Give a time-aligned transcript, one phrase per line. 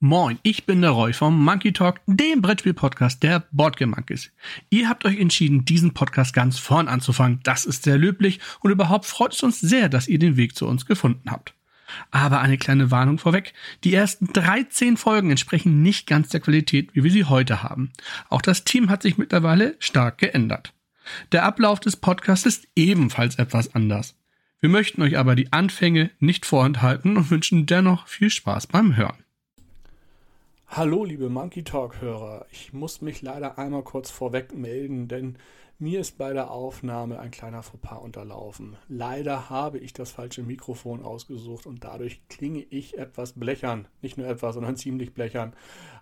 [0.00, 4.30] Moin, ich bin der Roy vom Monkey Talk, dem Brettspiel-Podcast der Boardgame Monkeys.
[4.70, 7.40] Ihr habt euch entschieden, diesen Podcast ganz vorn anzufangen.
[7.42, 10.68] Das ist sehr löblich und überhaupt freut es uns sehr, dass ihr den Weg zu
[10.68, 11.52] uns gefunden habt.
[12.12, 13.54] Aber eine kleine Warnung vorweg.
[13.82, 17.90] Die ersten 13 Folgen entsprechen nicht ganz der Qualität, wie wir sie heute haben.
[18.28, 20.74] Auch das Team hat sich mittlerweile stark geändert.
[21.32, 24.14] Der Ablauf des Podcasts ist ebenfalls etwas anders.
[24.60, 29.24] Wir möchten euch aber die Anfänge nicht vorenthalten und wünschen dennoch viel Spaß beim Hören.
[30.70, 32.44] Hallo, liebe Monkey Talk-Hörer.
[32.52, 35.38] Ich muss mich leider einmal kurz vorweg melden, denn
[35.78, 38.76] mir ist bei der Aufnahme ein kleiner Fauxpas unterlaufen.
[38.86, 43.88] Leider habe ich das falsche Mikrofon ausgesucht und dadurch klinge ich etwas blechern.
[44.02, 45.54] Nicht nur etwas, sondern ziemlich blechern,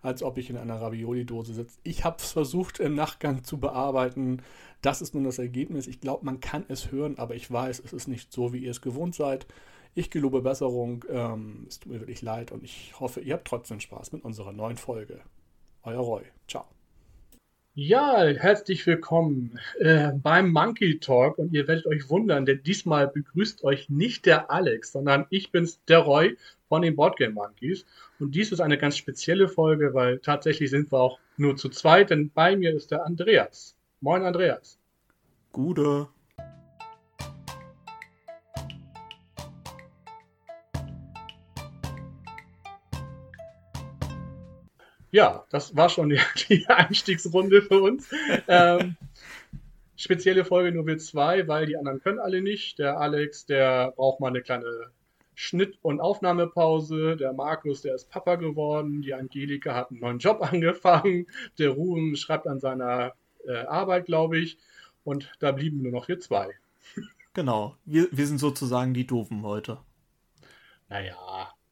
[0.03, 1.79] als ob ich in einer Ravioli-Dose sitze.
[1.85, 4.43] Ich habe es versucht im Nachgang zu bearbeiten.
[4.83, 5.87] Das ist nun das Ergebnis.
[5.87, 8.73] Ich glaube, man kann es hören, aber ich weiß, es ist nicht so, wie ihr
[8.73, 9.47] es gewohnt seid.
[9.99, 11.07] Ich gelobe Besserung.
[11.09, 14.53] Ähm, es tut mir wirklich leid und ich hoffe, ihr habt trotzdem Spaß mit unserer
[14.53, 15.21] neuen Folge.
[15.85, 16.23] Euer Roy.
[16.47, 16.67] Ciao.
[17.73, 23.65] Ja, herzlich willkommen äh, beim Monkey Talk und ihr werdet euch wundern, denn diesmal begrüßt
[23.65, 26.37] euch nicht der Alex, sondern ich bin's, der Roy
[26.69, 27.87] von den Boardgame Monkeys.
[28.21, 32.11] Und dies ist eine ganz spezielle Folge, weil tatsächlich sind wir auch nur zu zweit,
[32.11, 33.75] denn bei mir ist der Andreas.
[34.03, 34.79] Moin Andreas.
[35.53, 36.09] Gute.
[45.17, 48.11] Ja, das war schon die, die Einstiegsrunde für uns.
[48.49, 48.97] Ähm,
[49.97, 52.79] spezielle Folge nur wir zwei, weil die anderen können alle nicht.
[52.79, 54.91] Der Alex, der braucht mal eine kleine
[55.35, 57.17] Schnitt- und Aufnahmepause.
[57.17, 59.01] Der Markus, der ist Papa geworden.
[59.01, 61.27] Die Angelika hat einen neuen Job angefangen.
[61.59, 63.15] Der Ruben schreibt an seiner
[63.47, 64.59] äh, Arbeit, glaube ich.
[65.03, 66.51] Und da blieben nur noch wir zwei.
[67.33, 69.79] Genau, wir, wir sind sozusagen die Doofen heute.
[70.91, 71.17] Naja,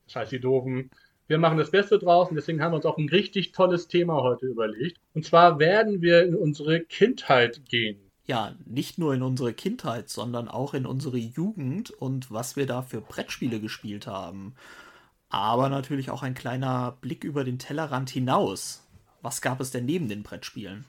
[0.08, 0.90] scheiß die Doofen.
[1.26, 4.22] Wir machen das Beste draus und deswegen haben wir uns auch ein richtig tolles Thema
[4.22, 5.00] heute überlegt.
[5.14, 7.98] Und zwar werden wir in unsere Kindheit gehen.
[8.26, 12.82] Ja, nicht nur in unsere Kindheit, sondern auch in unsere Jugend und was wir da
[12.82, 14.54] für Brettspiele gespielt haben.
[15.28, 18.86] Aber natürlich auch ein kleiner Blick über den Tellerrand hinaus.
[19.20, 20.84] Was gab es denn neben den Brettspielen?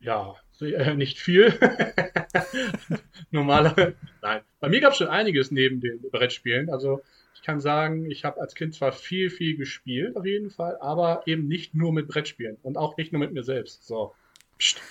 [0.00, 1.58] Ja, äh, nicht viel.
[3.30, 3.94] Normaler.
[4.20, 4.42] Nein.
[4.60, 6.70] Bei mir gab es schon einiges neben den Brettspielen.
[6.70, 7.00] Also
[7.44, 11.46] kann sagen, ich habe als Kind zwar viel, viel gespielt, auf jeden Fall, aber eben
[11.46, 13.86] nicht nur mit Brettspielen und auch nicht nur mit mir selbst.
[13.86, 14.14] So.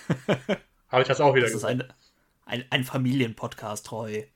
[0.89, 1.79] habe ich das auch wieder das gesagt.
[1.79, 1.93] Das ist
[2.45, 4.27] ein, ein, ein Familienpodcast, Roy.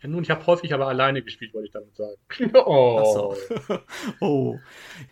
[0.00, 2.16] Ja, nun, ich habe häufig aber alleine gespielt, wollte ich damit sagen.
[2.54, 3.34] oh.
[3.66, 3.78] So.
[4.20, 4.58] oh.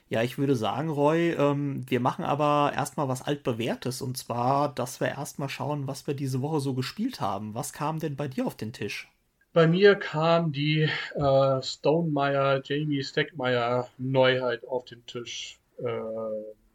[0.09, 5.01] Ja, ich würde sagen, Roy, ähm, wir machen aber erstmal was altbewährtes und zwar, dass
[5.01, 7.55] wir erstmal schauen, was wir diese Woche so gespielt haben.
[7.55, 9.11] Was kam denn bei dir auf den Tisch?
[9.57, 15.59] Bei mir kam die äh, Stonemeyer, Jamie Steckmeyer Neuheit auf den Tisch.
[15.79, 15.89] Äh,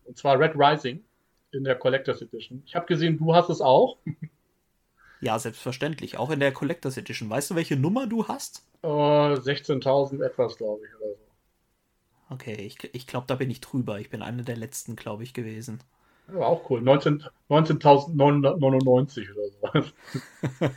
[0.06, 1.04] und zwar Red Rising
[1.52, 2.64] in der Collectors Edition.
[2.66, 3.98] Ich habe gesehen, du hast es auch.
[5.24, 6.18] Ja, selbstverständlich.
[6.18, 7.30] Auch in der Collectors Edition.
[7.30, 8.66] Weißt du, welche Nummer du hast?
[8.82, 12.34] Äh, 16.000 etwas, glaube ich, oder so.
[12.34, 14.00] Okay, ich, ich glaube, da bin ich drüber.
[14.00, 15.80] Ich bin einer der letzten, glaube ich, gewesen.
[16.34, 16.82] Ja, auch cool.
[16.82, 19.68] 19.999 19 oder so.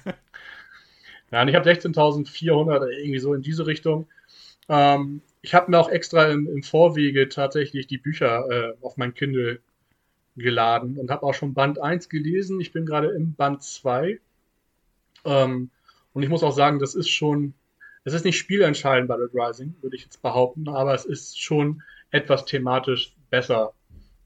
[1.30, 4.06] Ja, und ich habe 16.400 irgendwie so in diese Richtung.
[4.68, 9.14] Ähm, ich habe mir auch extra im, im, Vorwege tatsächlich die Bücher äh, auf mein
[9.14, 9.60] Kindle
[10.36, 12.60] geladen und habe auch schon Band 1 gelesen.
[12.60, 14.20] Ich bin gerade im Band 2.
[15.24, 15.70] Ähm,
[16.12, 17.54] und ich muss auch sagen, das ist schon,
[18.04, 21.82] es ist nicht spielentscheidend bei Red Rising, würde ich jetzt behaupten, aber es ist schon
[22.10, 23.74] etwas thematisch besser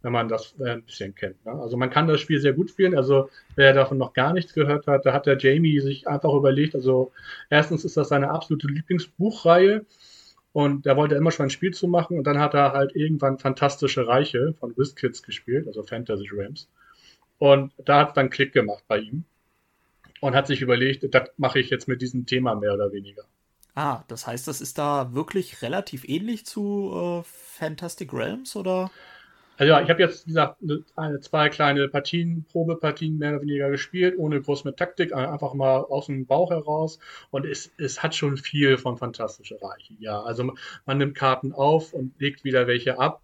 [0.02, 1.44] wenn man das äh, ein bisschen kennt.
[1.44, 1.52] Ne?
[1.52, 2.96] Also man kann das Spiel sehr gut spielen.
[2.96, 6.74] Also wer davon noch gar nichts gehört hat, da hat der Jamie sich einfach überlegt,
[6.74, 7.12] also
[7.50, 9.84] erstens ist das seine absolute Lieblingsbuchreihe
[10.52, 12.94] und da wollte er immer schon ein Spiel zu machen und dann hat er halt
[12.94, 16.68] irgendwann Fantastische Reiche von WizKids gespielt, also Fantasy Rams.
[17.38, 19.24] Und da hat es dann Klick gemacht bei ihm
[20.20, 23.22] und hat sich überlegt, das mache ich jetzt mit diesem Thema mehr oder weniger.
[23.74, 28.90] Ah, das heißt, das ist da wirklich relativ ähnlich zu äh, Fantastic Realms oder?
[29.58, 30.62] Also ja, ich habe jetzt, wie gesagt,
[30.94, 35.78] eine, zwei kleine Partien, Probepartien mehr oder weniger gespielt, ohne groß mit Taktik, einfach mal
[35.78, 37.00] aus dem Bauch heraus.
[37.30, 39.94] Und es, es hat schon viel von Fantastische Reiche.
[39.98, 40.52] Ja, also
[40.86, 43.20] man nimmt Karten auf und legt wieder welche ab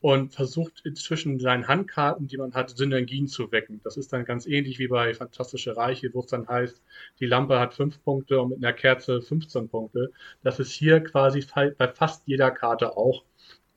[0.00, 3.82] und versucht zwischen seinen Handkarten, die man hat, Synergien zu wecken.
[3.84, 6.82] Das ist dann ganz ähnlich wie bei Fantastische Reiche, wo es dann heißt,
[7.20, 10.12] die Lampe hat fünf Punkte und mit einer Kerze 15 Punkte.
[10.42, 11.44] Das ist hier quasi
[11.76, 13.24] bei fast jeder Karte auch,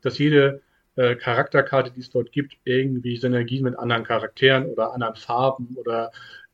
[0.00, 0.62] dass jede
[0.98, 6.10] äh, Charakterkarte, die es dort gibt, irgendwie Synergien mit anderen Charakteren oder anderen Farben oder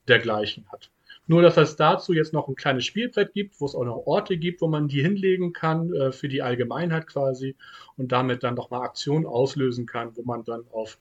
[0.06, 0.90] dergleichen hat.
[1.26, 4.36] Nur, dass es dazu jetzt noch ein kleines Spielbrett gibt, wo es auch noch Orte
[4.36, 7.56] gibt, wo man die hinlegen kann, äh, für die Allgemeinheit quasi
[7.96, 10.98] und damit dann nochmal Aktionen auslösen kann, wo man dann auf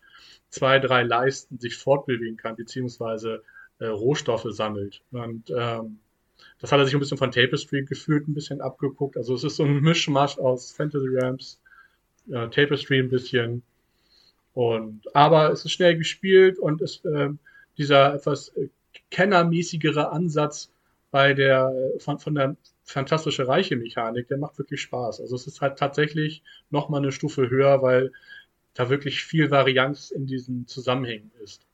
[0.49, 3.43] zwei, drei Leisten sich fortbewegen kann, beziehungsweise
[3.79, 5.01] äh, Rohstoffe sammelt.
[5.11, 5.99] Und ähm,
[6.59, 9.17] das hat er sich ein bisschen von Tapestry gefühlt ein bisschen abgeguckt.
[9.17, 11.59] Also es ist so ein Mischmasch aus Fantasy Realms,
[12.29, 13.63] äh, Tapestry ein bisschen.
[14.53, 17.29] Und aber es ist schnell gespielt und ist äh,
[17.77, 18.69] dieser etwas äh,
[19.09, 20.71] kennermäßigere Ansatz
[21.11, 25.21] bei der von, von der fantastische reiche Mechanik, der macht wirklich Spaß.
[25.21, 28.11] Also es ist halt tatsächlich noch mal eine Stufe höher, weil
[28.73, 31.65] da wirklich viel Varianz in diesen Zusammenhängen ist.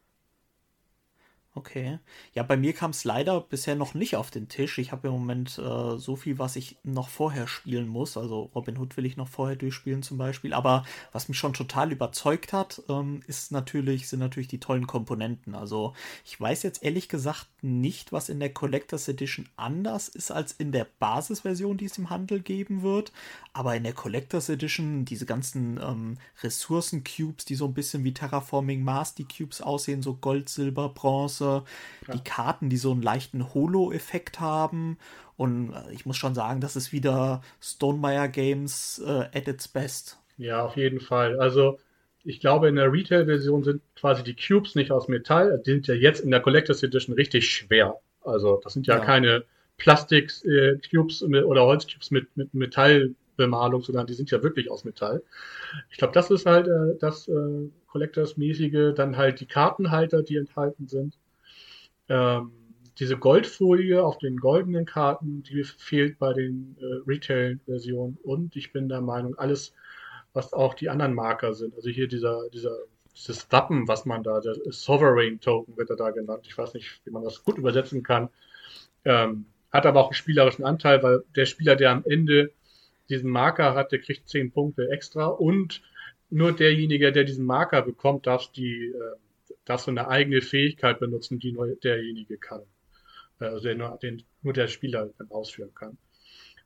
[1.55, 1.97] Okay.
[2.33, 4.77] Ja, bei mir kam es leider bisher noch nicht auf den Tisch.
[4.77, 8.17] Ich habe im Moment äh, so viel, was ich noch vorher spielen muss.
[8.17, 10.53] Also Robin Hood will ich noch vorher durchspielen zum Beispiel.
[10.53, 15.55] Aber was mich schon total überzeugt hat, ähm, ist natürlich, sind natürlich die tollen Komponenten.
[15.55, 15.93] Also
[16.23, 20.71] ich weiß jetzt ehrlich gesagt nicht, was in der Collectors Edition anders ist als in
[20.71, 23.11] der Basisversion, die es im Handel geben wird.
[23.53, 28.83] Aber in der Collectors Edition diese ganzen ähm, Ressourcen-Cubes, die so ein bisschen wie Terraforming
[28.83, 31.63] Mars, die Cubes aussehen, so Gold, Silber, Bronze Größe,
[32.07, 32.13] ja.
[32.13, 34.97] die Karten, die so einen leichten Holo-Effekt haben.
[35.37, 40.19] Und äh, ich muss schon sagen, das ist wieder Stonemeyer Games äh, at its best.
[40.37, 41.39] Ja, auf jeden Fall.
[41.39, 41.79] Also
[42.23, 45.61] ich glaube, in der Retail-Version sind quasi die Cubes nicht aus Metall.
[45.65, 47.95] Die sind ja jetzt in der Collectors Edition richtig schwer.
[48.23, 49.05] Also das sind ja, ja.
[49.05, 49.45] keine
[49.77, 55.23] Plastik-Cubes äh, oder Holzcubes mit, mit Metallbemalung, sondern die sind ja wirklich aus Metall.
[55.89, 58.93] Ich glaube, das ist halt äh, das äh, Collectors-mäßige.
[58.93, 61.17] Dann halt die Kartenhalter, die enthalten sind.
[62.09, 62.51] Ähm,
[62.99, 68.17] diese Goldfolie auf den goldenen Karten, die fehlt bei den äh, Retail-Versionen.
[68.23, 69.73] Und ich bin der Meinung, alles,
[70.33, 72.75] was auch die anderen Marker sind, also hier dieser, dieser,
[73.15, 76.45] dieses Wappen, was man da, der Sovereign Token wird er da genannt.
[76.45, 78.29] Ich weiß nicht, wie man das gut übersetzen kann.
[79.05, 82.51] Ähm, hat aber auch einen spielerischen Anteil, weil der Spieler, der am Ende
[83.07, 85.81] diesen Marker hat, der kriegt zehn Punkte extra und
[86.29, 89.15] nur derjenige, der diesen Marker bekommt, darf die äh,
[89.69, 92.63] darfst du eine eigene Fähigkeit benutzen, die nur derjenige kann.
[93.39, 95.97] Äh, also der nur, den nur der Spieler dann ausführen kann.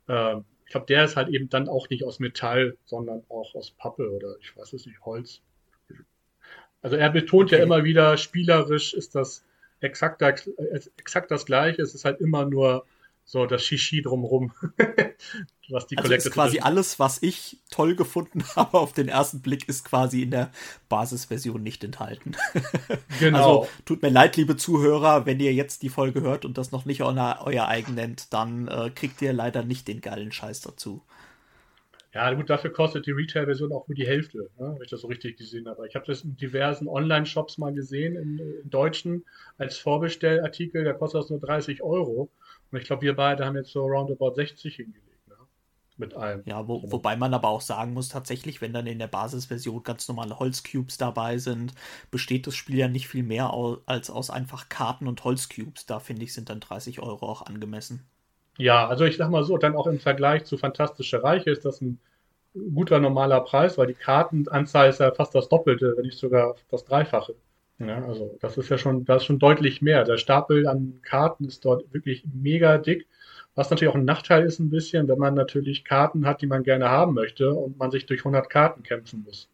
[0.07, 3.71] Ähm, ich glaube, der ist halt eben dann auch nicht aus Metall, sondern auch aus
[3.71, 5.41] Pappe oder ich weiß es nicht, Holz.
[6.81, 7.57] Also er betont okay.
[7.57, 9.43] ja immer wieder, spielerisch ist das
[9.81, 11.81] exakt, exakt das gleiche.
[11.81, 12.85] Es ist halt immer nur
[13.25, 14.53] so das Shishi drumrum.
[15.69, 19.67] was die also ist quasi alles, was ich toll gefunden habe auf den ersten Blick,
[19.67, 20.51] ist quasi in der
[20.89, 22.33] Basisversion nicht enthalten.
[23.19, 23.61] genau.
[23.61, 26.85] Also tut mir leid, liebe Zuhörer, wenn ihr jetzt die Folge hört und das noch
[26.85, 31.01] nicht euer, euer eigen nennt, dann äh, kriegt ihr leider nicht den geilen Scheiß dazu.
[32.13, 35.07] Ja, gut, dafür kostet die Retail-Version auch nur die Hälfte, ne, wenn ich das so
[35.07, 35.87] richtig gesehen habe.
[35.87, 39.25] Ich habe das in diversen Online-Shops mal gesehen, in, in deutschen,
[39.57, 42.29] als Vorbestellartikel, da kostet das nur 30 Euro.
[42.73, 45.27] Und ich glaube, wir beide haben jetzt so roundabout 60 hingelegt.
[45.27, 45.35] Ne?
[45.97, 46.41] Mit allem.
[46.45, 50.07] Ja, wo, wobei man aber auch sagen muss, tatsächlich, wenn dann in der Basisversion ganz
[50.07, 51.75] normale Holzcubes dabei sind,
[52.09, 53.53] besteht das Spiel ja nicht viel mehr
[53.85, 55.85] als aus einfach Karten und Holzcubes.
[55.85, 58.07] Da finde ich, sind dann 30 Euro auch angemessen.
[58.57, 61.79] Ja, also ich sag mal so, dann auch im Vergleich zu Fantastische Reiche ist das
[61.79, 61.99] ein
[62.73, 66.85] guter normaler Preis, weil die Kartenanzahl ist ja fast das Doppelte, wenn nicht sogar das
[66.85, 67.35] Dreifache.
[67.87, 70.03] Ja, also das ist ja schon, das ist schon deutlich mehr.
[70.03, 73.07] Der Stapel an Karten ist dort wirklich mega dick.
[73.55, 76.63] Was natürlich auch ein Nachteil ist ein bisschen, wenn man natürlich Karten hat, die man
[76.63, 79.47] gerne haben möchte und man sich durch 100 Karten kämpfen muss.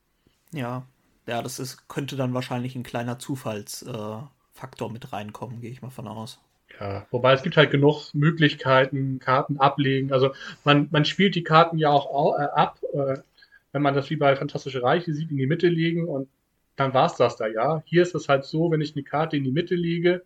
[0.54, 0.84] Ja,
[1.28, 5.90] ja, das ist, könnte dann wahrscheinlich ein kleiner Zufallsfaktor äh, mit reinkommen, gehe ich mal
[5.90, 6.40] von aus.
[6.80, 10.14] Ja, wobei es gibt halt genug Möglichkeiten, Karten ablegen.
[10.14, 10.32] Also
[10.64, 13.18] man, man spielt die Karten ja auch äh, ab, äh,
[13.72, 16.30] wenn man das wie bei Fantastische Reiche sieht, in die Mitte legen und
[16.80, 17.84] dann war es das da, ja.
[17.86, 20.24] Hier ist es halt so, wenn ich eine Karte in die Mitte lege,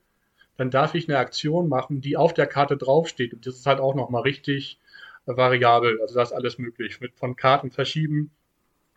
[0.56, 3.34] dann darf ich eine Aktion machen, die auf der Karte draufsteht.
[3.34, 4.80] Und das ist halt auch nochmal richtig
[5.26, 6.00] äh, variabel.
[6.02, 7.02] Also da ist alles möglich.
[7.02, 8.30] Mit von Karten verschieben,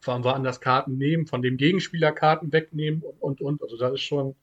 [0.03, 3.63] von woanders Karten nehmen, von dem Gegenspieler Karten wegnehmen und, und, und.
[3.63, 4.37] Also da ist schon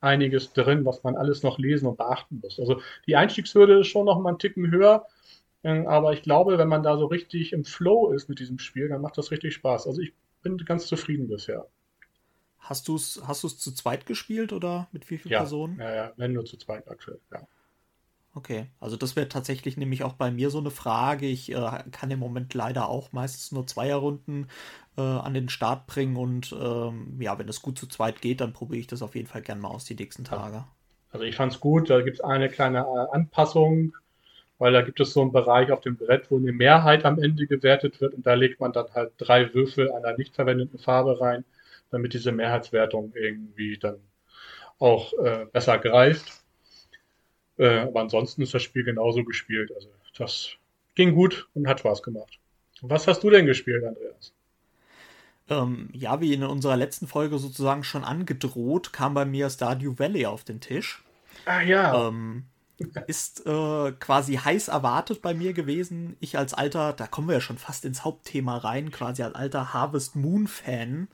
[0.00, 2.60] einiges drin, was man alles noch lesen und beachten muss.
[2.60, 5.06] Also die Einstiegshürde ist schon noch mal einen Ticken höher.
[5.64, 8.88] Ähm, aber ich glaube, wenn man da so richtig im Flow ist mit diesem Spiel,
[8.88, 9.88] dann macht das richtig Spaß.
[9.88, 11.66] Also ich bin ganz zufrieden bisher.
[12.64, 15.78] Hast du es hast zu zweit gespielt oder mit wie vielen ja, Personen?
[15.78, 17.46] Ja, ja, wenn nur zu zweit aktuell, ja.
[18.36, 21.26] Okay, also das wäre tatsächlich nämlich auch bei mir so eine Frage.
[21.26, 24.48] Ich äh, kann im Moment leider auch meistens nur Zweierrunden
[24.96, 28.52] äh, an den Start bringen und ähm, ja, wenn es gut zu zweit geht, dann
[28.52, 30.64] probiere ich das auf jeden Fall gerne mal aus die nächsten Tage.
[31.12, 33.92] Also ich fand es gut, da gibt es eine kleine äh, Anpassung,
[34.58, 37.46] weil da gibt es so einen Bereich auf dem Brett, wo eine Mehrheit am Ende
[37.46, 41.44] gewertet wird und da legt man dann halt drei Würfel einer nicht verwendeten Farbe rein
[41.94, 43.98] damit diese Mehrheitswertung irgendwie dann
[44.78, 46.42] auch äh, besser greift.
[47.56, 49.72] Äh, aber ansonsten ist das Spiel genauso gespielt.
[49.74, 50.50] Also das
[50.94, 52.38] ging gut und hat Spaß gemacht.
[52.82, 54.32] Was hast du denn gespielt, Andreas?
[55.48, 60.26] Ähm, ja, wie in unserer letzten Folge sozusagen schon angedroht, kam bei mir Stardew Valley
[60.26, 61.04] auf den Tisch.
[61.44, 62.08] Ah ja.
[62.08, 62.44] Ähm,
[63.06, 66.16] ist äh, quasi heiß erwartet bei mir gewesen.
[66.20, 69.72] Ich als alter, da kommen wir ja schon fast ins Hauptthema rein, quasi als alter
[69.74, 71.08] Harvest Moon Fan.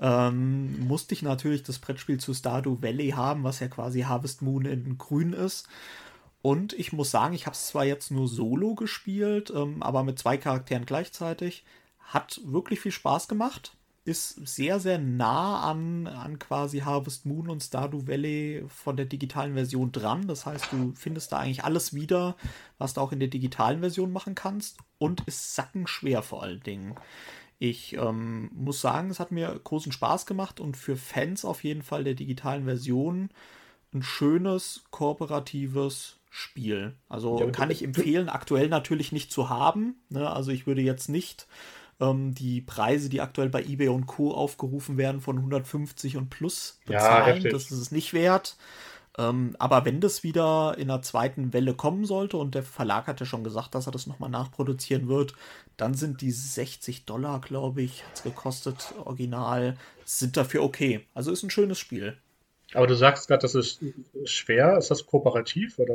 [0.00, 4.64] Ähm, musste ich natürlich das Brettspiel zu Stardew Valley haben, was ja quasi Harvest Moon
[4.64, 5.68] in grün ist.
[6.42, 10.18] Und ich muss sagen, ich habe es zwar jetzt nur solo gespielt, ähm, aber mit
[10.18, 11.64] zwei Charakteren gleichzeitig.
[11.98, 13.76] Hat wirklich viel Spaß gemacht.
[14.06, 19.52] Ist sehr, sehr nah an, an quasi Harvest Moon und Stardew Valley von der digitalen
[19.52, 20.26] Version dran.
[20.26, 22.36] Das heißt, du findest da eigentlich alles wieder,
[22.78, 24.78] was du auch in der digitalen Version machen kannst.
[24.96, 26.94] Und ist sackenschwer vor allen Dingen.
[27.62, 31.82] Ich ähm, muss sagen, es hat mir großen Spaß gemacht und für Fans auf jeden
[31.82, 33.28] Fall der digitalen Version
[33.92, 36.94] ein schönes, kooperatives Spiel.
[37.10, 39.96] Also ja, kann ich empfehlen, aktuell natürlich nicht zu haben.
[40.08, 40.30] Ne?
[40.30, 41.46] Also ich würde jetzt nicht
[42.00, 44.32] ähm, die Preise, die aktuell bei eBay und Co.
[44.32, 47.42] aufgerufen werden, von 150 und plus bezahlen.
[47.42, 48.56] Ja, das ist es nicht wert.
[49.18, 53.20] Ähm, aber wenn das wieder in der zweiten Welle kommen sollte und der Verlag hat
[53.20, 55.34] ja schon gesagt, dass er das nochmal nachproduzieren wird,
[55.76, 61.06] dann sind die 60 Dollar, glaube ich, hat es gekostet, original, sind dafür okay.
[61.14, 62.16] Also ist ein schönes Spiel.
[62.72, 63.80] Aber du sagst gerade, das ist
[64.24, 64.78] schwer.
[64.78, 65.94] Ist das kooperativ oder?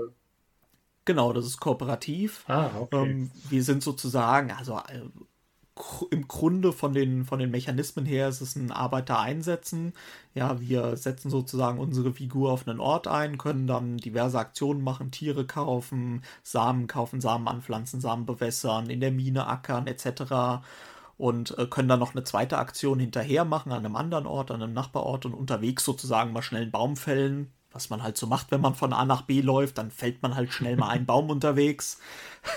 [1.05, 2.43] Genau, das ist kooperativ.
[2.47, 3.09] Ah, okay.
[3.09, 5.01] Ähm, wir sind sozusagen, also äh,
[6.09, 9.93] im Grunde von den, von den Mechanismen her ist es ein Arbeiter einsetzen.
[10.33, 15.11] Ja, wir setzen sozusagen unsere Figur auf einen Ort ein, können dann diverse Aktionen machen,
[15.11, 20.63] Tiere kaufen, Samen kaufen, Samen anpflanzen, Samen bewässern, in der Mine ackern etc.
[21.17, 24.63] Und äh, können dann noch eine zweite Aktion hinterher machen an einem anderen Ort, an
[24.63, 28.51] einem Nachbarort und unterwegs sozusagen mal schnell einen Baum fällen, was man halt so macht,
[28.51, 31.29] wenn man von A nach B läuft, dann fällt man halt schnell mal einen Baum
[31.31, 31.99] unterwegs.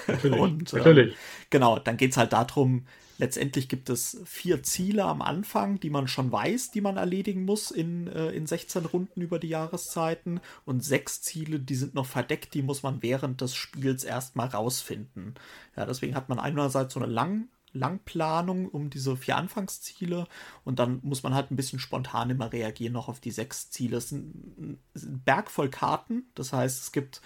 [0.07, 0.39] Natürlich.
[0.39, 1.17] und, äh, natürlich.
[1.51, 2.87] Genau, dann geht es halt darum,
[3.19, 7.73] Letztendlich gibt es vier Ziele am Anfang, die man schon weiß, die man erledigen muss
[7.73, 10.41] in, äh, in 16 Runden über die Jahreszeiten.
[10.65, 15.35] Und sechs Ziele, die sind noch verdeckt, die muss man während des Spiels erstmal rausfinden.
[15.77, 20.27] Ja, deswegen hat man einerseits so eine lang, Langplanung um diese vier Anfangsziele
[20.65, 23.97] und dann muss man halt ein bisschen spontan immer reagieren noch auf die sechs Ziele.
[23.97, 27.21] Es ist ein, ein Berg voll Karten, das heißt, es gibt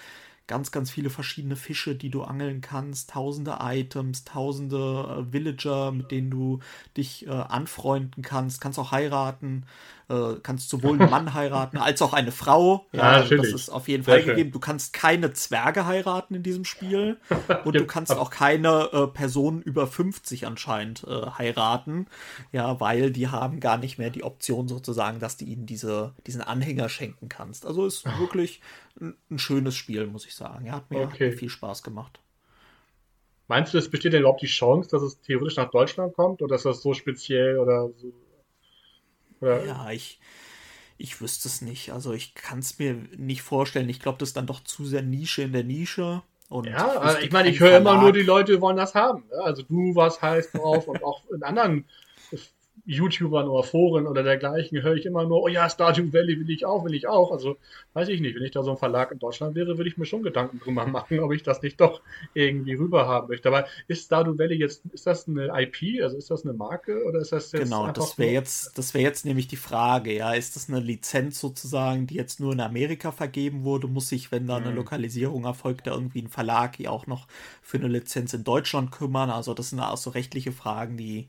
[0.46, 6.10] ganz, ganz viele verschiedene Fische, die du angeln kannst, tausende Items, tausende äh, Villager, mit
[6.10, 6.60] denen du
[6.96, 9.64] dich äh, anfreunden kannst, kannst auch heiraten,
[10.08, 12.86] äh, kannst sowohl einen Mann heiraten als auch eine Frau.
[12.92, 14.52] Ja, ja das ist auf jeden Fall Sehr gegeben.
[14.52, 17.18] Du kannst keine Zwerge heiraten in diesem Spiel
[17.64, 22.06] und du kannst auch keine äh, Personen über 50 anscheinend äh, heiraten,
[22.52, 26.42] ja, weil die haben gar nicht mehr die Option sozusagen, dass du ihnen diese, diesen
[26.42, 27.66] Anhänger schenken kannst.
[27.66, 28.60] Also ist wirklich
[29.00, 30.66] ein, ein schönes Spiel, muss ich sagen.
[30.66, 31.32] Ja, hat mir okay.
[31.32, 32.20] viel Spaß gemacht.
[33.48, 36.54] Meinst du, es besteht denn überhaupt die Chance, dass es theoretisch nach Deutschland kommt oder
[36.54, 38.12] ist das so speziell oder so
[39.42, 39.64] oder?
[39.64, 40.20] Ja, ich,
[40.98, 41.92] ich wüsste es nicht.
[41.92, 43.88] Also ich kann es mir nicht vorstellen.
[43.88, 46.22] Ich glaube, das ist dann doch zu sehr Nische in der Nische.
[46.48, 49.24] Und ja, ich, also ich meine, ich höre immer nur, die Leute wollen das haben.
[49.42, 51.86] Also du warst heiß drauf und auch in anderen
[52.84, 56.66] YouTubern oder Foren oder dergleichen höre ich immer nur, oh ja, Stardew Valley will ich
[56.66, 57.30] auch, will ich auch.
[57.30, 57.56] Also
[57.92, 60.04] weiß ich nicht, wenn ich da so ein Verlag in Deutschland wäre, würde ich mir
[60.04, 62.02] schon Gedanken drüber machen, ob ich das nicht doch
[62.34, 63.48] irgendwie rüber haben möchte.
[63.48, 67.20] Aber ist Stardew Valley jetzt, ist das eine IP, also ist das eine Marke oder
[67.20, 70.56] ist das jetzt Genau, das wäre jetzt, das wäre jetzt nämlich die Frage, ja, ist
[70.56, 74.56] das eine Lizenz sozusagen, die jetzt nur in Amerika vergeben wurde, muss sich, wenn da
[74.56, 74.76] eine hm.
[74.76, 77.28] Lokalisierung erfolgt, da irgendwie ein Verlag ja auch noch
[77.62, 79.30] für eine Lizenz in Deutschland kümmern?
[79.30, 81.28] Also das sind auch so rechtliche Fragen, die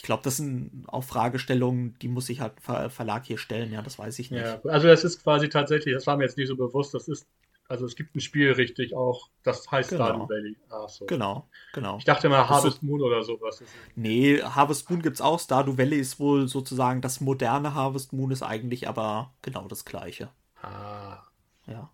[0.00, 3.82] ich glaube, das sind auch Fragestellungen, die muss sich halt ein Verlag hier stellen, ja,
[3.82, 4.40] das weiß ich nicht.
[4.40, 7.26] Ja, also das ist quasi tatsächlich, das war mir jetzt nicht so bewusst, das ist,
[7.68, 10.06] also es gibt ein Spiel richtig auch, das heißt genau.
[10.06, 10.56] Stardew Valley.
[10.70, 11.04] Ach so.
[11.04, 11.98] Genau, genau.
[11.98, 13.62] Ich dachte mal Harvest ist, Moon oder sowas.
[13.94, 18.30] Nee, Harvest Moon gibt es auch, Stardew Valley ist wohl sozusagen das moderne Harvest Moon,
[18.30, 20.30] ist eigentlich aber genau das gleiche.
[20.62, 21.18] Ah.
[21.66, 21.90] Ja.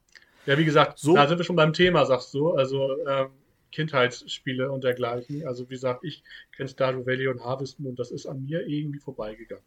[0.46, 2.52] Ja, wie gesagt, so, da sind wir schon beim Thema, sagst du.
[2.52, 3.30] Also, ähm,
[3.76, 5.46] Kindheitsspiele und dergleichen.
[5.46, 6.22] Also wie gesagt, ich
[6.56, 9.64] kenne Stardew Valley und Harvest Moon, das ist an mir irgendwie vorbeigegangen.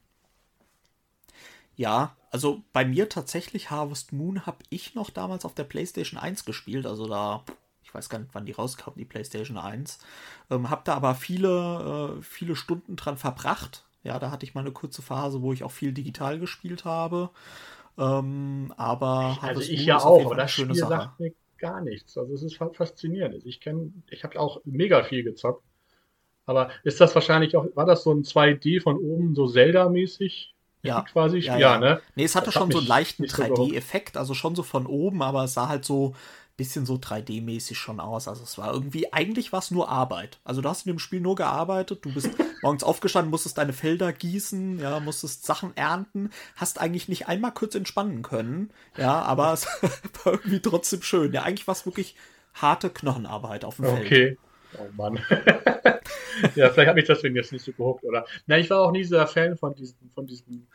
[1.76, 6.44] Ja, also bei mir tatsächlich Harvest Moon habe ich noch damals auf der PlayStation 1
[6.44, 7.46] gespielt, also da
[7.84, 9.98] ich weiß gar nicht, wann die rauskam, die PlayStation 1.
[10.52, 13.86] Ähm, habe da aber viele, äh, viele Stunden dran verbracht.
[14.04, 17.32] Ja, da hatte ich mal eine kurze Phase, wo ich auch viel digital gespielt habe.
[17.98, 20.90] Ähm, aber also ich ja auch, aber das Spiel Sache.
[20.90, 22.18] sagt mir gar nichts.
[22.18, 23.46] Also es ist faszinierend.
[23.46, 25.64] Ich kenne, ich habe auch mega viel gezockt.
[26.46, 30.56] Aber ist das wahrscheinlich auch, war das so ein 2D von oben, so Zelda-mäßig?
[30.82, 31.40] Ja, quasi.
[31.40, 31.74] Ja, ja.
[31.74, 32.02] ja, ne?
[32.16, 35.44] Nee, es hatte das schon so einen leichten 3D-Effekt, also schon so von oben, aber
[35.44, 36.16] es sah halt so,
[36.60, 38.28] bisschen so 3D-mäßig schon aus.
[38.28, 40.40] Also es war irgendwie, eigentlich war es nur Arbeit.
[40.44, 42.30] Also du hast in dem Spiel nur gearbeitet, du bist
[42.62, 47.76] morgens aufgestanden, musstest deine Felder gießen, ja, musstest Sachen ernten, hast eigentlich nicht einmal kurz
[47.76, 49.66] entspannen können, ja, aber es
[50.24, 51.32] war irgendwie trotzdem schön.
[51.34, 52.16] Ja, eigentlich war es wirklich
[52.54, 54.06] harte Knochenarbeit auf dem Feld.
[54.06, 54.38] Okay.
[54.78, 55.16] Oh Mann.
[56.56, 58.26] ja, vielleicht hat mich deswegen jetzt nicht so gehuckt, oder?
[58.46, 60.68] Na, ich war auch nie dieser Fan von diesen, von diesen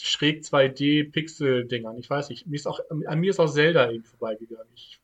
[0.00, 1.96] schräg 2D-Pixel-Dingern.
[1.98, 2.46] Ich weiß nicht.
[2.46, 4.66] Mir ist auch, an mir ist auch Zelda eben vorbeigegangen.
[4.74, 4.98] Ich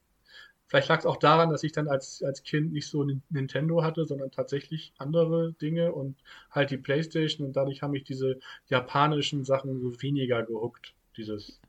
[0.72, 4.06] Vielleicht lag es auch daran, dass ich dann als, als Kind nicht so Nintendo hatte,
[4.06, 6.16] sondern tatsächlich andere Dinge und
[6.50, 8.38] halt die Playstation und dadurch haben mich diese
[8.68, 10.94] japanischen Sachen so weniger gehuckt.
[11.18, 11.60] Dieses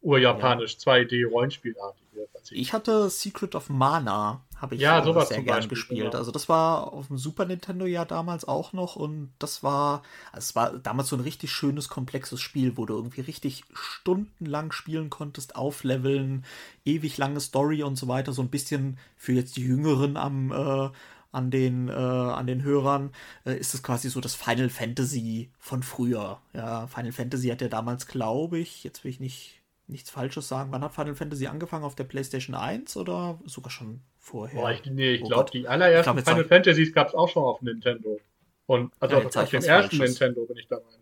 [0.00, 0.92] urjapanisch ja.
[0.92, 2.26] 2D-Rollenspielartige.
[2.50, 6.12] Ich hatte Secret of Mana, habe ich ja, sowas sehr gern gespielt.
[6.12, 6.18] Genau.
[6.18, 10.46] Also das war auf dem Super Nintendo ja damals auch noch und das war, also
[10.46, 15.10] es war damals so ein richtig schönes, komplexes Spiel, wo du irgendwie richtig stundenlang spielen
[15.10, 16.44] konntest, aufleveln,
[16.84, 18.32] ewig lange Story und so weiter.
[18.32, 20.90] So ein bisschen für jetzt die Jüngeren am äh,
[21.32, 23.10] an den, äh, an den Hörern,
[23.46, 26.40] äh, ist es quasi so das Final Fantasy von früher.
[26.52, 29.61] Ja, Final Fantasy hat ja damals, glaube ich, jetzt will ich nicht
[29.92, 30.72] nichts Falsches sagen.
[30.72, 31.84] Wann hat Final Fantasy angefangen?
[31.84, 34.60] Auf der PlayStation 1 oder sogar schon vorher?
[34.60, 37.44] Boah, ich, nee, ich oh glaube, die allerersten glaub, Final Fantasies gab es auch schon
[37.44, 38.20] auf Nintendo.
[38.66, 40.20] Und also ja, auf, auf dem ersten Falsches.
[40.20, 41.01] Nintendo bin ich der Meinung.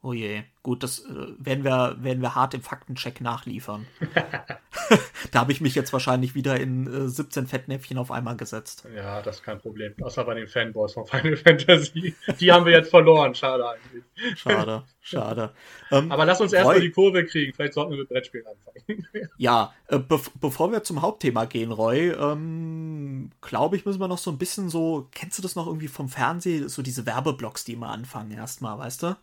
[0.00, 3.86] Oh je, gut, das äh, werden, wir, werden wir hart im Faktencheck nachliefern.
[5.32, 8.84] da habe ich mich jetzt wahrscheinlich wieder in äh, 17 Fettnäpfchen auf einmal gesetzt.
[8.94, 9.94] Ja, das ist kein Problem.
[10.00, 12.14] Außer bei den Fanboys von Final Fantasy.
[12.40, 14.38] Die haben wir jetzt verloren, schade eigentlich.
[14.38, 15.52] Schade, schade.
[15.90, 17.52] Ähm, Aber lass uns erstmal die Kurve kriegen.
[17.52, 19.28] Vielleicht sollten wir mit Brettspielen anfangen.
[19.36, 24.18] ja, äh, be bevor wir zum Hauptthema gehen, Roy, ähm, glaube ich, müssen wir noch
[24.18, 27.72] so ein bisschen so, kennst du das noch irgendwie vom Fernsehen, so diese Werbeblocks, die
[27.72, 29.16] immer anfangen erstmal, weißt du?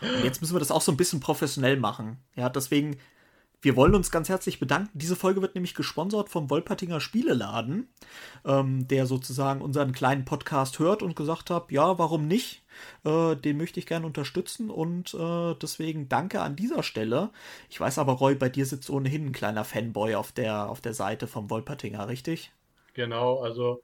[0.00, 2.18] Und jetzt müssen wir das auch so ein bisschen professionell machen.
[2.36, 2.96] Ja, deswegen,
[3.60, 4.90] wir wollen uns ganz herzlich bedanken.
[4.98, 7.88] Diese Folge wird nämlich gesponsert vom Wolpertinger Spieleladen,
[8.44, 12.62] ähm, der sozusagen unseren kleinen Podcast hört und gesagt hat, ja, warum nicht?
[13.04, 17.30] Äh, den möchte ich gerne unterstützen und äh, deswegen danke an dieser Stelle.
[17.68, 20.94] Ich weiß aber, Roy, bei dir sitzt ohnehin ein kleiner Fanboy auf der, auf der
[20.94, 22.52] Seite vom Wolpertinger, richtig?
[22.94, 23.82] Genau, also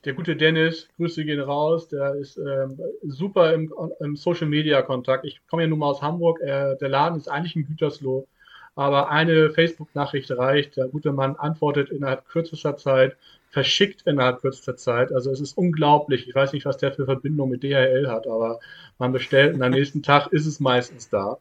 [0.00, 5.24] der gute Dennis, Grüße gehen raus, der ist ähm, super im, im, Social Media Kontakt.
[5.24, 8.26] Ich komme ja nun mal aus Hamburg, äh, der Laden ist eigentlich ein Gütersloh,
[8.74, 10.76] aber eine Facebook-Nachricht reicht.
[10.76, 13.16] Der gute Mann antwortet innerhalb kürzester Zeit,
[13.50, 15.12] verschickt innerhalb kürzester Zeit.
[15.12, 16.26] Also es ist unglaublich.
[16.28, 18.60] Ich weiß nicht, was der für Verbindung mit DHL hat, aber
[18.98, 21.38] man bestellt und am nächsten Tag ist es meistens da.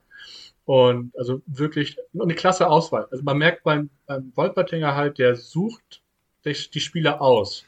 [0.65, 3.07] Und also wirklich eine klasse Auswahl.
[3.11, 6.01] Also man merkt beim, beim Wolpertinger halt, der sucht
[6.45, 7.65] die Spieler aus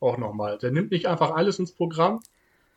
[0.00, 0.58] auch nochmal.
[0.58, 2.20] Der nimmt nicht einfach alles ins Programm.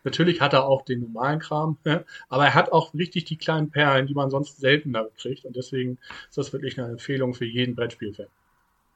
[0.04, 1.78] Natürlich hat er auch den normalen Kram,
[2.30, 5.46] aber er hat auch richtig die kleinen Perlen, die man sonst seltener kriegt.
[5.46, 5.98] Und deswegen
[6.30, 8.28] ist das wirklich eine Empfehlung für jeden Brettspielfan.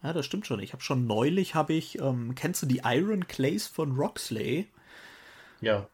[0.01, 0.59] Ja, das stimmt schon.
[0.59, 4.67] Ich habe schon neulich, habe ich, ähm, kennst du die Iron Clays von Roxley?
[5.61, 5.87] Ja.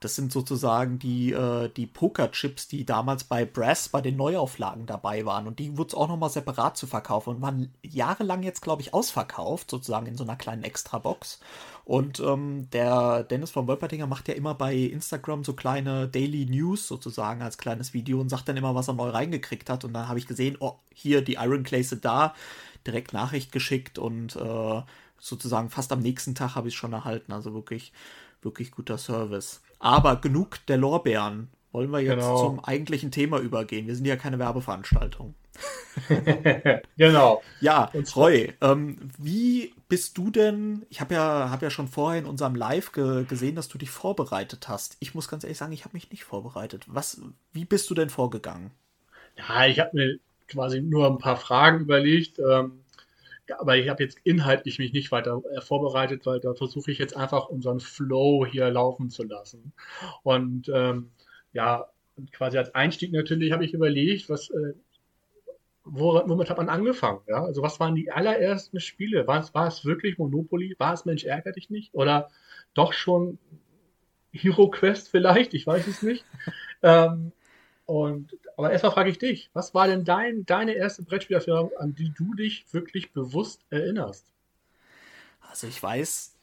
[0.00, 5.26] Das sind sozusagen die, äh, die Pokerchips, die damals bei Brass bei den Neuauflagen dabei
[5.26, 5.46] waren.
[5.46, 8.94] Und die wurde es auch nochmal separat zu verkaufen und waren jahrelang jetzt, glaube ich,
[8.94, 11.40] ausverkauft, sozusagen in so einer kleinen Extra-Box.
[11.84, 16.88] Und ähm, der Dennis von Wolpertinger macht ja immer bei Instagram so kleine Daily News
[16.88, 19.84] sozusagen als kleines Video und sagt dann immer, was er neu reingekriegt hat.
[19.84, 22.34] Und dann habe ich gesehen, oh, hier die Iron Clays sind da,
[22.86, 24.82] direkt Nachricht geschickt und äh,
[25.18, 27.32] sozusagen fast am nächsten Tag habe ich es schon erhalten.
[27.32, 27.92] Also wirklich,
[28.40, 29.60] wirklich guter Service.
[29.80, 31.48] Aber genug der Lorbeeren.
[31.72, 32.38] Wollen wir jetzt genau.
[32.38, 33.86] zum eigentlichen Thema übergehen?
[33.86, 35.34] Wir sind ja keine Werbeveranstaltung.
[36.96, 37.42] genau.
[37.60, 40.84] Ja, Roy, ähm, wie bist du denn?
[40.88, 43.90] Ich habe ja, hab ja schon vorher in unserem Live ge gesehen, dass du dich
[43.90, 44.96] vorbereitet hast.
[45.00, 46.84] Ich muss ganz ehrlich sagen, ich habe mich nicht vorbereitet.
[46.86, 47.20] Was,
[47.52, 48.72] wie bist du denn vorgegangen?
[49.36, 52.38] Ja, ich habe mir quasi nur ein paar Fragen überlegt.
[52.38, 52.79] Ähm,
[53.58, 57.16] aber ich habe jetzt inhaltlich mich nicht weiter äh, vorbereitet, weil da versuche ich jetzt
[57.16, 59.72] einfach unseren Flow hier laufen zu lassen.
[60.22, 61.10] Und ähm,
[61.52, 61.86] ja,
[62.32, 64.74] quasi als Einstieg natürlich habe ich überlegt, was, äh,
[65.84, 67.20] womit hat man angefangen?
[67.26, 67.44] Ja?
[67.44, 69.26] Also was waren die allerersten Spiele?
[69.26, 70.76] War es, wirklich Monopoly?
[70.78, 71.94] War es Mensch ärger dich nicht?
[71.94, 72.30] Oder
[72.74, 73.38] doch schon
[74.32, 75.54] Hero Quest vielleicht?
[75.54, 76.24] Ich weiß es nicht.
[76.82, 77.32] ähm,
[77.90, 82.12] und, aber erstmal frage ich dich, was war denn dein, deine erste Brettspielerfahrung, an die
[82.16, 84.26] du dich wirklich bewusst erinnerst?
[85.40, 86.36] Also ich weiß,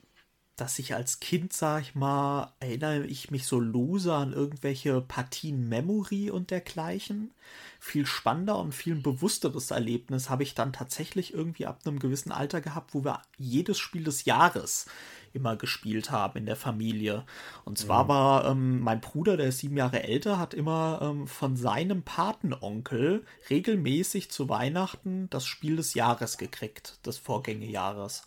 [0.57, 5.69] dass ich als Kind, sag ich mal, erinnere ich mich so lose an irgendwelche Partien
[5.69, 7.31] Memory und dergleichen.
[7.79, 12.59] Viel spannender und viel bewussteres Erlebnis habe ich dann tatsächlich irgendwie ab einem gewissen Alter
[12.59, 14.87] gehabt, wo wir jedes Spiel des Jahres
[15.33, 17.25] immer gespielt haben in der Familie.
[17.65, 18.07] Und zwar mhm.
[18.07, 23.25] war ähm, mein Bruder, der ist sieben Jahre älter, hat immer ähm, von seinem Patenonkel
[23.49, 28.23] regelmäßig zu Weihnachten das Spiel des Jahres gekriegt, des Vorgängejahres.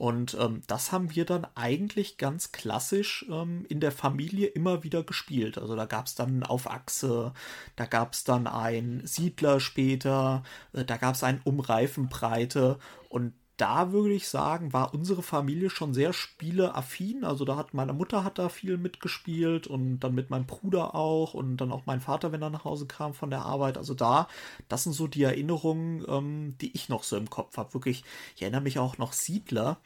[0.00, 5.02] Und ähm, das haben wir dann eigentlich ganz klassisch ähm, in der Familie immer wieder
[5.02, 5.58] gespielt.
[5.58, 7.34] Also da gab es dann auf Achse,
[7.76, 12.78] da gab es dann ein Siedler später, äh, da gab es ein Umreifenbreite
[13.10, 17.24] und da würde ich sagen, war unsere Familie schon sehr spieleaffin.
[17.24, 21.34] Also da hat meine Mutter hat da viel mitgespielt und dann mit meinem Bruder auch
[21.34, 23.76] und dann auch mein Vater, wenn er nach Hause kam von der Arbeit.
[23.76, 24.28] Also da,
[24.68, 27.74] das sind so die Erinnerungen, ähm, die ich noch so im Kopf habe.
[27.74, 28.02] Wirklich,
[28.34, 29.78] ich erinnere mich auch noch Siedler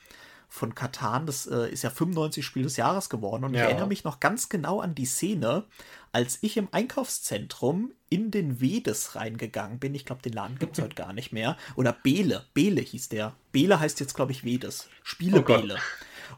[0.49, 3.63] von Katan, das äh, ist ja 95 Spiel des Jahres geworden und ja.
[3.63, 5.65] ich erinnere mich noch ganz genau an die Szene,
[6.15, 9.95] als ich im Einkaufszentrum in den Vedes reingegangen bin.
[9.97, 11.57] Ich glaube, den Laden gibt es heute gar nicht mehr.
[11.75, 13.35] Oder Bele, Bele hieß der.
[13.51, 14.89] Bele heißt jetzt, glaube ich, Vedes.
[15.03, 15.77] Spiele oh Bele.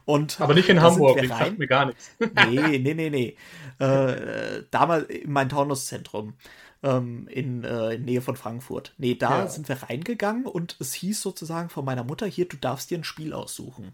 [0.05, 2.09] Und Aber nicht in Hamburg, ich sagt mir gar nichts.
[2.19, 3.37] nee, nee, nee, nee.
[3.77, 6.33] Äh, damals in mein Taunuszentrum
[6.81, 8.95] ähm, in, äh, in Nähe von Frankfurt.
[8.97, 9.47] Nee, da ja.
[9.47, 13.03] sind wir reingegangen und es hieß sozusagen von meiner Mutter, hier, du darfst dir ein
[13.03, 13.93] Spiel aussuchen.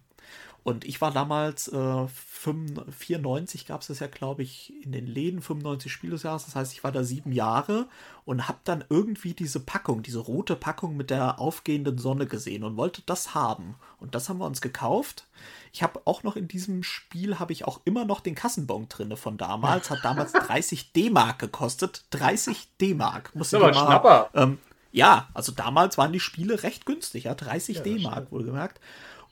[0.63, 5.41] Und ich war damals, äh, 94 gab es das ja, glaube ich, in den Läden,
[5.41, 6.45] 95 Spiel des Jahres.
[6.45, 7.87] Das heißt, ich war da sieben Jahre
[8.23, 12.77] und habe dann irgendwie diese Packung, diese rote Packung mit der aufgehenden Sonne gesehen und
[12.77, 13.75] wollte das haben.
[13.99, 15.27] Und das haben wir uns gekauft.
[15.73, 19.17] Ich habe auch noch in diesem Spiel, habe ich auch immer noch den Kassenbon drinne
[19.17, 19.89] von damals.
[19.89, 22.05] Hat damals 30 D-Mark gekostet.
[22.11, 23.35] 30 D-Mark.
[23.35, 24.29] Muss ich mal, Schnapper.
[24.33, 24.59] Ähm,
[24.93, 28.79] ja, also damals waren die Spiele recht günstig, ja, 30 ja, D-Mark wohlgemerkt.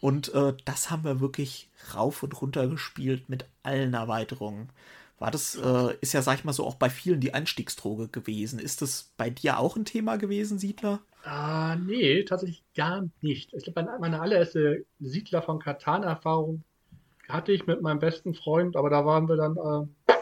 [0.01, 4.69] Und äh, das haben wir wirklich rauf und runter gespielt mit allen Erweiterungen.
[5.19, 8.59] War das, äh, ist ja, sag ich mal so, auch bei vielen die Einstiegsdroge gewesen.
[8.59, 10.99] Ist das bei dir auch ein Thema gewesen, Siedler?
[11.23, 13.53] Ah, nee, tatsächlich gar nicht.
[13.53, 16.63] Ich glaube, meine allererste Siedler von Katan-Erfahrung
[17.29, 20.13] hatte ich mit meinem besten Freund, aber da waren wir dann, äh,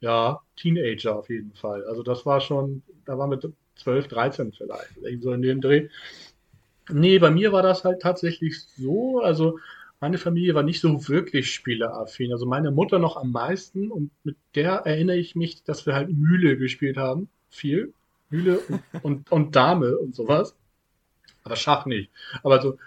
[0.00, 1.84] ja, Teenager auf jeden Fall.
[1.86, 3.40] Also das war schon, da waren wir
[3.76, 5.88] 12, 13 vielleicht, so in dem Dreh.
[6.90, 9.20] Nee, bei mir war das halt tatsächlich so.
[9.20, 9.58] Also
[10.00, 12.32] meine Familie war nicht so wirklich spieleaffin.
[12.32, 16.10] Also meine Mutter noch am meisten und mit der erinnere ich mich, dass wir halt
[16.10, 17.28] Mühle gespielt haben.
[17.48, 17.94] Viel.
[18.30, 20.54] Mühle und, und, und Dame und sowas.
[21.42, 22.10] Aber Schach nicht.
[22.42, 22.78] Aber so,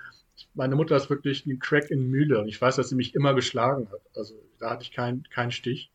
[0.54, 3.34] meine Mutter ist wirklich ein Crack in Mühle und ich weiß, dass sie mich immer
[3.34, 4.02] geschlagen hat.
[4.16, 5.92] Also da hatte ich keinen keinen Stich.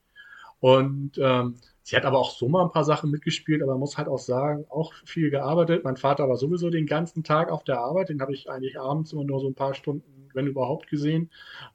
[0.61, 3.99] Und ähm, Sie hat aber auch so mal ein paar Sachen mitgespielt, aber man muss
[3.99, 5.83] halt auch sagen, auch viel gearbeitet.
[5.85, 9.13] Mein Vater war sowieso den ganzen Tag auf der Arbeit, den habe ich eigentlich abends
[9.13, 11.31] immer nur so ein paar Stunden, wenn überhaupt, gesehen.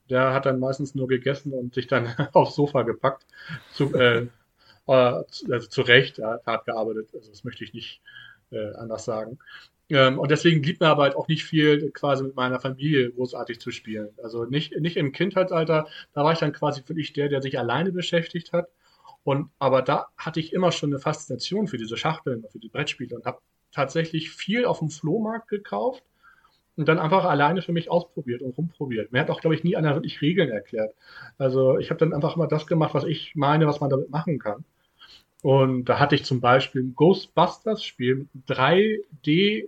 [0.10, 3.26] Der hat dann meistens nur gegessen und sich dann aufs Sofa gepackt.
[3.74, 4.28] Zu, äh,
[4.88, 8.02] äh, also zu Recht, er hat gearbeitet, also das möchte ich nicht
[8.52, 9.40] äh, anders sagen.
[9.90, 13.60] Ähm, und deswegen blieb mir aber halt auch nicht viel quasi mit meiner Familie großartig
[13.60, 14.10] zu spielen.
[14.24, 17.92] Also nicht, nicht im Kindheitsalter, da war ich dann quasi wirklich der, der sich alleine
[17.92, 18.70] beschäftigt hat
[19.28, 23.14] und aber da hatte ich immer schon eine Faszination für diese Schachteln, für die Brettspiele
[23.14, 23.40] und habe
[23.74, 26.02] tatsächlich viel auf dem Flohmarkt gekauft
[26.78, 29.12] und dann einfach alleine für mich ausprobiert und rumprobiert.
[29.12, 30.96] Mir hat auch, glaube ich, nie einer wirklich Regeln erklärt.
[31.38, 34.40] Also ich habe dann einfach immer das gemacht, was ich meine, was man damit machen
[34.40, 34.64] kann.
[35.42, 39.68] Und da hatte ich zum Beispiel ein Ghostbusters-Spiel, 3D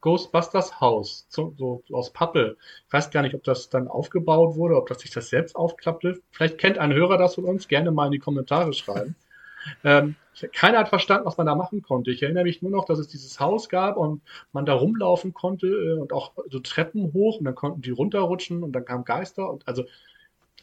[0.00, 2.56] Ghostbusters Haus, so, so, aus Pappe.
[2.86, 6.20] Ich weiß gar nicht, ob das dann aufgebaut wurde, ob das sich das selbst aufklappte.
[6.30, 9.16] Vielleicht kennt ein Hörer das von uns, gerne mal in die Kommentare schreiben.
[9.84, 10.14] ähm,
[10.52, 12.10] keiner hat verstanden, was man da machen konnte.
[12.10, 14.22] Ich erinnere mich nur noch, dass es dieses Haus gab und
[14.52, 18.62] man da rumlaufen konnte äh, und auch so Treppen hoch und dann konnten die runterrutschen
[18.62, 19.84] und dann kamen Geister und also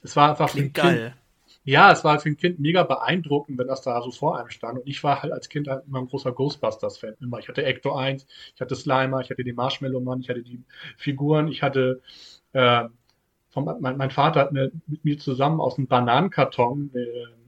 [0.02, 1.16] es war einfach Klingt geil.
[1.68, 4.80] Ja, es war für ein Kind mega beeindruckend, wenn das da so vor einem stand.
[4.80, 7.16] Und ich war halt als Kind halt immer ein großer Ghostbusters-Fan.
[7.20, 7.40] Immer.
[7.40, 8.26] Ich hatte Ecto 1,
[8.56, 10.64] ich hatte Slimer, ich hatte den Marshmallow-Mann, ich hatte die
[10.96, 12.02] Figuren, ich hatte
[12.54, 12.86] äh,
[13.50, 17.06] vom, mein, mein, Vater hat mir, mit mir zusammen aus einem Bananenkarton, äh,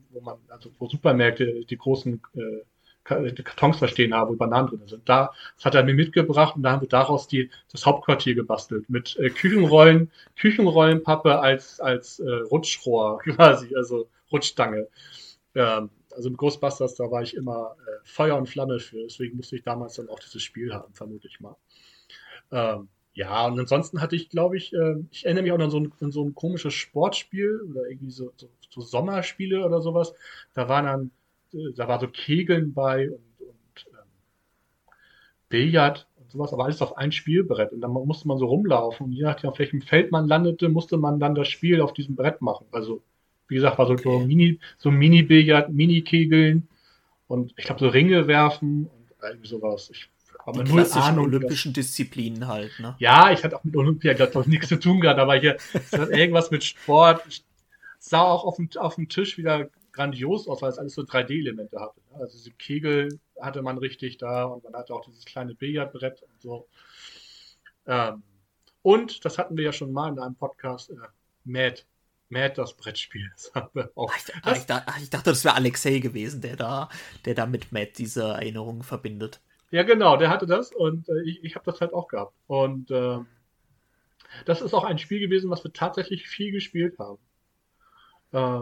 [0.09, 2.65] wo man, also wo Supermärkte die großen äh,
[3.09, 5.07] Kartons verstehen habe, wo Bananen drin sind.
[5.07, 8.89] Da, das hat er mir mitgebracht und da haben wir daraus die, das Hauptquartier gebastelt.
[8.89, 14.87] Mit äh, Küchenrollen, Küchenrollenpappe als, als äh, Rutschrohr quasi, also Rutschstange.
[15.55, 19.03] Ähm, also mit Ghostbusters, da war ich immer äh, Feuer und Flamme für.
[19.03, 21.55] Deswegen musste ich damals dann auch dieses Spiel haben, vermute ich mal.
[22.51, 25.79] Ähm, ja, und ansonsten hatte ich, glaube ich, äh, ich erinnere mich auch an so
[25.79, 30.13] ein, an so ein komisches Sportspiel oder irgendwie so, so, so Sommerspiele oder sowas.
[30.53, 31.11] Da waren dann
[31.75, 34.07] da war so Kegeln bei und, und ähm,
[35.49, 37.71] Billard und sowas, aber alles auf ein Spielbrett.
[37.71, 39.07] Und dann musste man so rumlaufen.
[39.07, 42.15] Und je nachdem, auf welchem Feld man landete, musste man dann das Spiel auf diesem
[42.15, 42.67] Brett machen.
[42.71, 43.01] Also,
[43.47, 44.03] wie gesagt, war so, okay.
[44.03, 46.67] so Mini, so Mini-Billard, Mini-Kegeln
[47.27, 49.89] und ich glaube so Ringe werfen und irgendwie sowas.
[49.91, 50.09] Ich
[50.45, 52.95] Aber die klassischen Ahnung, olympischen Disziplinen halt, ne?
[52.99, 55.57] Ja, ich hatte auch mit Olympia, glaube ich, nichts zu tun gehabt, aber hier
[55.91, 57.21] irgendwas mit Sport.
[57.27, 57.43] Ich
[57.99, 61.77] sah auch auf dem, auf dem Tisch wieder grandios aus, weil es alles so 3D-Elemente
[61.77, 61.99] hatte.
[62.11, 62.21] Ne?
[62.21, 66.41] Also diese Kegel hatte man richtig da und man hatte auch dieses kleine Billardbrett und
[66.41, 66.67] so.
[67.85, 68.23] Ähm,
[68.81, 70.95] und das hatten wir ja schon mal in einem Podcast, äh,
[71.43, 71.81] Mad.
[72.29, 73.29] Mad, das Brettspiel.
[73.35, 74.15] Das haben wir auch.
[74.15, 76.87] Ich, das, ich, ich dachte, das wäre Alexei gewesen, der da,
[77.25, 79.41] der da mit Mad diese Erinnerungen verbindet.
[79.71, 82.33] Ja, genau, der hatte das und äh, ich, ich habe das halt auch gehabt.
[82.47, 83.17] Und äh,
[84.45, 87.19] das ist auch ein Spiel gewesen, was wir tatsächlich viel gespielt haben.
[88.31, 88.61] Äh,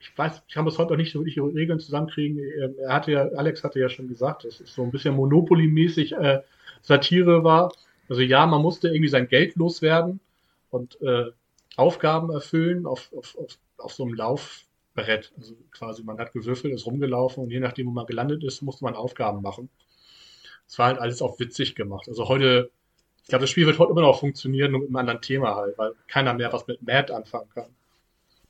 [0.00, 2.38] ich weiß, ich kann bis heute noch nicht so wirklich Regeln zusammenkriegen.
[2.78, 6.42] Er hatte ja, Alex hatte ja schon gesagt, dass es so ein bisschen Monopoly-mäßig äh,
[6.82, 7.72] Satire war.
[8.08, 10.20] Also ja, man musste irgendwie sein Geld loswerden
[10.70, 11.26] und äh,
[11.76, 15.32] Aufgaben erfüllen auf, auf, auf, auf so einem Laufbrett.
[15.36, 18.84] Also quasi, man hat gewürfelt, ist rumgelaufen und je nachdem, wo man gelandet ist, musste
[18.84, 19.68] man Aufgaben machen.
[20.66, 22.08] Es war halt alles auch witzig gemacht.
[22.08, 22.70] Also heute,
[23.22, 25.76] ich glaube, das Spiel wird heute immer noch funktionieren, nur mit einem anderen Thema halt,
[25.76, 27.74] weil keiner mehr was mit Mad anfangen kann.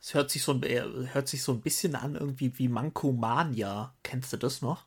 [0.00, 0.82] Es hört sich so ein, äh,
[1.12, 3.94] hört sich so ein bisschen an irgendwie wie Mankomania.
[4.02, 4.84] Kennst du das noch?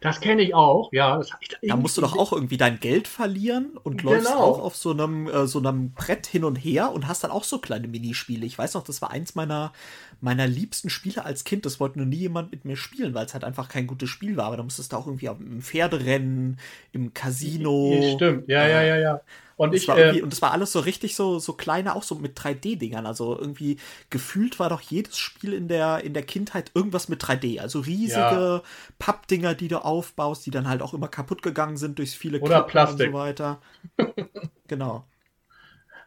[0.00, 1.20] Das kenne ich auch, ja.
[1.62, 4.12] da musst du doch auch irgendwie dein Geld verlieren und genau.
[4.12, 7.30] läufst auch auf so einem, äh, so einem Brett hin und her und hast dann
[7.30, 8.46] auch so kleine Minispiele.
[8.46, 9.72] Ich weiß noch, das war eins meiner,
[10.20, 11.66] meiner liebsten Spiele als Kind.
[11.66, 14.36] Das wollte nur nie jemand mit mir spielen, weil es halt einfach kein gutes Spiel
[14.36, 14.46] war.
[14.46, 16.58] Aber da musstest du auch irgendwie im Pferderennen,
[16.92, 18.14] im Casino.
[18.14, 19.20] Stimmt, ja, ja, ja, ja.
[19.56, 22.38] Und, ich, äh, und das war alles so richtig so, so kleine, auch so mit
[22.38, 23.06] 3D-Dingern.
[23.06, 23.78] Also irgendwie
[24.10, 27.60] gefühlt war doch jedes Spiel in der, in der Kindheit irgendwas mit 3D.
[27.60, 28.62] Also riesige ja.
[28.98, 32.62] Pappdinger, die du aufbaust, die dann halt auch immer kaputt gegangen sind durch viele Oder
[32.62, 33.06] Klippen Plastik.
[33.06, 33.60] und so weiter.
[34.68, 35.04] genau.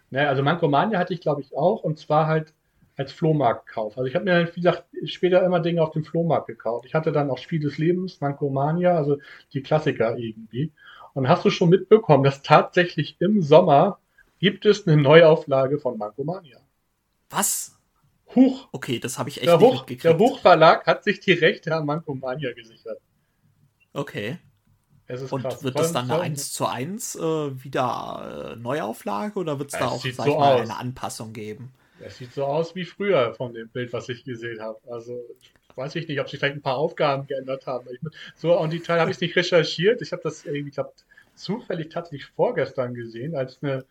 [0.10, 1.84] Naja, also Mankomania hatte ich, glaube ich, auch.
[1.84, 2.54] Und zwar halt
[2.98, 3.98] als Flohmarktkauf.
[3.98, 6.86] Also ich habe mir, wie gesagt, später immer Dinge auf dem Flohmarkt gekauft.
[6.86, 9.18] Ich hatte dann auch Spiel des Lebens, Mankomania, also
[9.54, 10.72] die Klassiker irgendwie.
[11.18, 13.98] Und hast du schon mitbekommen, dass tatsächlich im Sommer
[14.38, 16.60] gibt es eine Neuauflage von Mankomania?
[17.32, 17.76] Was?
[18.36, 18.68] Huch.
[18.72, 20.04] Okay, das habe ich echt der nicht mitgekriegt.
[20.04, 23.00] Der Buchverlag hat sich die Rechte an Mankomania gesichert.
[23.94, 24.38] Okay.
[25.32, 25.64] Und krass.
[25.64, 27.20] wird das dann eine 1 zu 1 äh,
[27.64, 31.74] wieder äh, Neuauflage oder wird es da auch, sag so mal, eine Anpassung geben?
[32.00, 34.80] Es sieht so aus wie früher von dem Bild, was ich gesehen habe.
[34.88, 35.20] Also
[35.78, 37.88] weiß ich nicht, ob sie vielleicht ein paar Aufgaben geändert haben.
[37.92, 38.00] Ich,
[38.36, 40.02] so und die Teil habe ich nicht recherchiert.
[40.02, 40.92] Ich habe das irgendwie, ich glaube,
[41.36, 43.86] zufällig tatsächlich vorgestern gesehen, als eine,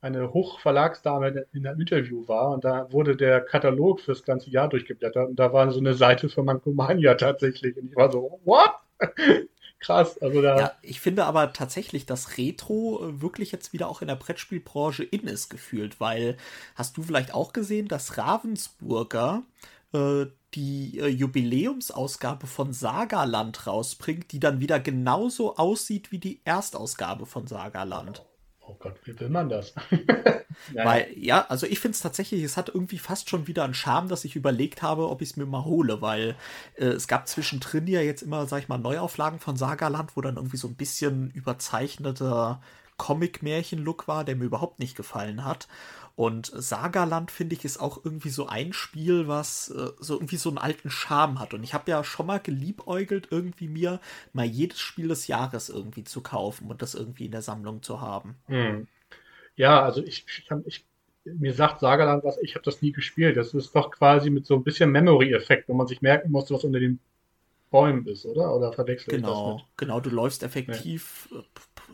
[0.00, 5.28] eine Hochverlagsdame in einem Interview war und da wurde der Katalog fürs ganze Jahr durchgeblättert
[5.28, 8.70] und da war so eine Seite für Mankomania tatsächlich und ich war so, what?
[9.78, 10.58] Krass, also da.
[10.58, 15.26] Ja, ich finde aber tatsächlich, dass Retro wirklich jetzt wieder auch in der Brettspielbranche in
[15.26, 16.38] ist gefühlt, weil
[16.74, 19.42] hast du vielleicht auch gesehen, dass Ravensburger
[19.92, 27.26] äh, die äh, Jubiläumsausgabe von Sagaland rausbringt, die dann wieder genauso aussieht wie die Erstausgabe
[27.26, 28.24] von Sagaland.
[28.68, 29.74] Oh Gott, wie will man das?
[30.74, 34.08] Weil, ja, also ich finde es tatsächlich, es hat irgendwie fast schon wieder einen Charme,
[34.08, 36.34] dass ich überlegt habe, ob ich es mir mal hole, weil
[36.74, 40.36] äh, es gab zwischendrin ja jetzt immer, sag ich mal, Neuauflagen von Sagaland, wo dann
[40.36, 42.60] irgendwie so ein bisschen überzeichneter
[42.96, 45.68] Comic-Märchen-Look war, der mir überhaupt nicht gefallen hat.
[46.16, 50.48] Und Sagaland, finde ich, ist auch irgendwie so ein Spiel, was äh, so irgendwie so
[50.48, 51.52] einen alten Charme hat.
[51.52, 54.00] Und ich habe ja schon mal geliebäugelt, irgendwie mir
[54.32, 58.00] mal jedes Spiel des Jahres irgendwie zu kaufen und das irgendwie in der Sammlung zu
[58.00, 58.36] haben.
[58.46, 58.88] Hm.
[59.56, 60.84] Ja, also ich, ich, ich
[61.24, 63.36] mir sagt Sagaland was, ich habe das nie gespielt.
[63.36, 66.64] Das ist doch quasi mit so ein bisschen Memory-Effekt, wo man sich merken muss, was
[66.64, 66.98] unter den
[67.70, 68.54] Bäumen ist, oder?
[68.54, 69.64] Oder verwechselt genau, das mit?
[69.76, 71.42] Genau, du läufst effektiv ja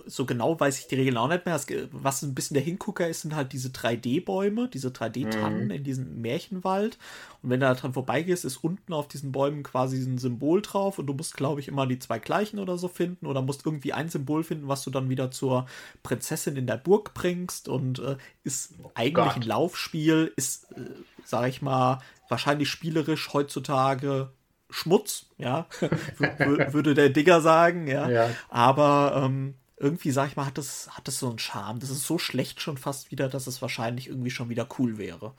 [0.06, 1.60] so genau weiß ich die Regeln auch nicht mehr.
[1.92, 5.70] Was ein bisschen der Hingucker ist, sind halt diese 3D-Bäume, diese 3D-Tannen mhm.
[5.70, 6.98] in diesem Märchenwald.
[7.42, 10.98] Und wenn du da dran vorbeigehst, ist unten auf diesen Bäumen quasi ein Symbol drauf
[10.98, 13.92] und du musst, glaube ich, immer die zwei gleichen oder so finden oder musst irgendwie
[13.92, 15.66] ein Symbol finden, was du dann wieder zur
[16.02, 19.36] Prinzessin in der Burg bringst und äh, ist oh eigentlich Gott.
[19.36, 20.90] ein Laufspiel, ist, äh,
[21.24, 24.30] sag ich mal, wahrscheinlich spielerisch heutzutage
[24.72, 25.66] Schmutz, ja,
[26.38, 28.08] würde der Digger sagen, ja.
[28.08, 28.30] ja.
[28.48, 31.80] Aber ähm, irgendwie, sag ich mal, hat das, hat das so einen Charme.
[31.80, 35.32] Das ist so schlecht schon fast wieder, dass es wahrscheinlich irgendwie schon wieder cool wäre.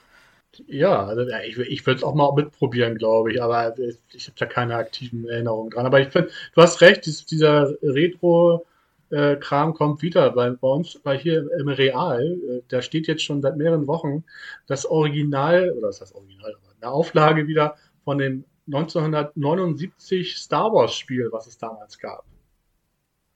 [0.68, 3.76] Ja, also ich, ich würde es auch mal mitprobieren, glaube ich, aber
[4.12, 5.86] ich habe da keine aktiven Erinnerungen dran.
[5.86, 11.18] Aber ich finde, du hast recht, dieser Retro-Kram äh, kommt wieder bei, bei uns, weil
[11.18, 14.26] hier im Real, äh, da steht jetzt schon seit mehreren Wochen
[14.68, 21.30] das Original, oder ist das Original, eine Auflage wieder von dem 1979 Star Wars Spiel,
[21.32, 22.26] was es damals gab.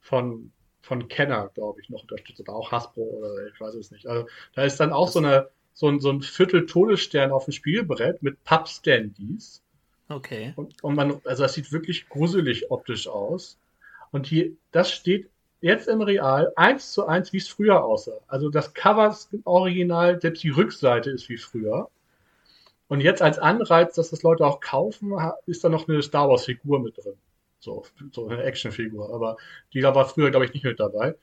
[0.01, 0.51] Von
[0.87, 4.07] von Kenner, glaube ich, noch unterstützt oder auch Hasbro oder ich weiß es nicht.
[4.07, 7.51] Also da ist dann auch so eine so ein, so ein Viertel Todesstern auf dem
[7.51, 9.61] Spielbrett mit Pappstandies.
[10.09, 10.53] Okay.
[10.55, 13.59] Und, und man, also das sieht wirklich gruselig optisch aus.
[14.11, 15.29] Und hier, das steht
[15.61, 18.19] jetzt im Real eins zu eins, wie es früher aussah.
[18.27, 21.89] Also das Cover ist original, selbst die Rückseite ist wie früher.
[22.87, 25.13] Und jetzt als Anreiz, dass das Leute auch kaufen,
[25.45, 27.17] ist da noch eine Star Wars Figur mit drin.
[27.59, 29.13] So, so eine Actionfigur.
[29.13, 29.37] Aber
[29.73, 31.15] die war früher, glaube ich, nicht mit dabei.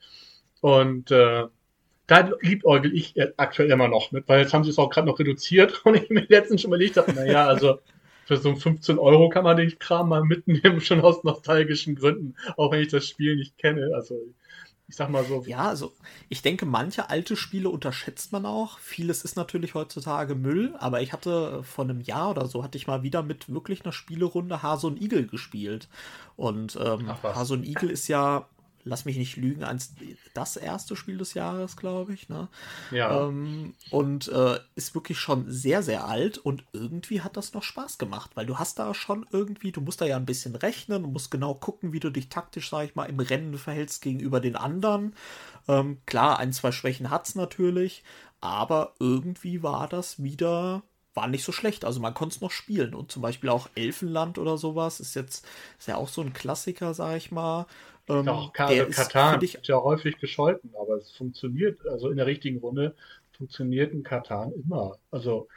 [0.60, 1.44] Und äh,
[2.06, 5.18] da liebäugel ich aktuell immer noch mit, weil jetzt haben sie es auch gerade noch
[5.18, 7.78] reduziert und ich mir letztens schon überlegt habe, naja, also
[8.26, 12.72] für so 15 Euro kann man den Kram mal mitnehmen, schon aus nostalgischen Gründen, auch
[12.72, 13.90] wenn ich das Spiel nicht kenne.
[13.94, 14.18] Also
[14.86, 15.42] ich sag mal so.
[15.46, 15.94] Ja, also
[16.28, 18.78] ich denke, manche alte Spiele unterschätzt man auch.
[18.78, 22.86] Vieles ist natürlich heutzutage Müll, aber ich hatte vor einem Jahr oder so, hatte ich
[22.86, 25.88] mal wieder mit wirklich einer Spielerunde Hase und Igel gespielt.
[26.36, 28.46] Und ähm, Hase und Igel ist ja
[28.84, 29.94] lass mich nicht lügen, eins,
[30.34, 32.28] das erste Spiel des Jahres, glaube ich.
[32.28, 32.48] Ne?
[32.90, 33.26] Ja.
[33.26, 37.98] Ähm, und äh, ist wirklich schon sehr, sehr alt und irgendwie hat das noch Spaß
[37.98, 41.08] gemacht, weil du hast da schon irgendwie, du musst da ja ein bisschen rechnen, du
[41.08, 44.56] musst genau gucken, wie du dich taktisch, sag ich mal, im Rennen verhältst gegenüber den
[44.56, 45.14] anderen.
[45.66, 48.04] Ähm, klar, ein, zwei Schwächen hat es natürlich,
[48.40, 50.82] aber irgendwie war das wieder
[51.14, 51.84] war nicht so schlecht.
[51.84, 52.94] Also man konnte es noch spielen.
[52.94, 55.46] Und zum Beispiel auch Elfenland oder sowas ist jetzt
[55.78, 57.66] ist ja auch so ein Klassiker, sag ich mal.
[58.08, 62.58] Ähm, auch also Katar ist, ja häufig gescholten, aber es funktioniert, also in der richtigen
[62.58, 62.94] Runde
[63.32, 64.98] funktioniert ein Katan immer.
[65.10, 65.48] Also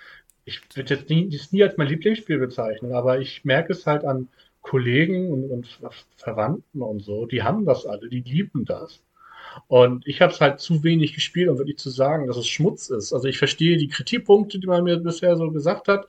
[0.46, 4.06] ich würde jetzt nie, das nie als mein Lieblingsspiel bezeichnen, aber ich merke es halt
[4.06, 4.30] an
[4.62, 5.80] Kollegen und, und
[6.16, 9.02] Verwandten und so, die haben das alle, die lieben das.
[9.68, 12.90] Und ich habe es halt zu wenig gespielt, um wirklich zu sagen, dass es Schmutz
[12.90, 13.14] ist.
[13.14, 16.08] Also ich verstehe die Kritikpunkte, die man mir bisher so gesagt hat,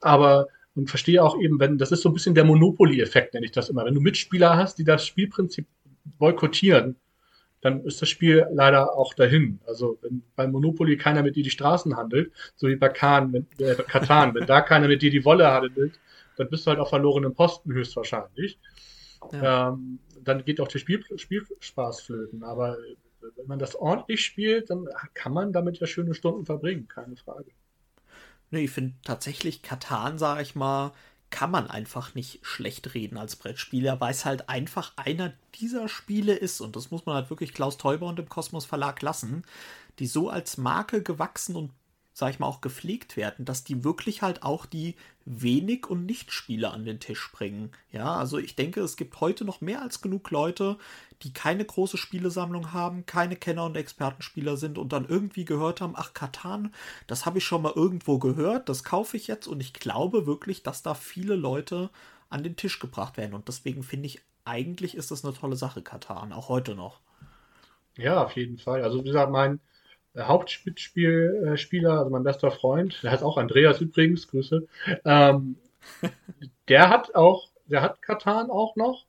[0.00, 3.52] aber und verstehe auch eben, wenn, das ist so ein bisschen der Monopoly-Effekt, nenne ich
[3.52, 3.84] das immer.
[3.84, 5.66] Wenn du Mitspieler hast, die das Spielprinzip
[6.18, 6.96] boykottieren,
[7.62, 9.58] dann ist das Spiel leider auch dahin.
[9.66, 13.46] Also wenn bei Monopoly keiner mit dir die Straßen handelt, so wie bei Kahn, wenn,
[13.58, 15.98] äh, Katan, wenn da keiner mit dir die Wolle handelt,
[16.36, 18.58] dann bist du halt auf verlorenen Posten höchstwahrscheinlich.
[19.32, 19.70] Ja.
[19.70, 22.44] Ähm, dann geht auch der Spiel, Spielspaß flöten.
[22.44, 22.76] Aber
[23.36, 27.50] wenn man das ordentlich spielt, dann kann man damit ja schöne Stunden verbringen, keine Frage.
[28.50, 30.92] Nee, ich finde tatsächlich Katan, sage ich mal,
[31.30, 36.34] kann man einfach nicht schlecht reden als Brettspieler, weil es halt einfach einer dieser Spiele
[36.34, 39.44] ist, und das muss man halt wirklich Klaus Teuber und dem Kosmos Verlag lassen,
[39.98, 41.72] die so als Marke gewachsen und
[42.16, 44.94] sag ich mal, auch gepflegt werden, dass die wirklich halt auch die
[45.26, 47.72] wenig- und Nichtspieler an den Tisch bringen.
[47.92, 50.78] Ja, also ich denke, es gibt heute noch mehr als genug Leute,
[51.22, 55.92] die keine große Spielesammlung haben, keine Kenner- und Expertenspieler sind und dann irgendwie gehört haben,
[55.94, 56.72] ach, Katan,
[57.06, 60.62] das habe ich schon mal irgendwo gehört, das kaufe ich jetzt und ich glaube wirklich,
[60.62, 61.90] dass da viele Leute
[62.30, 65.82] an den Tisch gebracht werden und deswegen finde ich, eigentlich ist das eine tolle Sache,
[65.82, 67.00] Katan, auch heute noch.
[67.98, 68.82] Ja, auf jeden Fall.
[68.82, 69.60] Also wie gesagt, mein
[70.18, 74.66] Hauptspieler, also mein bester Freund, der heißt auch Andreas übrigens, Grüße,
[75.04, 75.56] ähm,
[76.68, 79.04] der hat auch, der hat Katan auch noch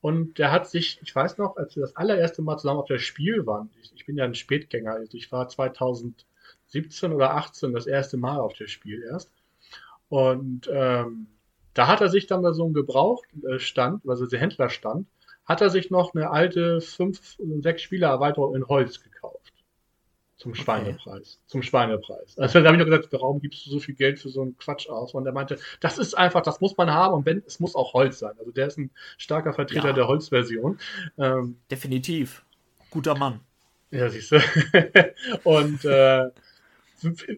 [0.00, 2.98] und der hat sich, ich weiß noch, als wir das allererste Mal zusammen auf der
[2.98, 7.86] Spiel waren, ich, ich bin ja ein Spätgänger, also ich war 2017 oder 18 das
[7.86, 9.30] erste Mal auf der Spiel erst
[10.08, 11.28] und ähm,
[11.74, 15.06] da hat er sich dann bei so einem Gebrauchtstand, also der Händlerstand,
[15.44, 19.37] hat er sich noch eine alte 5, 6 Spieler Erweiterung in Holz gekauft.
[20.38, 21.40] Zum Schweinepreis.
[21.46, 22.38] Zum Schweinepreis.
[22.38, 24.56] Also da habe ich noch gesagt, warum gibst du so viel Geld für so einen
[24.56, 25.12] Quatsch aus?
[25.12, 27.92] Und er meinte, das ist einfach, das muss man haben und wenn, es muss auch
[27.92, 28.34] Holz sein.
[28.38, 29.92] Also der ist ein starker Vertreter ja.
[29.92, 30.78] der Holzversion.
[31.18, 32.44] Ähm, Definitiv.
[32.90, 33.40] Guter Mann.
[33.90, 34.40] Ja, siehst du.
[35.42, 36.30] und äh,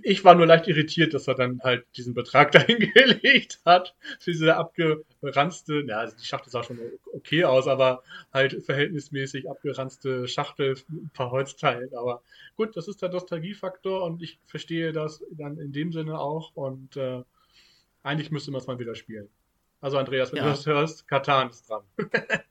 [0.03, 4.57] ich war nur leicht irritiert, dass er dann halt diesen Betrag dahingelegt hat für diese
[4.57, 6.79] abgeranzte, ja, also die Schachtel sah schon
[7.13, 11.95] okay aus, aber halt verhältnismäßig abgeranzte Schachtel, ein paar Holzteilen.
[11.95, 12.23] Aber
[12.57, 16.97] gut, das ist der Nostalgiefaktor und ich verstehe das dann in dem Sinne auch und
[16.97, 17.23] äh,
[18.03, 19.29] eigentlich müsste man es mal wieder spielen.
[19.81, 20.45] Also Andreas, wenn ja.
[20.45, 21.83] du das hörst, Katan ist dran.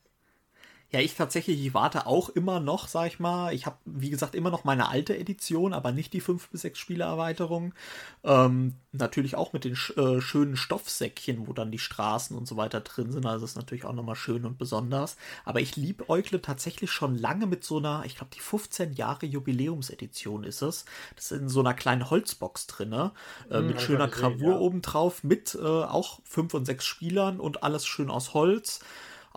[0.92, 3.54] Ja, ich tatsächlich, ich warte auch immer noch, sag ich mal.
[3.54, 6.80] Ich habe, wie gesagt, immer noch meine alte Edition, aber nicht die 5 bis 6
[6.80, 7.76] Spielererweiterung.
[8.24, 12.82] Ähm, natürlich auch mit den äh, schönen Stoffsäckchen, wo dann die Straßen und so weiter
[12.82, 13.28] drin sind.
[13.28, 15.16] Also ist natürlich auch nochmal schön und besonders.
[15.46, 19.28] Aber ich liebe Eukle tatsächlich schon lange mit so einer, ich glaube, die 15 Jahre
[19.28, 20.86] Jubiläumsedition ist es.
[21.16, 23.10] Das ist in so einer kleinen Holzbox drin, äh,
[23.50, 24.58] hm, mit schöner Gravur ja.
[24.58, 28.80] obendrauf, mit äh, auch 5 und 6 Spielern und alles schön aus Holz.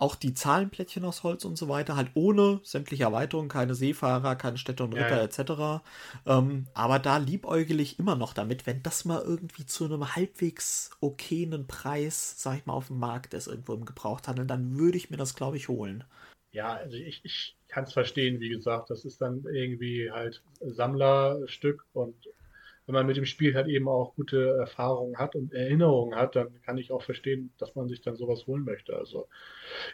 [0.03, 4.57] Auch die Zahlenplättchen aus Holz und so weiter, halt ohne sämtliche Erweiterungen, keine Seefahrer, keine
[4.57, 5.23] Städte und Ritter ja, ja.
[5.23, 5.81] etc.
[6.25, 10.91] Ähm, aber da liebäugel ich immer noch damit, wenn das mal irgendwie zu einem halbwegs
[10.99, 15.09] okayen Preis, sag ich mal, auf dem Markt ist, irgendwo im Gebrauchthandel, dann würde ich
[15.09, 16.03] mir das, glaube ich, holen.
[16.51, 21.85] Ja, also ich, ich kann es verstehen, wie gesagt, das ist dann irgendwie halt Sammlerstück
[21.93, 22.13] und
[22.85, 26.61] wenn man mit dem Spiel halt eben auch gute Erfahrungen hat und Erinnerungen hat, dann
[26.63, 28.95] kann ich auch verstehen, dass man sich dann sowas holen möchte.
[28.95, 29.29] Also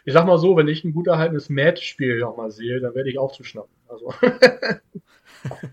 [0.04, 3.18] ich sag mal so, wenn ich ein gut erhaltenes Mad-Spiel nochmal sehe, dann werde ich
[3.18, 3.74] auch zuschnappen.
[3.86, 4.12] Also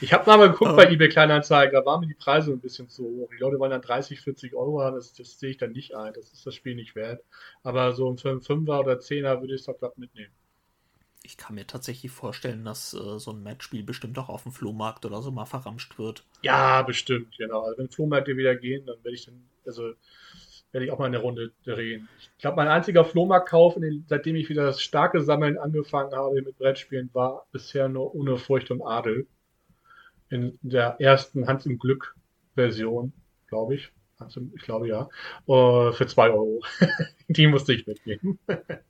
[0.00, 0.76] ich habe mal geguckt oh.
[0.76, 3.30] bei eBay Kleinanzeigen, da waren mir die Preise ein bisschen zu hoch.
[3.36, 6.12] Die Leute wollen dann 30, 40 Euro haben, das, das sehe ich dann nicht ein.
[6.12, 7.24] Das ist das Spiel nicht wert.
[7.64, 10.32] Aber so einen 5er oder 10er würde ich es doch glatt mitnehmen
[11.22, 15.04] ich kann mir tatsächlich vorstellen, dass äh, so ein Matchspiel bestimmt auch auf dem Flohmarkt
[15.04, 16.24] oder so mal verramscht wird.
[16.42, 17.62] Ja, bestimmt, genau.
[17.62, 19.92] Also wenn Flohmärkte wieder gehen, dann werde ich dann, also
[20.72, 22.08] werde ich auch mal eine Runde drehen.
[22.18, 26.58] Ich glaube, mein einziger Flohmarktkauf, den, seitdem ich wieder das starke Sammeln angefangen habe mit
[26.58, 29.26] Brettspielen, war bisher nur ohne Furcht und Adel.
[30.30, 32.14] In der ersten Hans im Glück
[32.54, 33.12] Version,
[33.46, 33.92] glaube ich.
[34.56, 35.08] Ich glaube ja.
[35.46, 36.60] Uh, für zwei Euro.
[37.28, 38.38] Die musste ich mitnehmen.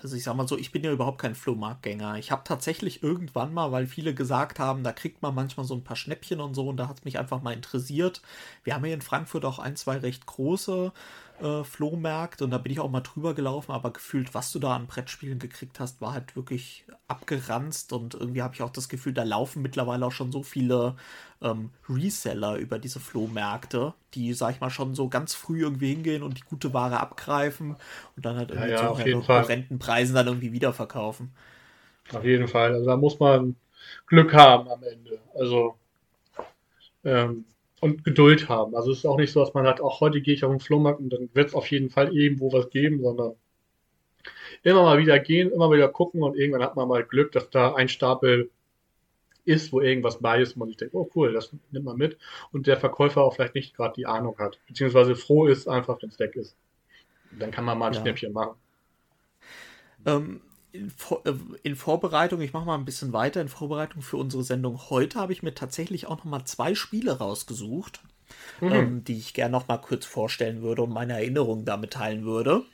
[0.00, 2.18] Also ich sag mal so, ich bin ja überhaupt kein Flohmarktgänger.
[2.18, 5.82] Ich habe tatsächlich irgendwann mal, weil viele gesagt haben, da kriegt man manchmal so ein
[5.82, 8.22] paar Schnäppchen und so, und da hat es mich einfach mal interessiert.
[8.62, 10.92] Wir haben hier in Frankfurt auch ein, zwei recht große
[11.40, 14.74] äh, Flohmärkte und da bin ich auch mal drüber gelaufen, aber gefühlt, was du da
[14.74, 19.12] an Brettspielen gekriegt hast, war halt wirklich abgeranzt und irgendwie habe ich auch das Gefühl,
[19.12, 20.96] da laufen mittlerweile auch schon so viele
[21.40, 26.22] ähm, Reseller über diese Flohmärkte, die, sag ich mal, schon so ganz früh irgendwie hingehen
[26.22, 27.76] und die gute Ware abgreifen
[28.16, 31.32] und dann halt irgendwie ja, ja, zu Rentenpreisen dann irgendwie wiederverkaufen.
[32.12, 32.72] Auf jeden Fall.
[32.72, 33.56] Also da muss man
[34.06, 35.18] Glück haben am Ende.
[35.34, 35.76] Also
[37.04, 37.44] ähm,
[37.80, 38.74] und Geduld haben.
[38.74, 40.60] Also es ist auch nicht so, dass man hat, auch heute gehe ich auf den
[40.60, 43.34] Flohmarkt und dann wird es auf jeden Fall irgendwo was geben, sondern
[44.62, 47.74] immer mal wieder gehen, immer wieder gucken und irgendwann hat man mal Glück, dass da
[47.74, 48.50] ein Stapel
[49.44, 52.18] ist, wo irgendwas bei ist, wo man sich denkt, oh cool, das nimmt man mit
[52.52, 56.10] und der Verkäufer auch vielleicht nicht gerade die Ahnung hat, beziehungsweise froh ist einfach, wenn
[56.10, 56.56] es weg ist.
[57.38, 58.00] Dann kann man mal ein ja.
[58.00, 58.56] Schnäppchen machen.
[60.06, 60.40] Ähm,
[60.78, 64.44] in, Vor äh, in, Vorbereitung, ich mache mal ein bisschen weiter, in Vorbereitung für unsere
[64.44, 68.00] Sendung heute habe ich mir tatsächlich auch noch mal zwei Spiele rausgesucht,
[68.60, 68.72] mhm.
[68.72, 72.64] ähm, die ich gerne noch mal kurz vorstellen würde und meine Erinnerungen damit teilen würde.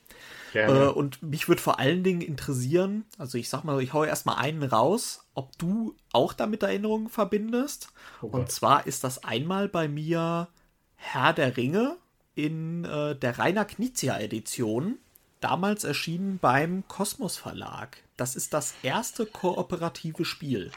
[0.68, 4.36] Äh, und mich würde vor allen Dingen interessieren, also ich sag mal, ich haue erstmal
[4.36, 7.88] einen raus, ob du auch damit Erinnerungen verbindest.
[8.22, 10.48] Oh und zwar ist das einmal bei mir
[10.94, 11.96] Herr der Ringe
[12.34, 14.98] in äh, der Rainer Knizia Edition
[15.44, 17.98] damals erschienen beim Kosmos Verlag.
[18.16, 20.70] Das ist das erste kooperative Spiel.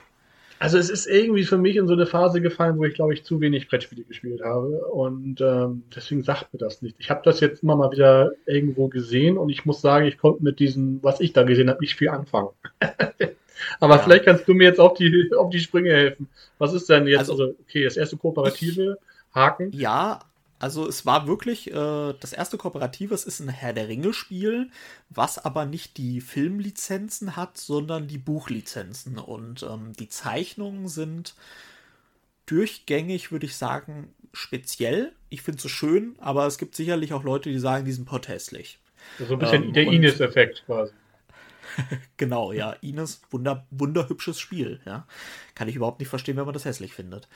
[0.59, 3.23] Also es ist irgendwie für mich in so eine Phase gefallen, wo ich glaube ich
[3.23, 6.97] zu wenig Brettspiele gespielt habe und ähm, deswegen sagt mir das nicht.
[6.99, 10.43] Ich habe das jetzt immer mal wieder irgendwo gesehen und ich muss sagen, ich konnte
[10.43, 12.49] mit diesem, was ich da gesehen habe, nicht viel anfangen.
[13.79, 14.01] Aber ja.
[14.01, 16.27] vielleicht kannst du mir jetzt auf die auf die Sprünge helfen.
[16.57, 17.29] Was ist denn jetzt?
[17.29, 18.97] Also, also okay, das erste kooperative
[19.33, 19.71] Haken.
[19.71, 20.19] Ja,
[20.59, 24.69] also es war wirklich, äh, das erste Kooperative, es ist ein Herr der Ringe-Spiel,
[25.09, 29.19] was aber nicht die Filmlizenzen hat, sondern die Buchlizenzen.
[29.19, 31.35] Und ähm, die Zeichnungen sind
[32.47, 35.11] durchgängig, würde ich sagen, speziell.
[35.29, 38.79] Ich finde es schön, aber es gibt sicherlich auch Leute, die sagen, die sind potthässlich.
[39.19, 40.93] So ein bisschen ähm, der Ines-Effekt quasi.
[42.17, 42.71] genau, ja.
[42.81, 45.05] Ines, wunder, wunderhübsches Spiel, ja.
[45.55, 47.27] Kann ich überhaupt nicht verstehen, wenn man das hässlich findet.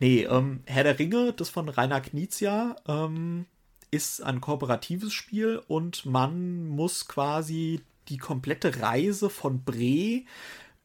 [0.00, 3.46] Nee, ähm, Herr der Ringe, das von Rainer Knizia, ähm,
[3.90, 10.22] ist ein kooperatives Spiel und man muss quasi die komplette Reise von Bre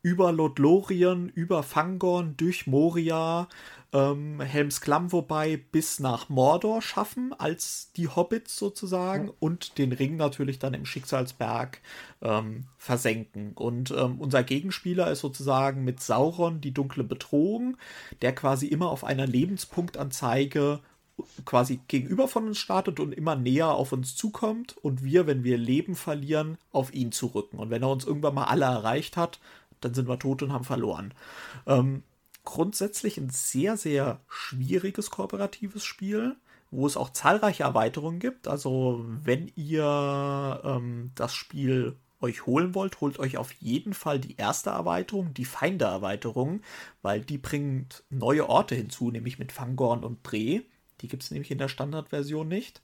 [0.03, 3.47] über Lothlorien, über Fangorn, durch Moria,
[3.93, 9.33] ähm, Helms Klamm wobei bis nach Mordor schaffen, als die Hobbits sozusagen, ja.
[9.39, 11.79] und den Ring natürlich dann im Schicksalsberg
[12.21, 13.53] ähm, versenken.
[13.53, 17.77] Und ähm, unser Gegenspieler ist sozusagen mit Sauron die dunkle Bedrohung,
[18.21, 20.81] der quasi immer auf einer Lebenspunktanzeige
[21.45, 25.57] quasi gegenüber von uns startet und immer näher auf uns zukommt und wir, wenn wir
[25.57, 27.59] Leben verlieren, auf ihn zurücken.
[27.59, 29.39] Und wenn er uns irgendwann mal alle erreicht hat,
[29.83, 31.13] dann sind wir tot und haben verloren.
[31.65, 32.03] Ähm,
[32.43, 36.35] grundsätzlich ein sehr, sehr schwieriges kooperatives Spiel,
[36.71, 38.47] wo es auch zahlreiche Erweiterungen gibt.
[38.47, 44.37] Also wenn ihr ähm, das Spiel euch holen wollt, holt euch auf jeden Fall die
[44.37, 46.61] erste Erweiterung, die Feinde-Erweiterung,
[47.01, 50.63] weil die bringt neue Orte hinzu, nämlich mit Fangorn und Bre.
[51.01, 52.81] Die gibt es nämlich in der Standardversion nicht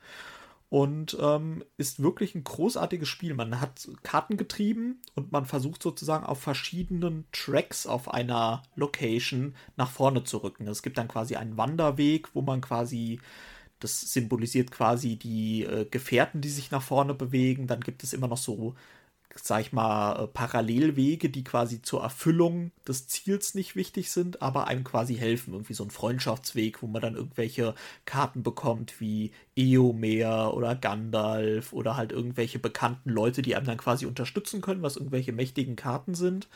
[0.69, 3.33] und ähm, ist wirklich ein großartiges Spiel.
[3.33, 9.89] Man hat Karten getrieben und man versucht sozusagen auf verschiedenen Tracks auf einer Location nach
[9.89, 10.67] vorne zu rücken.
[10.67, 13.19] Es gibt dann quasi einen Wanderweg, wo man quasi
[13.79, 17.65] das symbolisiert quasi die äh, Gefährten, die sich nach vorne bewegen.
[17.65, 18.75] Dann gibt es immer noch so
[19.45, 24.67] sag ich mal, äh, Parallelwege, die quasi zur Erfüllung des Ziels nicht wichtig sind, aber
[24.67, 25.53] einem quasi helfen.
[25.53, 27.75] Irgendwie so ein Freundschaftsweg, wo man dann irgendwelche
[28.05, 34.05] Karten bekommt wie Eomer oder Gandalf oder halt irgendwelche bekannten Leute, die einem dann quasi
[34.05, 36.47] unterstützen können, was irgendwelche mächtigen Karten sind.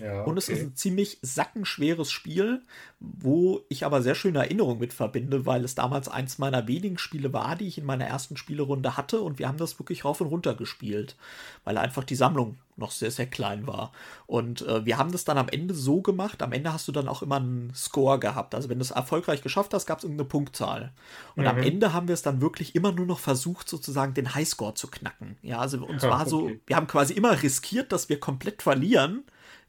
[0.00, 0.30] Ja, okay.
[0.30, 2.62] Und es ist ein ziemlich sackenschweres Spiel,
[2.98, 7.32] wo ich aber sehr schöne Erinnerungen mit verbinde, weil es damals eins meiner wenigen Spiele
[7.32, 10.28] war, die ich in meiner ersten Spielerunde hatte und wir haben das wirklich rauf und
[10.28, 11.16] runter gespielt,
[11.64, 13.92] weil einfach die Sammlung noch sehr, sehr klein war.
[14.26, 17.08] Und äh, wir haben das dann am Ende so gemacht, am Ende hast du dann
[17.08, 18.54] auch immer einen Score gehabt.
[18.54, 20.92] Also wenn du es erfolgreich geschafft hast, gab es irgendeine Punktzahl.
[21.36, 21.48] Und mhm.
[21.48, 24.88] am Ende haben wir es dann wirklich immer nur noch versucht, sozusagen den Highscore zu
[24.88, 25.36] knacken.
[25.42, 26.30] Ja, also uns war okay.
[26.30, 29.24] so, wir haben quasi immer riskiert, dass wir komplett verlieren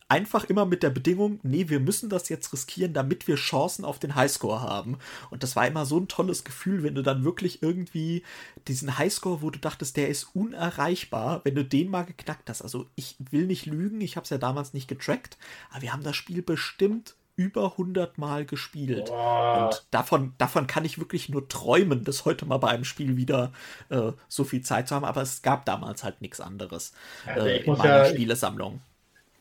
[0.10, 3.99] einfach immer mit der Bedingung, nee, wir müssen das jetzt riskieren, damit wir Chancen auf
[3.99, 4.97] den Highscore haben.
[5.30, 8.24] Und das war immer so ein tolles Gefühl, wenn du dann wirklich irgendwie
[8.68, 12.62] diesen Highscore, wo du dachtest, der ist unerreichbar, wenn du den mal geknackt hast.
[12.62, 15.38] Also ich will nicht lügen, ich habe es ja damals nicht getrackt,
[15.72, 19.05] aber wir haben das Spiel bestimmt über 100 Mal gespielt.
[19.08, 19.66] Boah.
[19.66, 23.51] Und davon, davon kann ich wirklich nur träumen, das heute mal bei einem Spiel wieder
[23.89, 25.05] äh, so viel Zeit zu haben.
[25.05, 26.93] Aber es gab damals halt nichts anderes
[27.28, 28.82] also äh, in meiner ja, Spielesammlung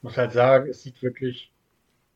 [0.02, 1.50] muss halt sagen, es sieht wirklich,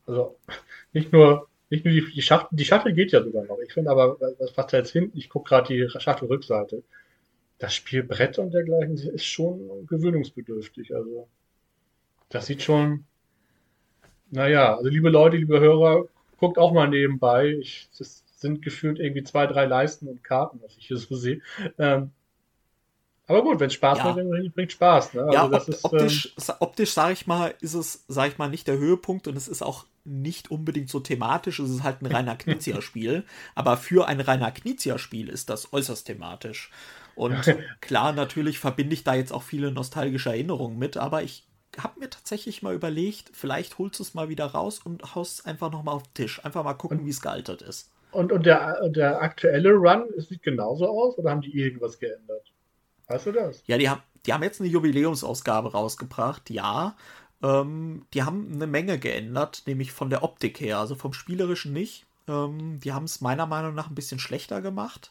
[0.07, 0.37] also
[0.93, 3.59] nicht nur, nicht nur die, die Schachtel, die Schachtel geht ja sogar noch.
[3.61, 6.83] Ich finde aber, was, was da jetzt hinten, ich gucke gerade die Schachtelrückseite,
[7.59, 10.95] das Spielbrett und dergleichen ist schon gewöhnungsbedürftig.
[10.95, 11.29] Also,
[12.31, 13.05] das sieht schon,
[14.31, 16.07] naja, also liebe Leute, liebe Hörer,
[16.39, 17.49] guckt auch mal nebenbei.
[17.61, 21.41] Ich, das sind gefühlt irgendwie zwei, drei Leisten und Karten, was ich hier so sehe.
[21.79, 22.13] Ähm,
[23.31, 24.05] aber gut, wenn Spaß ja.
[24.05, 25.15] macht, dann bringt Spaß.
[25.15, 25.23] Ne?
[25.23, 28.51] Also ja, ob, ist, optisch, ähm, optisch sage ich mal, ist es, sage ich mal,
[28.51, 31.61] nicht der Höhepunkt und es ist auch nicht unbedingt so thematisch.
[31.61, 33.25] Es ist halt ein reiner Knizia-Spiel.
[33.55, 36.71] aber für ein reiner Knizia-Spiel ist das äußerst thematisch.
[37.15, 41.47] Und klar, natürlich verbinde ich da jetzt auch viele nostalgische Erinnerungen mit, aber ich
[41.79, 45.47] habe mir tatsächlich mal überlegt, vielleicht holst du es mal wieder raus und haust es
[45.47, 46.45] einfach nochmal auf den Tisch.
[46.45, 47.93] Einfach mal gucken, wie es gealtert ist.
[48.11, 52.53] Und, und der, der aktuelle Run sieht genauso aus oder haben die irgendwas geändert?
[53.11, 53.63] Weißt du das?
[53.67, 56.97] Ja, die haben, die haben jetzt eine Jubiläumsausgabe rausgebracht, ja.
[57.43, 62.07] Ähm, die haben eine Menge geändert, nämlich von der Optik her, also vom Spielerischen nicht.
[62.29, 65.11] Ähm, die haben es meiner Meinung nach ein bisschen schlechter gemacht.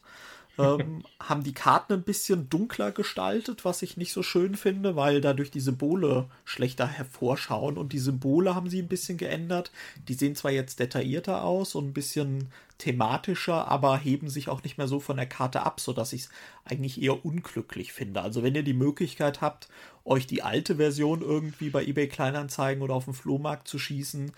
[0.57, 5.21] Ähm, haben die Karten ein bisschen dunkler gestaltet, was ich nicht so schön finde, weil
[5.21, 9.71] dadurch die Symbole schlechter hervorschauen und die Symbole haben sie ein bisschen geändert.
[10.07, 14.77] Die sehen zwar jetzt detaillierter aus und ein bisschen thematischer, aber heben sich auch nicht
[14.77, 16.29] mehr so von der Karte ab, sodass ich es
[16.65, 18.21] eigentlich eher unglücklich finde.
[18.21, 19.69] Also wenn ihr die Möglichkeit habt,
[20.05, 24.31] euch die alte Version irgendwie bei eBay Kleinanzeigen oder auf dem Flohmarkt zu schießen,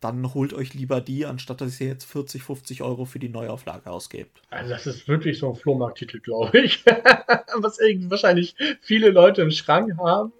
[0.00, 3.90] dann holt euch lieber die, anstatt dass ihr jetzt 40, 50 Euro für die Neuauflage
[3.90, 4.42] ausgebt.
[4.50, 6.84] Also das ist wirklich so ein Flohmarkttitel, glaube ich.
[7.58, 10.32] Was irgendwie wahrscheinlich viele Leute im Schrank haben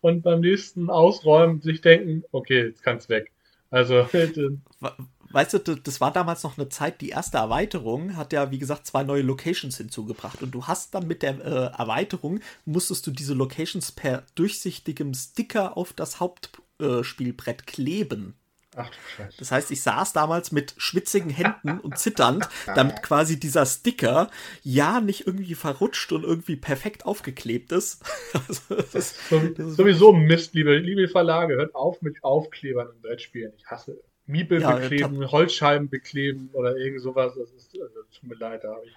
[0.00, 3.32] und beim nächsten Ausräumen sich denken, okay, jetzt kann es weg.
[3.70, 4.08] Also
[5.30, 8.86] weißt du, das war damals noch eine Zeit, die erste Erweiterung hat ja, wie gesagt,
[8.86, 10.42] zwei neue Locations hinzugebracht.
[10.42, 15.76] Und du hast dann mit der äh, Erweiterung, musstest du diese Locations per durchsichtigem Sticker
[15.76, 18.34] auf das Hauptspielbrett äh, kleben.
[18.76, 19.36] Ach du Scheiße.
[19.38, 24.30] Das heißt, ich saß damals mit schwitzigen Händen und zitternd, damit quasi dieser Sticker
[24.62, 28.02] ja nicht irgendwie verrutscht und irgendwie perfekt aufgeklebt ist.
[28.32, 31.56] Also, das ist, das ist sowieso Mist, liebe, liebe Verlage.
[31.56, 33.52] Hört auf mit Aufklebern im Brettspielen.
[33.56, 37.34] Ich hasse Miebel ja, bekleben, Holzscheiben bekleben oder irgend sowas.
[37.36, 38.96] Das ist, also, tut mir leid, da habe ich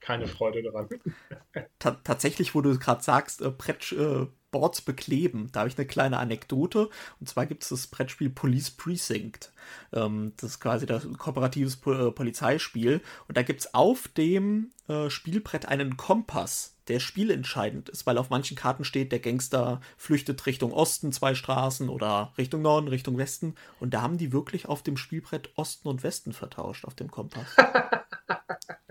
[0.00, 0.88] keine Freude daran.
[1.78, 5.86] Ta tatsächlich, wo du gerade sagst, äh, Brett, äh, Boards bekleben, da habe ich eine
[5.86, 6.88] kleine Anekdote.
[7.18, 9.52] Und zwar gibt es das Brettspiel Police Precinct.
[9.92, 13.00] Ähm, das ist quasi das kooperatives po äh, Polizeispiel.
[13.26, 18.30] Und da gibt es auf dem äh, Spielbrett einen Kompass der spielentscheidend ist, weil auf
[18.30, 23.54] manchen Karten steht, der Gangster flüchtet Richtung Osten zwei Straßen oder Richtung Norden, Richtung Westen.
[23.80, 27.56] Und da haben die wirklich auf dem Spielbrett Osten und Westen vertauscht auf dem Kompass.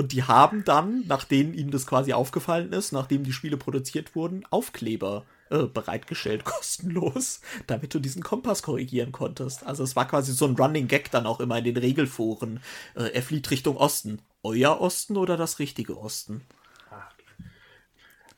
[0.00, 4.46] und die haben dann, nachdem ihnen das quasi aufgefallen ist, nachdem die Spiele produziert wurden,
[4.48, 9.66] Aufkleber äh, bereitgestellt, kostenlos, damit du diesen Kompass korrigieren konntest.
[9.66, 12.62] Also es war quasi so ein Running Gag dann auch immer in den Regelforen.
[12.94, 14.22] Äh, er flieht Richtung Osten.
[14.42, 16.46] Euer Osten oder das richtige Osten?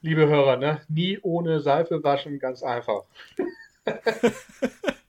[0.01, 0.81] Liebe Hörer, ne?
[0.89, 3.05] nie ohne Seife waschen, ganz einfach.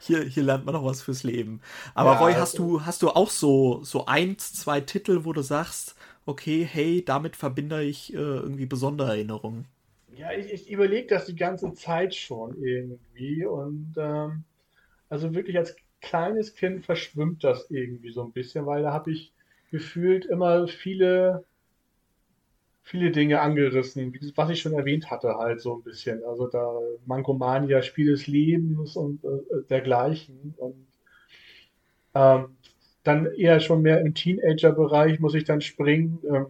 [0.00, 1.60] hier, hier lernt man noch was fürs Leben.
[1.94, 5.32] Aber ja, Roy, hast also, du, hast du auch so, so eins, zwei Titel, wo
[5.32, 9.66] du sagst, okay, hey, damit verbinde ich äh, irgendwie besondere Erinnerungen?
[10.16, 14.44] Ja, ich, ich überlege das die ganze Zeit schon irgendwie und ähm,
[15.08, 19.32] also wirklich als kleines Kind verschwimmt das irgendwie so ein bisschen, weil da habe ich
[19.70, 21.44] gefühlt immer viele,
[22.86, 26.24] viele Dinge angerissen, was ich schon erwähnt hatte, halt so ein bisschen.
[26.24, 26.72] Also da
[27.06, 30.54] Mankomania, Spiel des Lebens und äh, dergleichen.
[30.58, 30.88] Und
[32.14, 32.56] ähm,
[33.04, 36.18] dann eher schon mehr im Teenager-Bereich muss ich dann springen.
[36.28, 36.46] Ähm,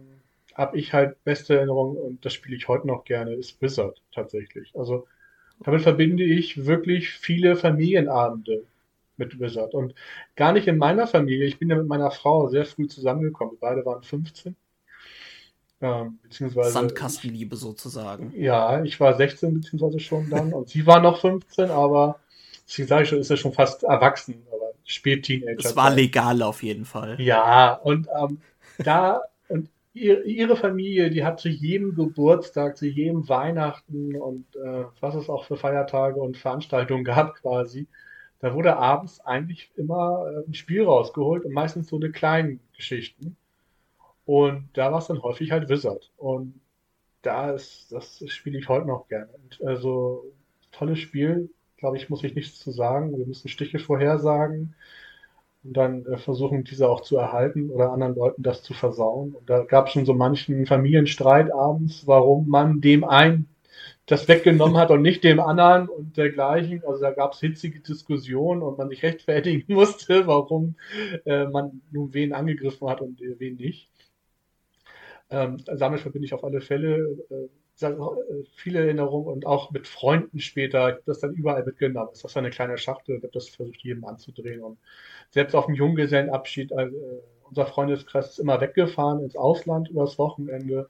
[0.55, 4.71] habe ich halt beste Erinnerung und das spiele ich heute noch gerne, ist Wizard tatsächlich.
[4.75, 5.07] Also
[5.65, 8.65] Damit verbinde ich wirklich viele Familienabende
[9.17, 9.73] mit Wizard.
[9.75, 9.95] Und
[10.37, 11.47] gar nicht in meiner Familie.
[11.47, 13.55] Ich bin ja mit meiner Frau sehr früh zusammengekommen.
[13.55, 14.55] Wir beide waren 15.
[15.79, 18.33] Ähm, beziehungsweise, Sandkastenliebe sozusagen.
[18.35, 22.19] Ja, ich war 16 beziehungsweise schon dann und sie war noch 15, aber
[22.67, 25.59] deswegen sage ich schon, ist ja schon fast erwachsen, aber spät Teenager.
[25.59, 27.21] Es war legal auf jeden Fall.
[27.21, 28.41] Ja, und ähm,
[28.79, 34.85] da und ihr, ihre Familie, die hat zu jedem Geburtstag, zu jedem Weihnachten und äh,
[34.99, 37.87] was es auch für Feiertage und Veranstaltungen gab quasi,
[38.39, 43.35] da wurde abends eigentlich immer äh, ein Spiel rausgeholt und meistens so eine kleinen Geschichten.
[44.27, 46.11] Und da war es dann häufig halt Wizard.
[46.17, 46.59] Und
[47.21, 49.29] da ist, das spiele ich heute noch gerne.
[49.65, 50.25] Also,
[50.73, 53.17] tolles Spiel, glaube ich, muss ich nichts zu sagen.
[53.17, 54.75] Wir müssen Stiche vorhersagen
[55.63, 59.33] und dann äh, versuchen, diese auch zu erhalten oder anderen Leuten das zu versauen.
[59.33, 63.47] Und da gab es schon so manchen Familienstreit abends, warum man dem einen
[64.07, 66.83] das weggenommen hat und nicht dem anderen und dergleichen.
[66.85, 70.75] Also da gab es hitzige Diskussionen und man sich rechtfertigen musste, warum
[71.25, 73.89] äh, man nun wen angegriffen hat und wen nicht.
[75.29, 77.49] Ähm, damit verbinde ich auf alle Fälle äh,
[77.85, 80.87] äh, viele Erinnerungen und auch mit Freunden später.
[80.89, 82.09] Ich habe das dann überall mitgenommen.
[82.11, 84.61] Das war eine kleine Schachtel, ich habe das versucht, jedem anzudrehen.
[84.63, 84.79] Und
[85.29, 90.89] selbst auf dem Junggesellenabschied, also, äh, unser Freundeskreis ist immer weggefahren ins Ausland übers Wochenende.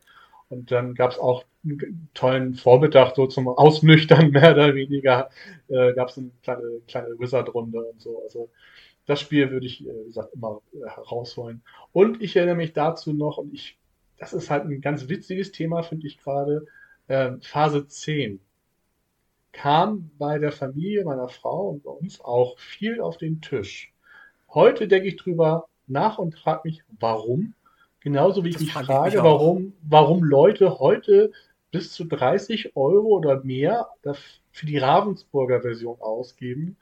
[0.49, 5.29] Und dann gab es auch einen tollen Vormittag, so zum Ausnüchtern mehr oder weniger,
[5.67, 8.21] äh, gab es eine kleine, kleine Wizard-Runde und so.
[8.23, 8.49] Also
[9.05, 11.63] das Spiel würde ich, äh, wie gesagt, immer äh, herausholen.
[11.91, 13.77] Und ich erinnere mich dazu noch, und ich
[14.17, 16.65] das ist halt ein ganz witziges Thema, finde ich gerade.
[17.09, 18.39] Ähm, Phase 10
[19.53, 23.93] kam bei der Familie meiner Frau und bei uns auch viel auf den Tisch.
[24.53, 27.53] Heute denke ich drüber nach und frage mich, warum?
[28.01, 31.31] Genauso wie ich das mich frage, ich warum, warum Leute heute
[31.71, 33.87] bis zu 30 Euro oder mehr
[34.51, 36.77] für die Ravensburger Version ausgeben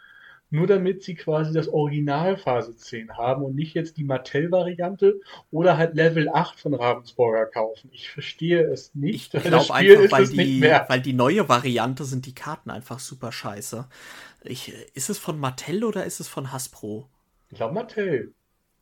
[0.50, 5.20] nur damit sie quasi das Original Phase 10 haben und nicht jetzt die Mattel-Variante
[5.52, 7.90] oder halt Level 8 von Ravensburger kaufen.
[7.92, 9.34] Ich verstehe es nicht.
[9.34, 13.88] Ich glaube einfach, weil die, weil die neue Variante sind die Karten einfach super scheiße.
[14.44, 17.10] Ich, ist es von Mattel oder ist es von Hasbro?
[17.50, 18.34] Ich glaube Mattel.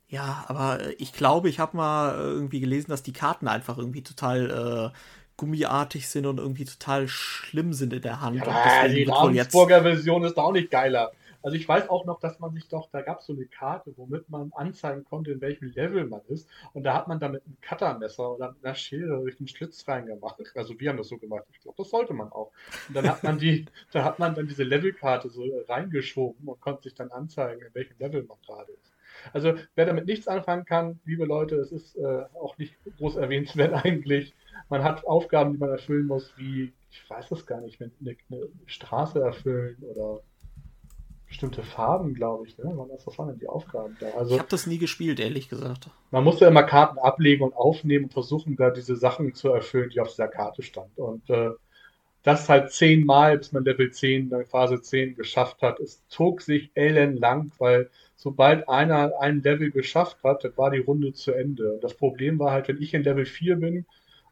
[0.08, 4.92] Ja, aber ich glaube, ich habe mal irgendwie gelesen, dass die Karten einfach irgendwie total
[4.92, 4.98] äh,
[5.36, 8.36] gummiartig sind und irgendwie total schlimm sind in der Hand.
[8.36, 11.12] Ja, die Ravensburger Version ist auch nicht geiler.
[11.44, 13.92] Also ich weiß auch noch, dass man sich doch, da gab es so eine Karte,
[13.96, 16.48] womit man anzeigen konnte, in welchem Level man ist.
[16.72, 19.86] Und da hat man dann mit einem Cuttermesser oder mit einer Schere durch den Schlitz
[19.86, 20.40] reingemacht.
[20.54, 21.44] Also wir haben das so gemacht.
[21.52, 22.50] Ich glaube, das sollte man auch.
[22.88, 26.84] Und dann hat man die, da hat man dann diese Levelkarte so reingeschoben und konnte
[26.84, 28.94] sich dann anzeigen, in welchem Level man gerade ist.
[29.34, 33.74] Also wer damit nichts anfangen kann, liebe Leute, es ist äh, auch nicht groß erwähnenswert
[33.84, 34.34] eigentlich.
[34.70, 37.90] Man hat Aufgaben, die man erfüllen muss, wie, ich weiß es gar nicht, eine,
[38.30, 40.22] eine Straße erfüllen oder
[41.34, 42.56] bestimmte Farben, glaube ich.
[42.58, 42.64] Ne?
[43.04, 44.06] Was waren denn die Aufgaben da?
[44.16, 45.90] Also, ich habe das nie gespielt, ehrlich gesagt.
[46.12, 49.98] Man musste immer Karten ablegen und aufnehmen und versuchen, da diese Sachen zu erfüllen, die
[49.98, 50.96] auf dieser Karte stand.
[50.96, 51.50] Und äh,
[52.22, 55.80] das halt zehnmal, bis man Level 10, dann Phase 10 geschafft hat.
[55.80, 61.14] Es zog sich ellenlang, weil sobald einer ein Level geschafft hat, dann war die Runde
[61.14, 61.72] zu Ende.
[61.74, 63.86] Und das Problem war halt, wenn ich in Level 4 bin,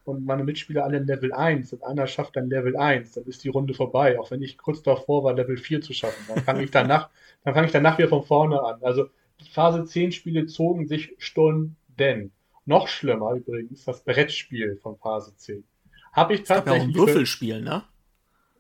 [0.05, 3.49] und meine Mitspieler alle Level 1 und einer schafft dann Level 1, dann ist die
[3.49, 6.25] Runde vorbei, auch wenn ich kurz davor war, Level 4 zu schaffen.
[6.29, 7.09] Dann fange ich danach,
[7.45, 8.83] dann fange ich danach wieder von vorne an.
[8.83, 9.09] Also
[9.41, 11.77] die Phase 10 Spiele zogen sich Stunden.
[12.65, 15.65] Noch schlimmer übrigens das Brettspiel von Phase 10.
[16.13, 16.65] Habe ich tatsächlich.
[16.65, 17.83] Das ja auch ein Würfelspiel, ne?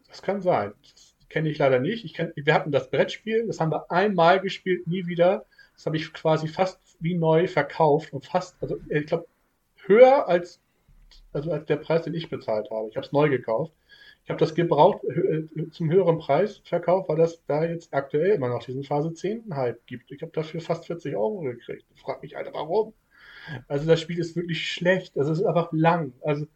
[0.09, 0.72] Das kann sein.
[0.82, 2.05] Das kenne ich leider nicht.
[2.05, 5.47] Ich kenn, wir hatten das Brettspiel, das haben wir einmal gespielt, nie wieder.
[5.74, 9.26] Das habe ich quasi fast wie neu verkauft und fast, also ich glaube,
[9.86, 10.61] höher als
[11.32, 12.88] also als der Preis, den ich bezahlt habe.
[12.88, 13.72] Ich habe es neu gekauft.
[14.24, 18.48] Ich habe das gebraucht äh, zum höheren Preis verkauft, weil das da jetzt aktuell immer
[18.48, 20.12] noch diesen Phase 10 Hype gibt.
[20.12, 21.84] Ich habe dafür fast 40 Euro gekriegt.
[21.94, 22.94] Ich frage mich, Alter, warum?
[23.66, 25.16] Also das Spiel ist wirklich schlecht.
[25.18, 26.12] Also es ist einfach lang.
[26.22, 26.46] Also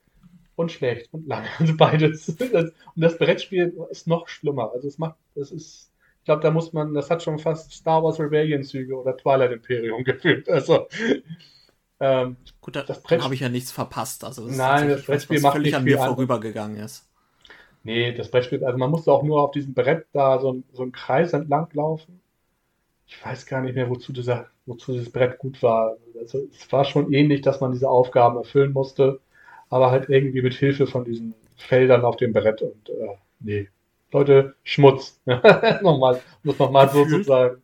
[0.56, 1.44] und schlecht und lang.
[1.58, 2.28] Also beides.
[2.28, 4.72] Und das Brettspiel ist noch schlimmer.
[4.72, 8.02] Also es macht, es ist, ich glaube, da muss man, das hat schon fast Star
[8.02, 10.48] Wars Rebellion Züge oder Twilight Imperium gefühlt.
[10.48, 10.88] Also
[12.00, 14.24] ähm, Gut, da, das dann habe ich ja nichts verpasst.
[14.24, 17.08] Also das nein, das Brettspiel was, was völlig an mir vorübergegangen ist.
[17.84, 20.92] Nee, das Brettspiel, also man musste auch nur auf diesem Brett da so, so einen
[20.92, 22.20] Kreis entlang laufen.
[23.06, 25.96] Ich weiß gar nicht mehr, wozu, dieser, wozu dieses Brett gut war.
[26.18, 29.20] Also es war schon ähnlich, dass man diese Aufgaben erfüllen musste,
[29.70, 33.68] aber halt irgendwie mit Hilfe von diesen Feldern auf dem Brett und äh, nee.
[34.12, 35.20] Leute, Schmutz.
[35.82, 37.62] nochmal, um das nochmal so zu sagen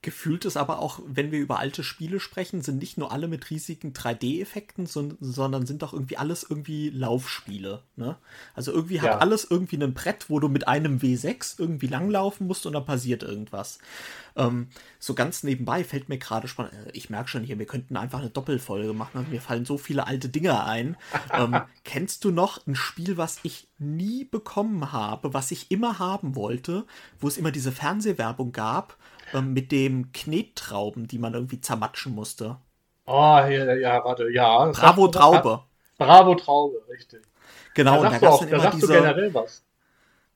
[0.00, 3.50] gefühlt ist aber auch, wenn wir über alte Spiele sprechen, sind nicht nur alle mit
[3.50, 7.82] riesigen 3D-Effekten, sondern sind doch irgendwie alles irgendwie Laufspiele.
[7.96, 8.16] Ne?
[8.54, 9.18] Also irgendwie hat ja.
[9.18, 13.24] alles irgendwie ein Brett, wo du mit einem W6 irgendwie langlaufen musst und dann passiert
[13.24, 13.80] irgendwas.
[14.36, 14.68] Ähm,
[15.00, 18.20] so ganz nebenbei fällt mir gerade spannend, äh, ich merke schon hier, wir könnten einfach
[18.20, 20.96] eine Doppelfolge machen, mir fallen so viele alte Dinge ein.
[21.32, 26.36] ähm, kennst du noch ein Spiel, was ich nie bekommen habe, was ich immer haben
[26.36, 26.86] wollte,
[27.18, 28.96] wo es immer diese Fernsehwerbung gab?
[29.34, 32.56] Ähm, mit dem Knettrauben, die man irgendwie zermatschen musste.
[33.06, 34.66] Oh, ja, ja warte, ja.
[34.66, 35.62] Bravo Traube.
[35.96, 37.22] Bravo Traube, richtig.
[37.74, 38.92] Genau, da sagst, da du, auch, da sagst diese...
[38.92, 39.64] du generell was.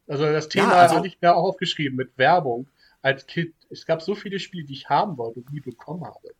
[0.08, 0.96] Also das Thema ja, also...
[0.96, 2.66] hatte ich mir auch aufgeschrieben mit Werbung
[3.02, 3.54] als Kind.
[3.70, 6.34] Es gab so viele Spiele, die ich haben wollte und nie bekommen habe.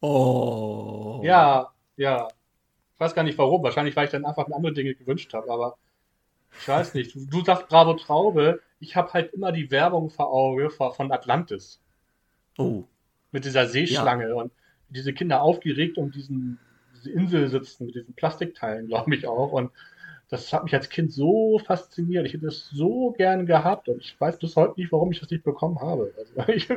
[0.00, 1.20] Oh.
[1.22, 2.28] Ja, ja.
[2.94, 3.62] Ich weiß gar nicht warum.
[3.62, 5.76] Wahrscheinlich, weil ich dann einfach andere Dinge gewünscht habe, aber
[6.58, 7.14] ich weiß nicht.
[7.14, 11.80] Du, du sagst Bravo Traube ich habe halt immer die Werbung vor Auge von Atlantis.
[12.58, 12.84] Oh.
[13.30, 14.34] Mit dieser Seeschlange ja.
[14.34, 14.50] und
[14.88, 16.58] diese Kinder aufgeregt um diesen,
[16.96, 19.52] diese Insel sitzen, mit diesen Plastikteilen, glaube ich auch.
[19.52, 19.70] Und
[20.28, 22.26] das hat mich als Kind so fasziniert.
[22.26, 25.30] Ich hätte es so gern gehabt und ich weiß bis heute nicht, warum ich das
[25.30, 26.12] nicht bekommen habe.
[26.16, 26.68] Also, ich,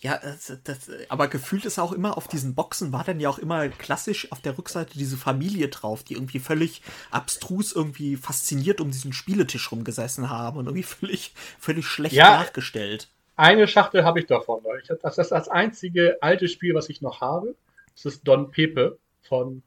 [0.00, 3.38] Ja, das, das, aber gefühlt ist auch immer auf diesen Boxen war dann ja auch
[3.38, 8.90] immer klassisch auf der Rückseite diese Familie drauf, die irgendwie völlig abstrus irgendwie fasziniert um
[8.90, 13.08] diesen Spieletisch rumgesessen haben und irgendwie völlig, völlig schlecht ja, nachgestellt.
[13.36, 14.62] Eine Schachtel habe ich davon.
[14.82, 17.54] Ich, das ist das einzige alte Spiel, was ich noch habe.
[17.94, 19.62] Das ist Don Pepe von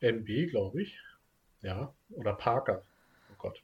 [0.00, 0.96] MB, glaube ich.
[1.62, 2.82] Ja, oder Parker.
[3.32, 3.60] Oh Gott.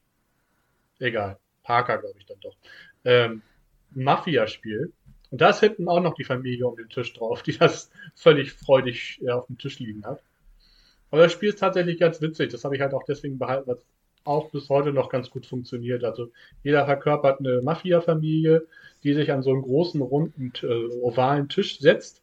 [0.99, 1.39] Egal.
[1.63, 2.57] Parker, glaube ich dann doch.
[3.05, 3.43] Ähm,
[3.91, 4.93] Mafia-Spiel
[5.33, 8.53] und da ist hinten auch noch die Familie um den Tisch drauf, die das völlig
[8.53, 10.23] freudig äh, auf dem Tisch liegen hat.
[11.11, 12.53] Aber das Spiel ist tatsächlich ganz witzig.
[12.53, 13.87] Das habe ich halt auch deswegen behalten, weil es
[14.25, 16.05] auch bis heute noch ganz gut funktioniert.
[16.05, 16.31] Also
[16.63, 18.67] jeder verkörpert eine Mafia-Familie,
[19.05, 22.23] die sich an so einen großen, runden, äh, ovalen Tisch setzt.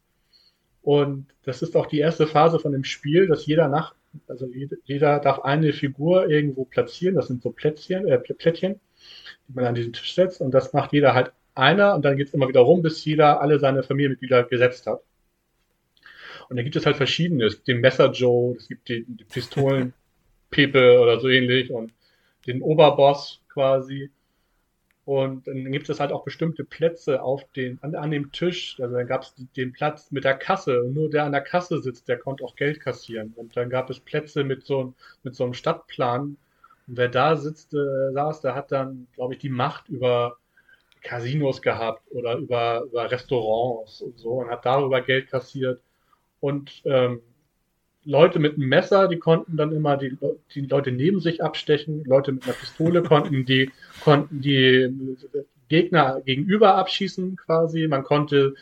[0.82, 3.94] Und das ist auch die erste Phase von dem Spiel, dass jeder nach,
[4.28, 4.48] also
[4.84, 7.16] jeder darf eine Figur irgendwo platzieren.
[7.16, 8.78] Das sind so Plätzchen, äh, Plättchen,
[9.48, 10.40] die man an diesen Tisch setzt.
[10.40, 13.40] Und das macht jeder halt einer und dann geht es immer wieder rum, bis jeder
[13.40, 15.02] alle seine Familienmitglieder gesetzt hat.
[16.48, 17.44] Und dann gibt es halt verschiedene.
[17.44, 19.94] Es gibt den Messer Joe, es gibt den, den Pistolen
[20.50, 21.92] Pepe oder so ähnlich und
[22.46, 24.10] den Oberboss quasi.
[25.04, 28.78] Und dann gibt es halt auch bestimmte Plätze auf den, an, an dem Tisch.
[28.80, 30.82] Also dann gab es den Platz mit der Kasse.
[30.82, 33.32] Und nur der an der Kasse sitzt, der konnte auch Geld kassieren.
[33.36, 36.36] Und dann gab es Plätze mit so, mit so einem Stadtplan.
[36.86, 40.36] Und wer da sitzt, äh, saß, der hat dann, glaube ich, die Macht über
[41.02, 45.80] Casinos gehabt oder über, über Restaurants und so und hat darüber Geld kassiert.
[46.40, 47.20] Und ähm,
[48.04, 50.16] Leute mit einem Messer, die konnten dann immer die,
[50.54, 52.04] die Leute neben sich abstechen.
[52.04, 53.70] Leute mit einer Pistole konnten die,
[54.02, 55.16] konnten die
[55.68, 57.86] Gegner gegenüber abschießen quasi.
[57.88, 58.54] Man konnte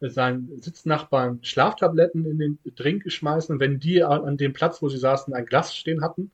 [0.00, 5.32] seinen Sitznachbarn Schlaftabletten in den Drink schmeißen, wenn die an dem Platz, wo sie saßen,
[5.32, 6.32] ein Glas stehen hatten.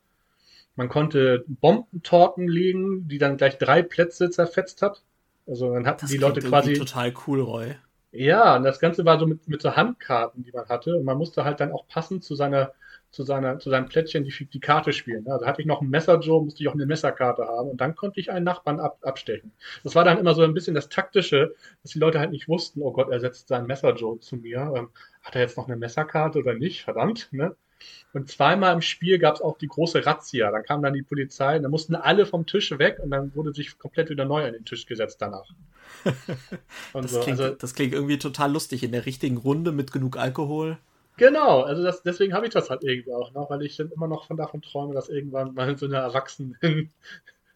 [0.75, 5.03] Man konnte Bombentorten legen, die dann gleich drei Plätze zerfetzt hat.
[5.49, 6.75] Also dann hatten das die Leute quasi.
[6.75, 7.75] total cool, Roy.
[8.11, 10.97] Ja, und das Ganze war so mit, mit so Handkarten, die man hatte.
[10.97, 12.73] Und man musste halt dann auch passend zu seiner,
[13.11, 15.27] zu seiner, zu seinem Plättchen die, die Karte spielen.
[15.29, 17.95] Also hatte ich noch einen Messer Joe, musste ich auch eine Messerkarte haben und dann
[17.97, 19.53] konnte ich einen Nachbarn ab, abstechen.
[19.85, 22.83] Das war dann immer so ein bisschen das Taktische, dass die Leute halt nicht wussten,
[22.83, 24.73] oh Gott, er setzt seinen Messer Joe zu mir.
[24.77, 24.91] Ähm,
[25.23, 26.83] hat er jetzt noch eine Messerkarte oder nicht?
[26.85, 27.57] Verdammt, ne?
[28.13, 30.51] Und zweimal im Spiel gab es auch die große Razzia.
[30.51, 33.53] Dann kam dann die Polizei und dann mussten alle vom Tisch weg und dann wurde
[33.53, 35.49] sich komplett wieder neu an den Tisch gesetzt danach.
[36.93, 37.21] das, so.
[37.21, 40.79] klingt, also, das, klingt, irgendwie total lustig in der richtigen Runde mit genug Alkohol.
[41.17, 44.07] Genau, also das, deswegen habe ich das halt irgendwie auch noch, weil ich dann immer
[44.07, 46.93] noch von davon träume, das irgendwann mal in so einer erwachsenen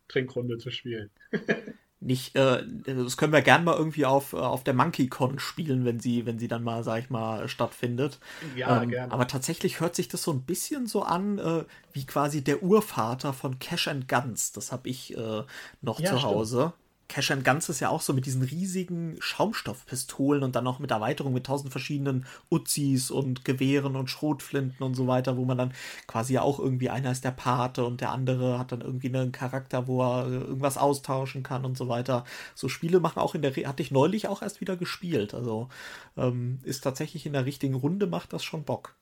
[0.09, 1.11] Trinkrunde zu spielen.
[2.05, 6.01] nicht, äh, das können wir gern mal irgendwie auf, äh, auf der MonkeyCon spielen, wenn
[6.01, 8.19] sie, wenn sie dann mal, sag ich mal, stattfindet.
[8.57, 9.13] Ja, ähm, gerne.
[9.13, 13.33] Aber tatsächlich hört sich das so ein bisschen so an, äh, wie quasi der Urvater
[13.33, 14.53] von Cash and Guns.
[14.53, 15.43] Das habe ich äh,
[15.81, 16.73] noch ja, zu Hause.
[17.09, 20.91] Cash and Guns ist ja auch so mit diesen riesigen Schaumstoffpistolen und dann noch mit
[20.91, 25.75] Erweiterung mit tausend verschiedenen Uzis und Gewehren und Schrotflinten und so weiter, wo man dann
[26.07, 29.87] quasi auch irgendwie einer ist der Pate und der andere hat dann irgendwie einen Charakter,
[29.87, 32.25] wo er irgendwas austauschen kann und so weiter.
[32.55, 35.35] So Spiele machen auch in der, Re hatte ich neulich auch erst wieder gespielt.
[35.35, 35.69] Also
[36.17, 38.97] ähm, ist tatsächlich in der richtigen Runde macht das schon Bock.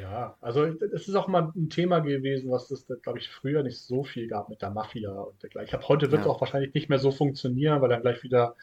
[0.00, 3.78] Ja, also es ist auch mal ein Thema gewesen, was es, glaube ich, früher nicht
[3.78, 5.66] so viel gab mit der Mafia und dergleichen.
[5.66, 6.32] Ich glaube, heute wird es ja.
[6.32, 8.56] auch wahrscheinlich nicht mehr so funktionieren, weil dann gleich wieder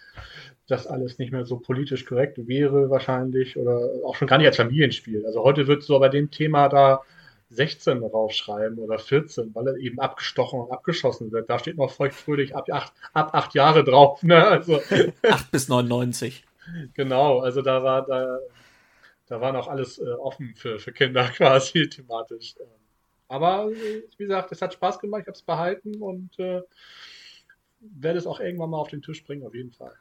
[0.67, 4.57] das alles nicht mehr so politisch korrekt wäre wahrscheinlich oder auch schon gar nicht als
[4.57, 5.25] Familienspiel.
[5.25, 7.01] Also heute wird so bei dem Thema da
[7.51, 11.49] 16 raufschreiben oder 14, weil er eben abgestochen und abgeschossen wird.
[11.49, 14.23] Da steht noch feuchtfröhlich ab acht, ab acht Jahre drauf.
[14.23, 14.45] Ne?
[14.45, 14.81] Also,
[15.29, 16.45] 8 bis 99.
[16.93, 18.37] Genau, also da war da,
[19.31, 22.55] da war noch alles äh, offen für, für Kinder quasi thematisch.
[23.29, 26.61] Aber äh, wie gesagt, es hat Spaß gemacht, ich habe es behalten und äh,
[27.79, 29.93] werde es auch irgendwann mal auf den Tisch bringen, auf jeden Fall.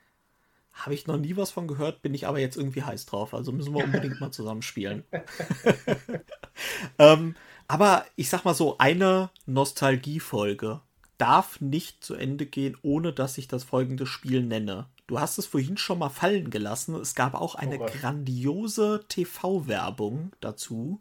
[0.73, 3.33] Habe ich noch nie was von gehört, bin ich aber jetzt irgendwie heiß drauf.
[3.33, 5.05] Also müssen wir unbedingt mal zusammenspielen.
[6.99, 7.37] ähm,
[7.69, 10.81] aber ich sag mal so, eine Nostalgiefolge
[11.19, 14.87] darf nicht zu Ende gehen, ohne dass ich das folgende Spiel nenne.
[15.11, 16.95] Du hast es vorhin schon mal fallen gelassen.
[16.95, 21.01] Es gab auch eine oh grandiose TV-Werbung dazu.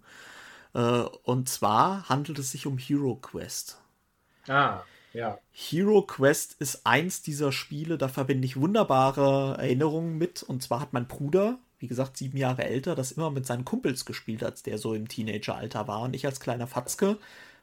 [0.74, 3.80] Äh, und zwar handelt es sich um Hero Quest.
[4.48, 4.82] Ah.
[5.14, 5.38] Ja.
[5.52, 10.42] Hero Quest ist eins dieser Spiele, da verbinde ich wunderbare Erinnerungen mit.
[10.42, 14.06] Und zwar hat mein Bruder, wie gesagt, sieben Jahre älter, das immer mit seinen Kumpels
[14.06, 16.02] gespielt, als der so im Teenageralter war.
[16.02, 17.20] Und ich als kleiner Fatzke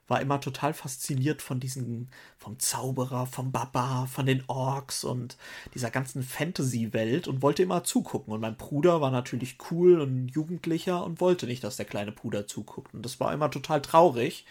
[0.08, 5.36] war immer total fasziniert von diesen, vom Zauberer, vom Baba, von den Orks und
[5.74, 8.32] dieser ganzen Fantasy-Welt und wollte immer zugucken.
[8.32, 12.46] Und mein Bruder war natürlich cool und jugendlicher und wollte nicht, dass der kleine Bruder
[12.46, 12.94] zuguckt.
[12.94, 14.46] Und das war immer total traurig.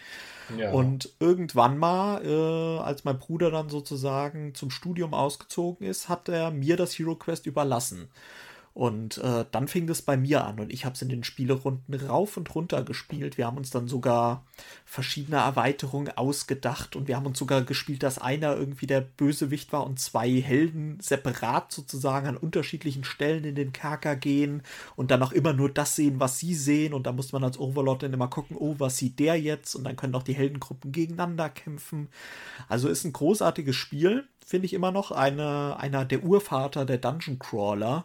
[0.57, 0.71] Ja.
[0.71, 6.51] Und irgendwann mal, äh, als mein Bruder dann sozusagen zum Studium ausgezogen ist, hat er
[6.51, 8.09] mir das Hero Quest überlassen.
[8.75, 11.93] Und äh, dann fing das bei mir an und ich habe es in den Spielerunden
[11.93, 13.37] rauf und runter gespielt.
[13.37, 14.43] Wir haben uns dann sogar
[14.83, 19.85] verschiedene Erweiterungen ausgedacht und wir haben uns sogar gespielt, dass einer irgendwie der Bösewicht war
[19.85, 24.61] und zwei Helden separat sozusagen an unterschiedlichen Stellen in den Kerker gehen
[24.97, 26.93] und dann auch immer nur das sehen, was sie sehen.
[26.93, 29.75] Und da muss man als Overlord dann immer gucken, oh, was sieht der jetzt?
[29.75, 32.09] Und dann können auch die Heldengruppen gegeneinander kämpfen.
[32.67, 35.11] Also ist ein großartiges Spiel, finde ich immer noch.
[35.11, 38.03] Eine, einer der Urvater der Dungeon Crawler.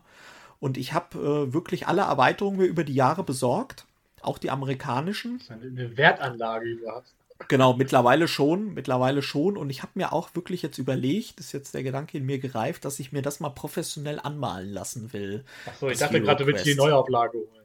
[0.61, 3.87] Und ich habe äh, wirklich alle Erweiterungen mir über die Jahre besorgt,
[4.21, 5.39] auch die amerikanischen.
[5.39, 7.15] Das ist eine Wertanlage, hast.
[7.49, 9.57] Genau, mittlerweile schon, mittlerweile schon.
[9.57, 12.85] Und ich habe mir auch wirklich jetzt überlegt, ist jetzt der Gedanke in mir gereift,
[12.85, 15.45] dass ich mir das mal professionell anmalen lassen will.
[15.65, 17.60] Achso, ich dachte gerade, du willst die Neuauflage holen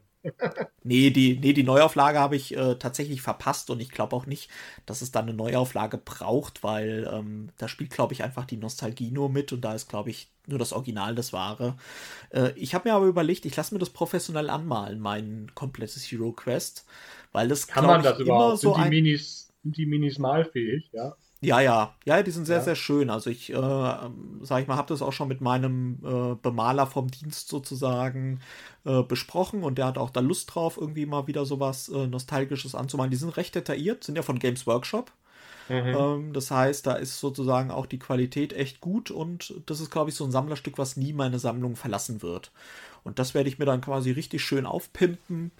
[0.83, 4.49] nee, die, nee, die Neuauflage habe ich äh, tatsächlich verpasst und ich glaube auch nicht,
[4.85, 9.11] dass es da eine Neuauflage braucht, weil ähm, da spielt, glaube ich, einfach die Nostalgie
[9.11, 11.77] nur mit und da ist, glaube ich, nur das Original das Wahre.
[12.29, 16.31] Äh, ich habe mir aber überlegt, ich lasse mir das professionell anmalen, mein komplettes Hero
[16.31, 16.85] Quest,
[17.31, 18.59] weil das kann man das überhaupt?
[18.59, 21.15] So sind die Minis, sind die Minis malfähig, ja?
[21.41, 22.63] Ja, ja, ja, die sind sehr, ja.
[22.63, 23.09] sehr schön.
[23.09, 23.55] Also ich, äh,
[24.41, 28.39] sag ich mal, habe das auch schon mit meinem äh, Bemaler vom Dienst sozusagen
[28.85, 32.73] äh, besprochen und der hat auch da Lust drauf, irgendwie mal wieder sowas äh, Nostalgisches
[32.73, 33.11] anzumalen.
[33.11, 35.11] Die sind recht detailliert, sind ja von Games Workshop.
[35.69, 35.75] Mhm.
[35.75, 40.09] Ähm, das heißt, da ist sozusagen auch die Qualität echt gut und das ist, glaube
[40.09, 42.51] ich, so ein Sammlerstück, was nie meine Sammlung verlassen wird.
[43.03, 45.51] Und das werde ich mir dann quasi richtig schön aufpimpen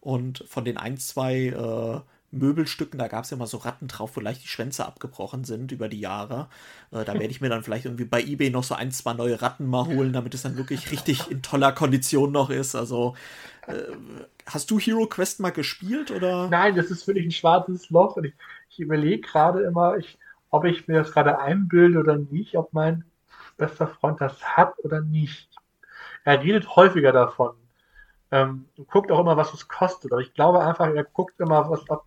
[0.00, 2.00] und von den ein, zwei äh,
[2.34, 5.72] Möbelstücken, da gab es ja mal so Ratten drauf, wo leicht die Schwänze abgebrochen sind
[5.72, 6.48] über die Jahre.
[6.90, 9.40] Äh, da werde ich mir dann vielleicht irgendwie bei eBay noch so ein, zwei neue
[9.40, 12.74] Ratten mal holen, damit es dann wirklich richtig in toller Kondition noch ist.
[12.74, 13.14] Also,
[13.66, 13.74] äh,
[14.46, 16.48] hast du Hero Quest mal gespielt oder?
[16.48, 18.34] Nein, das ist wirklich ein schwarzes Loch und ich,
[18.70, 20.18] ich überlege gerade immer, ich,
[20.50, 23.04] ob ich mir das gerade einbilde oder nicht, ob mein
[23.56, 25.48] bester Freund das hat oder nicht.
[26.24, 27.54] Er redet häufiger davon.
[28.30, 30.12] Ähm, guckt auch immer, was es kostet.
[30.12, 32.04] Aber ich glaube einfach, er guckt immer, was, ob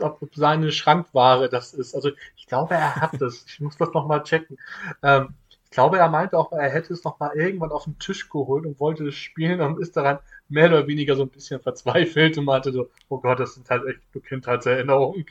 [0.00, 1.94] ob seine Schrankware das ist.
[1.94, 3.44] Also ich glaube, er hat das.
[3.46, 4.58] Ich muss das nochmal checken.
[5.02, 5.34] Ähm,
[5.64, 8.78] ich glaube, er meinte auch, er hätte es nochmal irgendwann auf den Tisch geholt und
[8.78, 12.72] wollte es spielen und ist daran mehr oder weniger so ein bisschen verzweifelt und meinte
[12.72, 15.26] so, oh Gott, das sind halt echt so Kindheitserinnerungen.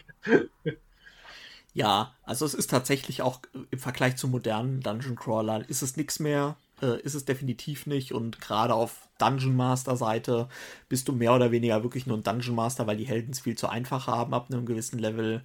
[1.74, 3.39] Ja, also es ist tatsächlich auch
[3.72, 8.14] im Vergleich zu modernen Dungeon Crawlern ist es nichts mehr äh, ist es definitiv nicht.
[8.14, 10.48] Und gerade auf Dungeon Master Seite
[10.90, 13.58] bist du mehr oder weniger wirklich nur ein Dungeon Master, weil die Helden es viel
[13.58, 15.44] zu einfach haben ab einem gewissen Level.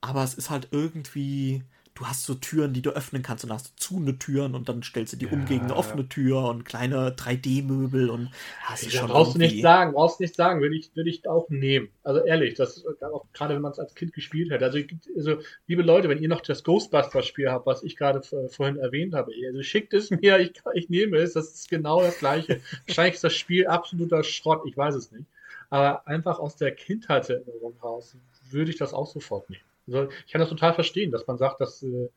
[0.00, 1.64] Aber es ist halt irgendwie
[1.94, 4.68] du hast so Türen, die du öffnen kannst und hast du zu eine Türen und
[4.68, 8.30] dann stellst du die ja, um gegen eine offene Tür und kleine 3D-Möbel und
[8.62, 9.48] hast ja, schon brauchst irgendwie...
[9.48, 11.88] du nicht sagen, brauchst du nicht sagen, würde ich, würde ich auch nehmen.
[12.02, 14.62] Also ehrlich, das auch gerade wenn man es als Kind gespielt hat.
[14.62, 14.78] Also,
[15.16, 15.36] also,
[15.68, 19.62] liebe Leute, wenn ihr noch das Ghostbusters-Spiel habt, was ich gerade vorhin erwähnt habe, also
[19.62, 22.60] schickt es mir, ich, ich nehme es, das ist genau das gleiche.
[22.86, 25.26] Wahrscheinlich ist das Spiel absoluter Schrott, ich weiß es nicht.
[25.70, 28.16] Aber einfach aus der Kindheitserinnerung raus
[28.50, 29.62] würde ich das auch sofort nehmen.
[29.86, 32.08] Ich kann das total verstehen, dass man sagt, das äh,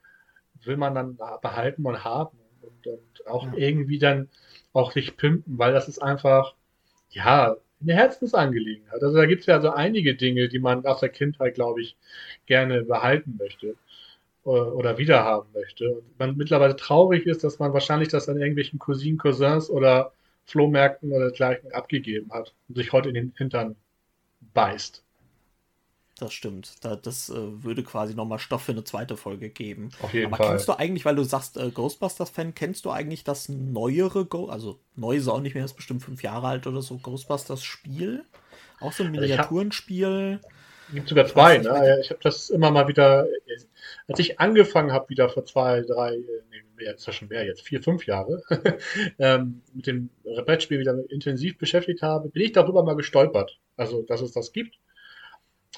[0.64, 3.54] will man dann behalten und haben und, und auch ja.
[3.56, 4.30] irgendwie dann
[4.74, 6.56] auch sich pimpen, weil das ist einfach,
[7.10, 9.04] ja, eine Herzensangelegenheit.
[9.04, 11.96] Also da gibt es ja so einige Dinge, die man aus der Kindheit, glaube ich,
[12.46, 13.76] gerne behalten möchte
[14.46, 15.92] äh, oder wiederhaben möchte.
[15.92, 20.12] Und man mittlerweile traurig ist, dass man wahrscheinlich das an irgendwelchen Cousinen, Cousins oder
[20.46, 23.76] Flohmärkten oder dergleichen abgegeben hat und sich heute in den Hintern
[24.54, 25.04] beißt.
[26.22, 26.84] Das stimmt.
[26.84, 29.90] Da, das äh, würde quasi nochmal Stoff für eine zweite Folge geben.
[30.02, 30.50] Auf jeden Aber Fall.
[30.50, 34.80] kennst du eigentlich, weil du sagst äh, Ghostbusters-Fan, kennst du eigentlich das neuere, Go also
[34.96, 38.24] neu ist auch nicht mehr, ist bestimmt fünf Jahre alt oder so, Ghostbusters-Spiel?
[38.80, 40.40] Auch so ein Also ich Miniaturenspiel.
[40.94, 41.70] Gibt sogar zwei, weiß ne?
[41.70, 43.28] Ja, Ich habe das immer mal wieder,
[44.08, 47.46] als ich angefangen habe, wieder vor zwei, drei, äh, nee, mehr, ist ja schon mehr
[47.46, 48.42] jetzt, vier, fünf Jahre,
[49.20, 53.60] ähm, mit dem Brettspiel wieder intensiv beschäftigt habe, bin ich darüber mal gestolpert.
[53.76, 54.80] Also, dass es das gibt.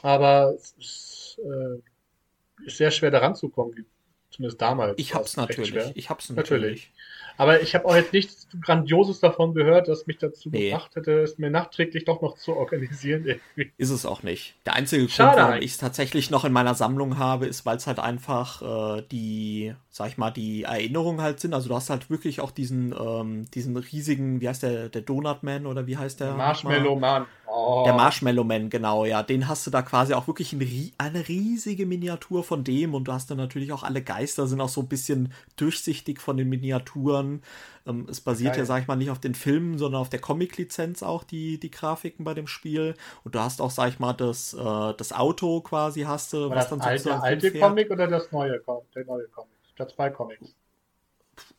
[0.01, 3.85] Aber es ist, äh, ist sehr schwer daran zu kommen,
[4.31, 4.99] zumindest damals.
[4.99, 5.69] Ich hab's natürlich.
[5.69, 5.91] schwer.
[5.95, 6.61] Ich hab's Natürlich.
[6.61, 6.91] natürlich.
[7.37, 10.71] Aber ich habe auch jetzt nichts Grandioses davon gehört, das mich dazu Nee.
[10.71, 13.25] gebracht hätte, es mir nachträglich doch noch zu organisieren.
[13.25, 13.71] irgendwie.
[13.77, 14.55] Ist es auch nicht.
[14.65, 17.77] Der einzige Grund, Schade warum ich es tatsächlich noch in meiner Sammlung habe, ist, weil
[17.77, 21.53] es halt einfach äh, die, sag ich mal, die Erinnerungen halt sind.
[21.53, 25.43] Also du hast halt wirklich auch diesen, ähm, diesen riesigen, wie heißt der, der Donut
[25.43, 26.35] Man oder wie heißt der?
[26.35, 27.25] Marshmallow Man.
[27.45, 27.83] Oh.
[27.85, 29.23] Der Marshmallow Man, genau, ja.
[29.23, 33.11] Den hast du da quasi auch wirklich ein, eine riesige Miniatur von dem und du
[33.11, 37.41] hast dann natürlich auch alle Geister sind auch so ein bisschen durchsichtig von den Miniaturen.
[37.85, 38.59] Ähm, es basiert Geil.
[38.59, 41.71] ja, sag ich mal, nicht auf den Filmen, sondern auf der Comic-Lizenz auch die, die
[41.71, 42.93] Grafiken bei dem Spiel.
[43.25, 46.69] Und du hast auch, sag ich mal, das, äh, das Auto quasi hast du, was
[46.69, 47.69] das dann alte, sozusagen alte rumfährt.
[47.69, 48.61] Comic oder das neue
[48.95, 49.58] der neue Comic?
[49.79, 50.55] Habe zwei Comics.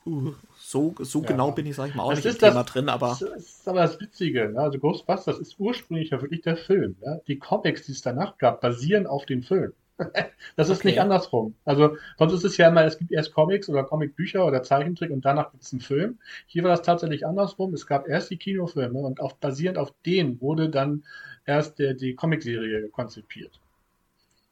[0.04, 1.28] Uh, so so Ja.
[1.28, 3.22] genau bin ich, sag ich mal, auch Das nicht im das- Thema drin, aber Das
[3.22, 4.50] ist aber das Witzige.
[4.50, 4.60] Ne?
[4.60, 6.96] Also Ghostbusters ist ursprünglich ja wirklich der Film.
[7.00, 7.16] Ja?
[7.26, 9.72] Die Comics, die es danach gab, basieren auf dem Film.
[10.56, 10.88] das ist Okay.
[10.88, 11.54] nicht andersrum.
[11.64, 15.24] Also sonst ist es ja immer, es gibt erst Comics oder Comicbücher oder Zeichentrick und
[15.24, 16.18] danach gibt es einen Film.
[16.46, 17.72] Hier war das tatsächlich andersrum.
[17.74, 21.04] Es gab erst die Kinofilme und auf, basierend auf denen wurde dann
[21.46, 23.58] erst der, die Comicserie konzipiert.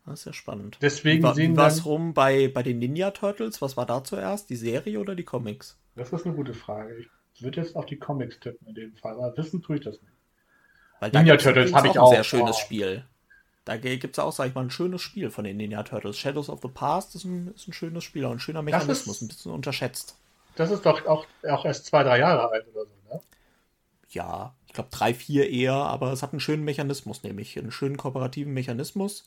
[0.08, 0.78] Das ist ja spannend.
[0.82, 3.60] Deswegen wie sehen wie war's rum bei, bei den Ninja Turtles?
[3.62, 4.50] Was war da zuerst?
[4.50, 5.76] Die Serie oder die Comics?
[5.96, 7.06] das ist eine gute Frage.
[7.34, 10.00] Ich würde jetzt auf die Comics tippen in dem Fall, aber wissen tue ich das
[10.00, 10.12] nicht.
[11.00, 12.10] Weil Ninja Turtles übrigens hab ich ein auch.
[12.12, 12.60] sehr schönes Oh.
[12.60, 13.04] Spiel.
[13.64, 16.18] Da gibt es auch, sag ich mal, ein schönes Spiel von den Ninja Turtles.
[16.18, 19.22] Shadows of the Past ist ein, ist ein schönes Spiel, auch ein schöner Mechanismus, ist-
[19.22, 20.16] ein bisschen unterschätzt.
[20.56, 23.20] Das ist doch auch, auch erst zwei, drei Jahre alt oder so, ne?
[24.10, 27.96] Ja, ich glaube drei, vier eher, aber es hat einen schönen Mechanismus, nämlich einen schönen
[27.96, 29.24] kooperativen Mechanismus.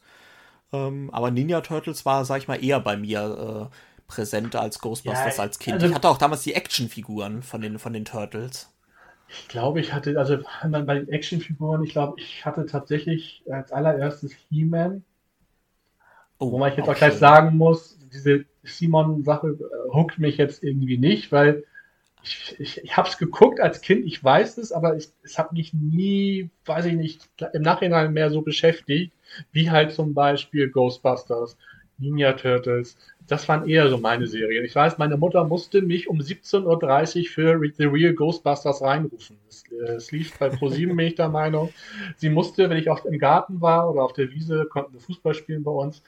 [0.73, 3.75] Ähm, aber Ninja Turtles war, sag ich mal, eher bei mir äh,
[4.07, 5.81] präsent als Ghostbusters Ja, als Kind.
[5.81, 8.69] also- ich hatte auch damals die Actionfiguren von den, von den Turtles.
[9.27, 10.37] Ich glaube, ich hatte, also
[10.69, 15.03] bei den Actionfiguren, ich glaube, ich hatte tatsächlich als allererstes He-Man,
[16.39, 17.17] Oh, wo man jetzt auch auch gleich schön.
[17.17, 21.63] sagen muss, diese Simon-Sache äh, huckt mich jetzt irgendwie nicht, weil
[22.23, 25.53] ich, ich, ich habe es geguckt als Kind, ich weiß es, aber ich, es hat
[25.53, 29.13] mich nie, weiß ich nicht, im Nachhinein mehr so beschäftigt,
[29.51, 31.57] wie halt zum Beispiel Ghostbusters,
[31.97, 32.97] Ninja Turtles.
[33.27, 34.65] Das waren eher so meine Serien.
[34.65, 39.37] Ich weiß, meine Mutter musste mich um 17.30 Uhr für The Real Ghostbusters reinrufen.
[39.47, 41.73] Es, äh, es lief bei ProSieben, bin ich der Meinung.
[42.17, 45.33] Sie musste, wenn ich auf, im Garten war oder auf der Wiese, konnten wir Fußball
[45.33, 46.01] spielen bei uns,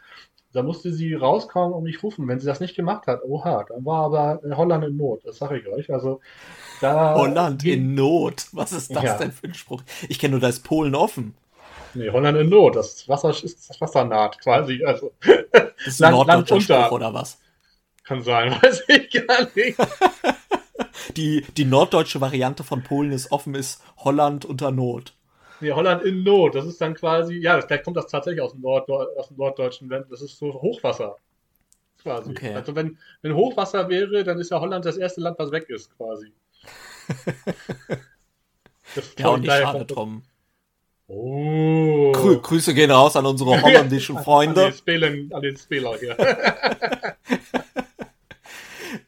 [0.51, 2.27] da musste sie rauskommen und mich rufen.
[2.27, 5.59] Wenn sie das nicht gemacht hat, oha, dann war aber Holland in Not, das sage
[5.59, 5.91] ich euch.
[5.91, 6.21] Also
[6.79, 8.47] da Holland in Not.
[8.51, 9.17] Was ist das Ja.
[9.17, 9.83] denn für ein Spruch?
[10.09, 11.33] Ich kenne nur, da ist Polen offen.
[11.95, 14.83] Nee, Holland in Not, das Wasser ist das Wasser naht quasi.
[14.83, 16.91] Also Das ist ein Land- Land unter.
[16.91, 17.39] Oder was?
[18.03, 19.77] kann sein, weiß ich gar nicht.
[21.17, 25.13] Die, die norddeutsche Variante von Polen ist offen, ist Holland unter Not.
[25.59, 28.61] Nee, Holland in Not, das ist dann quasi, ja, vielleicht kommt das tatsächlich aus dem,
[28.61, 31.17] Nord, aus dem norddeutschen Land, das ist so Hochwasser.
[32.01, 32.31] Quasi.
[32.31, 32.53] Okay.
[32.55, 35.95] Also wenn, wenn Hochwasser wäre, dann ist ja Holland das erste Land, was weg ist,
[35.97, 36.31] quasi.
[38.95, 40.23] Das ist Ja, und nicht schade drum.
[41.07, 42.11] Oh.
[42.13, 44.61] Grü Grüße gehen raus an unsere holländischen An Freunde.
[44.61, 46.17] den Spelen, an den Spieler hier.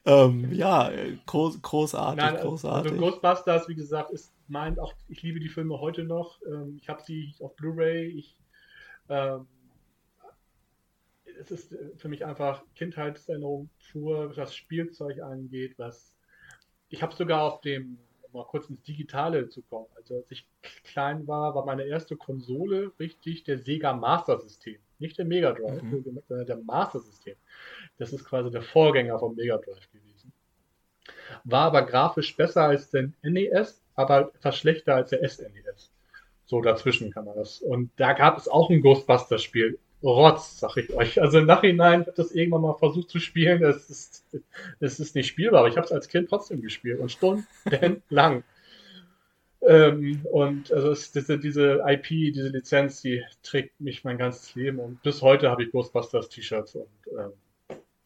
[0.08, 0.91] Ähm, ja,
[1.26, 2.98] groß, großartig, Nein, also großartig.
[2.98, 6.39] Ghostbusters, wie gesagt, ist mein, auch ich liebe die Filme heute noch.
[6.48, 8.24] Ähm, ich habe sie auf Blu-ray.
[9.10, 9.48] Ähm,
[11.39, 16.16] es ist äh, für mich einfach Kindheitserinnerung pur, was Spielzeug angeht, was
[16.89, 17.98] ich habe sogar auf dem,
[18.36, 19.88] mal kurz ins Digitale zu kommen.
[19.96, 20.48] Also als ich
[20.84, 24.78] klein war, war meine erste Konsole richtig der Sega Master System.
[25.00, 26.04] Nicht der Mega Drive, Mhm.
[26.28, 27.36] sondern der Master System.
[27.98, 30.32] Das ist quasi der Vorgänger vom Mega Drive gewesen.
[31.44, 35.92] War aber grafisch besser als der NES, aber etwas schlechter als der SNES.
[36.46, 37.60] So dazwischen kann man das.
[37.60, 39.80] Und da gab es auch ein Ghostbusters-Spiel.
[40.06, 41.22] Rotz, sag ich euch.
[41.22, 43.64] Also im Nachhinein habe ich das irgendwann mal versucht zu spielen.
[43.64, 44.26] Es ist,
[44.80, 48.43] es ist nicht spielbar, aber ich habe es als Kind trotzdem gespielt und stundenlang.
[49.62, 54.80] ähm, und also es, diese, diese IP, diese Lizenz, die trägt mich mein ganzes Leben
[54.80, 56.88] und bis heute habe ich Ghostbusters T-Shirts und
[57.18, 57.32] ähm,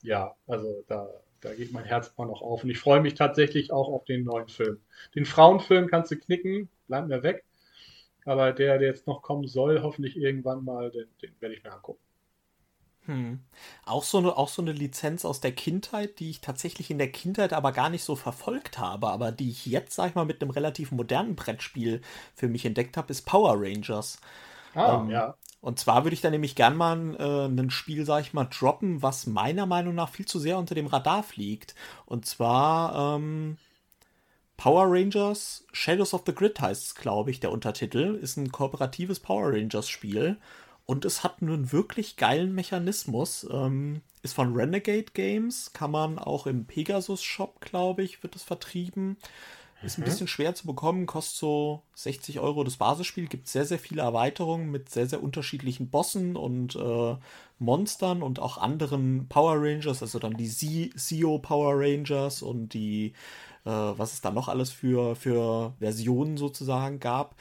[0.02, 1.10] ja, also da,
[1.42, 2.64] da geht mein Herz auch noch auf.
[2.64, 4.80] Und ich freue mich tatsächlich auch auf den neuen Film.
[5.16, 7.44] Den Frauenfilm kannst du knicken, bleib mir weg.
[8.26, 11.74] Aber der, der jetzt noch kommen soll, hoffentlich irgendwann mal, den, den werde ich mir
[11.74, 12.02] angucken.
[13.06, 13.40] Hm.
[13.86, 17.12] Auch, so eine, auch so eine Lizenz aus der Kindheit, die ich tatsächlich in der
[17.12, 20.42] Kindheit aber gar nicht so verfolgt habe, aber die ich jetzt, sag ich mal, mit
[20.42, 22.02] einem relativ modernen Brettspiel
[22.36, 24.20] für mich entdeckt habe, ist Power Rangers.
[24.76, 25.36] Ah, ähm, ja.
[25.62, 29.02] Und zwar würde ich da nämlich gern mal äh, ein Spiel, sag ich mal, droppen,
[29.02, 31.76] was meiner Meinung nach viel zu sehr unter dem Radar fliegt.
[32.06, 33.58] Und zwar ähm,
[34.60, 38.20] Power Rangers Shadows of the Grid heißt es, glaube ich, der Untertitel.
[38.22, 40.36] Ist ein kooperatives Power Rangers Spiel.
[40.86, 43.48] Und es hat einen wirklich geilen Mechanismus.
[43.50, 48.44] Ähm, ist von Renegade Games, kann man auch im Pegasus Shop, glaube ich, wird es
[48.44, 49.16] vertrieben.
[49.82, 50.06] Ist ein mhm.
[50.06, 53.28] bisschen schwer zu bekommen, kostet so 60 Euro das Basisspiel.
[53.28, 57.16] Gibt sehr, sehr viele Erweiterungen mit sehr, sehr unterschiedlichen Bossen und äh,
[57.60, 63.14] Monstern und auch anderen Power Rangers, also dann die Sio Power Rangers und die,
[63.66, 67.36] äh, was es da noch alles für, für Versionen sozusagen gab.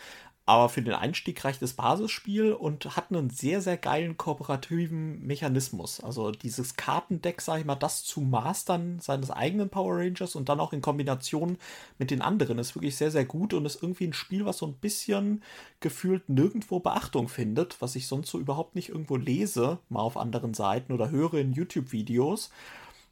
[0.49, 6.01] Aber für den Einstieg reicht das Basisspiel und hat einen sehr, sehr geilen kooperativen Mechanismus.
[6.01, 10.59] Also dieses Kartendeck, sag ich mal, das zu mastern seines eigenen Power Rangers und dann
[10.59, 11.59] auch in Kombination
[11.99, 14.67] mit den anderen ist wirklich sehr, sehr gut und ist irgendwie ein Spiel, was so
[14.67, 15.43] ein bisschen
[15.81, 20.55] gefühlt nirgendwo Beachtung findet, was ich sonst so überhaupt nicht irgendwo lese, mal auf anderen
[20.55, 22.49] Seiten oder höre in YouTube-Videos.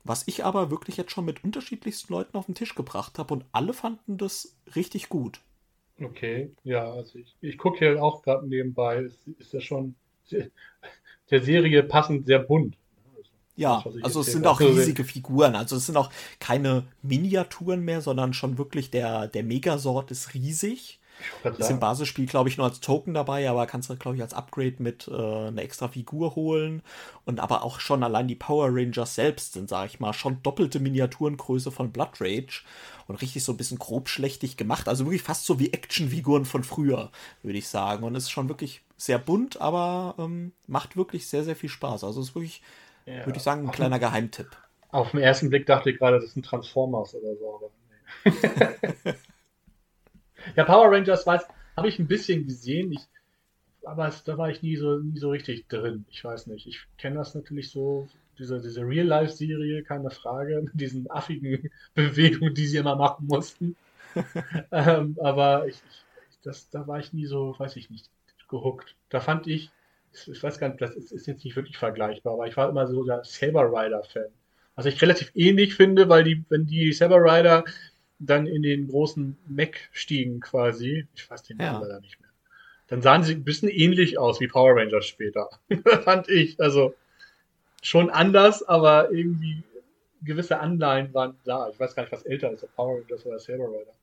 [0.06, 3.44] Was ich aber wirklich jetzt schon mit unterschiedlichsten Leuten auf den Tisch gebracht habe und
[3.52, 5.40] alle fanden das richtig gut.
[6.00, 9.94] Okay, ja, also ich, ich gucke hier auch gerade nebenbei, ist, ist ja schon
[11.30, 12.76] der Serie passend sehr bunt.
[13.16, 15.54] Also, ja, das, also es sind auch riesige Figuren.
[15.54, 21.00] Also es sind auch keine Miniaturen mehr, sondern schon wirklich der, der Megasort ist riesig.
[21.58, 24.34] Ist im Basisspiel, glaube ich, nur als Token dabei, aber kannst du, glaube ich, als
[24.34, 26.82] Upgrade mit äh, einer extra Figur holen.
[27.24, 30.80] Und aber auch schon allein die Power Rangers selbst sind, sage ich mal, schon doppelte
[30.80, 32.62] Miniaturengröße von Blood Rage
[33.06, 34.88] und richtig so ein bisschen grobschlächtig gemacht.
[34.88, 37.10] Also wirklich fast so wie Actionfiguren von früher,
[37.42, 38.04] würde ich sagen.
[38.04, 42.04] Und es ist schon wirklich sehr bunt, aber ähm, macht wirklich sehr, sehr viel Spaß.
[42.04, 42.62] Also es ist wirklich,
[43.06, 43.24] ja.
[43.26, 44.50] würde ich sagen, ein kleiner Geheimtipp.
[44.90, 47.70] Auf den ersten Blick dachte ich gerade, das sind Transformers oder so.
[50.54, 52.92] Ja, Power Rangers habe ich ein bisschen gesehen.
[52.92, 53.00] Ich,
[53.84, 56.04] aber es, da war ich nie so, nie so richtig drin.
[56.10, 56.66] Ich weiß nicht.
[56.66, 62.66] Ich kenne das natürlich so diese, diese Real-Life-Serie, keine Frage, mit diesen affigen Bewegungen, die
[62.66, 63.76] sie immer machen mussten.
[64.72, 68.08] ähm, aber ich, ich, das, da war ich nie so, weiß ich nicht,
[68.48, 68.94] gehuckt.
[69.10, 69.70] Da fand ich,
[70.12, 72.86] ich weiß gar nicht, das ist, ist jetzt nicht wirklich vergleichbar, aber ich war immer
[72.86, 74.30] so der Saber Rider-Fan.
[74.74, 77.64] Was ich relativ ähnlich finde, weil die, wenn die Saber Rider
[78.18, 81.86] dann in den großen Mech stiegen quasi, ich weiß den Namen ja.
[81.86, 82.30] leider nicht mehr,
[82.88, 85.48] dann sahen sie ein bisschen ähnlich aus wie Power Rangers später.
[86.04, 86.60] fand ich.
[86.60, 86.94] Also,
[87.82, 89.62] schon anders, aber irgendwie
[90.22, 91.68] gewisse Anleihen waren da.
[91.68, 93.94] Ich weiß gar nicht, was älter ist, ob Power Rangers oder Saber Rider.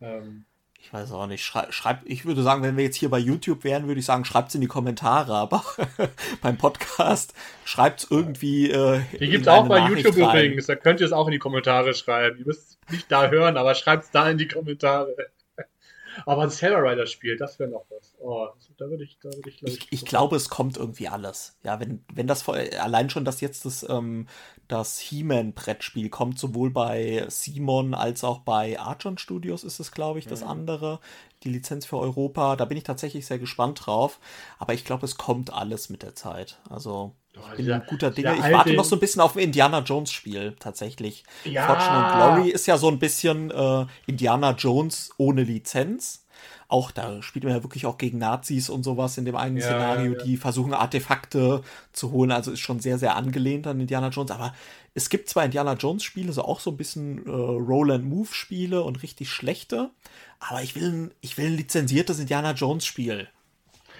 [0.00, 0.44] Ähm,
[0.86, 1.44] ich weiß auch nicht.
[1.44, 4.24] Schrei schreib, ich würde sagen, wenn wir jetzt hier bei YouTube wären, würde ich sagen,
[4.24, 5.34] schreibt es in die Kommentare.
[5.34, 5.64] Aber
[6.42, 7.34] beim Podcast
[7.64, 8.70] schreibt es irgendwie.
[8.70, 10.44] Äh, die gibt es auch bei Nachricht YouTube rein.
[10.44, 10.66] übrigens.
[10.66, 12.38] Da könnt ihr es auch in die Kommentare schreiben.
[12.38, 15.16] Ihr müsst nicht da hören, aber schreibt es da in die Kommentare.
[16.24, 18.14] Aber ein Sailor Rider Spiel, das wäre noch was.
[18.18, 18.48] Oh,
[18.78, 19.80] da würde ich, da würde ich, glaube ich.
[19.82, 21.58] Ich, ich glaube, es kommt irgendwie alles.
[21.62, 24.26] Ja, wenn, wenn das allein schon, dass jetzt das, ähm,
[24.68, 30.26] das He-Man-Brettspiel kommt, sowohl bei Simon als auch bei Archon Studios ist es, glaube ich,
[30.26, 30.48] das mhm.
[30.48, 31.00] andere.
[31.44, 32.56] Die Lizenz für Europa.
[32.56, 34.18] Da bin ich tatsächlich sehr gespannt drauf.
[34.58, 36.58] Aber ich glaube, es kommt alles mit der Zeit.
[36.70, 37.14] Also.
[37.52, 38.34] Ich bin ein guter Dinge.
[38.34, 41.24] Ich warte noch so ein bisschen auf ein Indiana Jones Spiel, tatsächlich.
[41.44, 41.66] Ja.
[41.66, 46.24] Fortune and Glory ist ja so ein bisschen äh, Indiana Jones ohne Lizenz.
[46.68, 49.62] Auch da spielt man ja wirklich auch gegen Nazis und sowas in dem einen ja,
[49.62, 50.24] Szenario, ja.
[50.24, 51.62] die versuchen Artefakte
[51.92, 52.32] zu holen.
[52.32, 54.32] Also ist schon sehr, sehr angelehnt an Indiana Jones.
[54.32, 54.52] Aber
[54.94, 59.02] es gibt zwar Indiana Jones Spiele, so auch so ein bisschen äh, Roll-and-Move Spiele und
[59.02, 59.90] richtig schlechte.
[60.40, 63.28] Aber ich will, ich will ein lizenziertes Indiana Jones Spiel.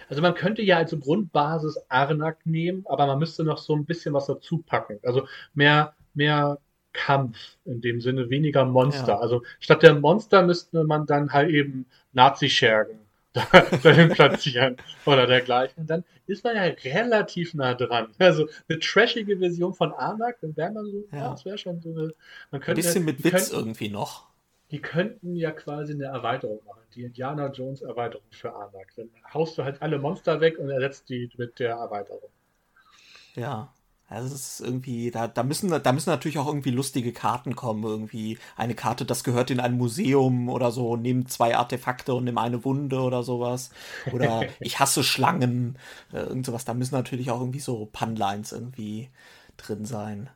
[0.09, 4.15] Also man könnte ja als Grundbasis Arnak nehmen, aber man müsste noch so ein bisschen
[4.15, 4.99] was dazu packen.
[5.03, 6.59] Also mehr, mehr
[6.93, 9.15] Kampf in dem Sinne, weniger Monster.
[9.15, 9.19] Ja.
[9.19, 12.99] Also statt der Monster müsste man dann halt eben Nazi-Schergen
[13.83, 15.83] dahin platzieren oder dergleichen.
[15.83, 18.09] Und dann ist man ja relativ nah dran.
[18.19, 21.31] Also eine trashige Version von Arnak, dann wäre man so, ja.
[21.31, 22.15] das wäre schon so eine.
[22.51, 24.27] Man könnte, ein bisschen mit Witz könnten, irgendwie noch.
[24.71, 28.93] Die könnten ja quasi eine Erweiterung machen die Indiana Jones Erweiterung für Arnak.
[28.97, 32.31] Dann haust du halt alle Monster weg und ersetzt die mit der Erweiterung.
[33.35, 33.73] Ja.
[34.09, 37.83] Also es ist irgendwie, da, da müssen da müssen natürlich auch irgendwie lustige Karten kommen.
[37.83, 42.39] Irgendwie eine Karte, das gehört in ein Museum oder so, nimm zwei Artefakte und nimm
[42.39, 43.71] eine Wunde oder sowas.
[44.13, 45.77] Oder ich hasse Schlangen,
[46.13, 46.65] äh, irgend sowas.
[46.65, 49.11] Da müssen natürlich auch irgendwie so Punlines irgendwie
[49.57, 50.31] drin sein.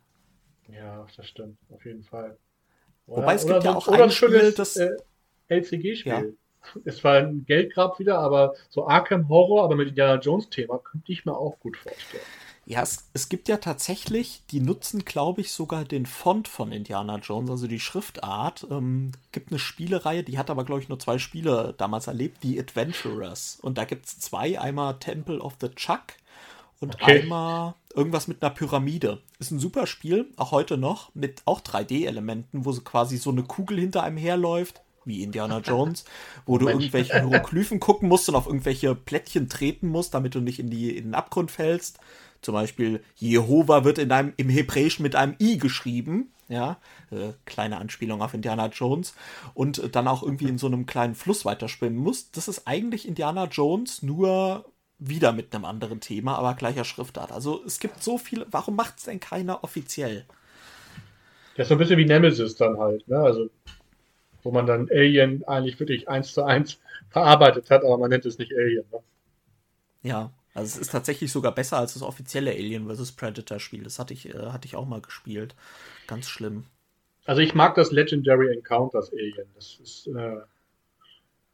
[0.66, 2.36] Ja, das stimmt, auf jeden Fall.
[3.10, 4.76] Wobei es gibt ja auch ein Spiel, das.
[4.76, 4.90] Äh,
[5.48, 6.12] LCG-Spiel.
[6.12, 6.22] Ja.
[6.84, 11.10] es war ein Geldgrab wieder, aber so Arkham Horror, aber mit Indiana Jones Thema, könnte
[11.10, 12.22] ich mir auch gut vorstellen.
[12.66, 17.16] Ja, es, es gibt ja tatsächlich, die nutzen, glaube ich, sogar den Font von Indiana
[17.16, 18.64] Jones, also die Schriftart.
[18.70, 22.60] Ähm, gibt eine Spielereihe, die hat aber, glaube ich, nur zwei Spiele damals erlebt, die
[22.60, 23.58] Adventurers.
[23.60, 26.14] Und da gibt es zwei, einmal Temple of the Chuck
[26.80, 27.22] und okay.
[27.22, 29.20] einmal irgendwas mit einer Pyramide.
[29.38, 33.42] Ist ein super Spiel, auch heute noch, mit auch 3D-Elementen, wo so quasi so eine
[33.42, 36.04] Kugel hinter einem herläuft wie Indiana Jones,
[36.46, 40.58] wo du irgendwelche Hieroglyphen gucken musst und auf irgendwelche Plättchen treten musst, damit du nicht
[40.58, 41.98] in, die, in den Abgrund fällst.
[42.42, 46.32] Zum Beispiel Jehova wird in einem, im Hebräischen mit einem I geschrieben.
[46.48, 46.78] Ja,
[47.12, 49.14] äh, kleine Anspielung auf Indiana Jones.
[49.54, 52.32] Und dann auch irgendwie in so einem kleinen Fluss weiterschwimmen muss.
[52.32, 54.64] Das ist eigentlich Indiana Jones nur
[55.00, 57.32] wieder mit einem anderen Thema, aber gleicher Schriftart.
[57.32, 58.46] Also es gibt so viele.
[58.50, 60.24] Warum macht es denn keiner offiziell?
[61.56, 63.06] Das ist so ein bisschen wie Nemesis dann halt.
[63.08, 63.18] Ne?
[63.18, 63.50] Also
[64.42, 66.78] wo man dann Alien eigentlich wirklich eins zu eins
[67.10, 68.84] verarbeitet hat, aber man nennt es nicht Alien.
[68.92, 68.98] Ne?
[70.02, 73.12] Ja, also es ist tatsächlich sogar besser als das offizielle Alien vs.
[73.12, 73.82] Predator Spiel.
[73.82, 75.54] Das hatte ich, äh, hatte ich auch mal gespielt.
[76.06, 76.64] Ganz schlimm.
[77.24, 79.46] Also ich mag das Legendary Encounters Alien.
[79.54, 80.36] Das ist, äh,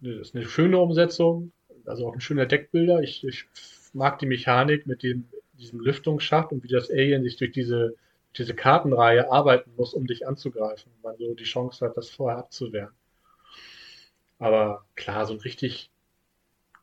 [0.01, 1.52] das ist eine schöne Umsetzung,
[1.88, 3.00] also auch ein schöner Deckbilder.
[3.00, 3.44] Ich, ich
[3.92, 7.94] mag die Mechanik mit dem, diesem Lüftungsschacht und wie das Alien sich durch diese,
[8.36, 12.92] diese Kartenreihe arbeiten muss, um dich anzugreifen, weil so die Chance hat, das vorher abzuwehren.
[14.38, 15.90] Aber klar, so ein richtig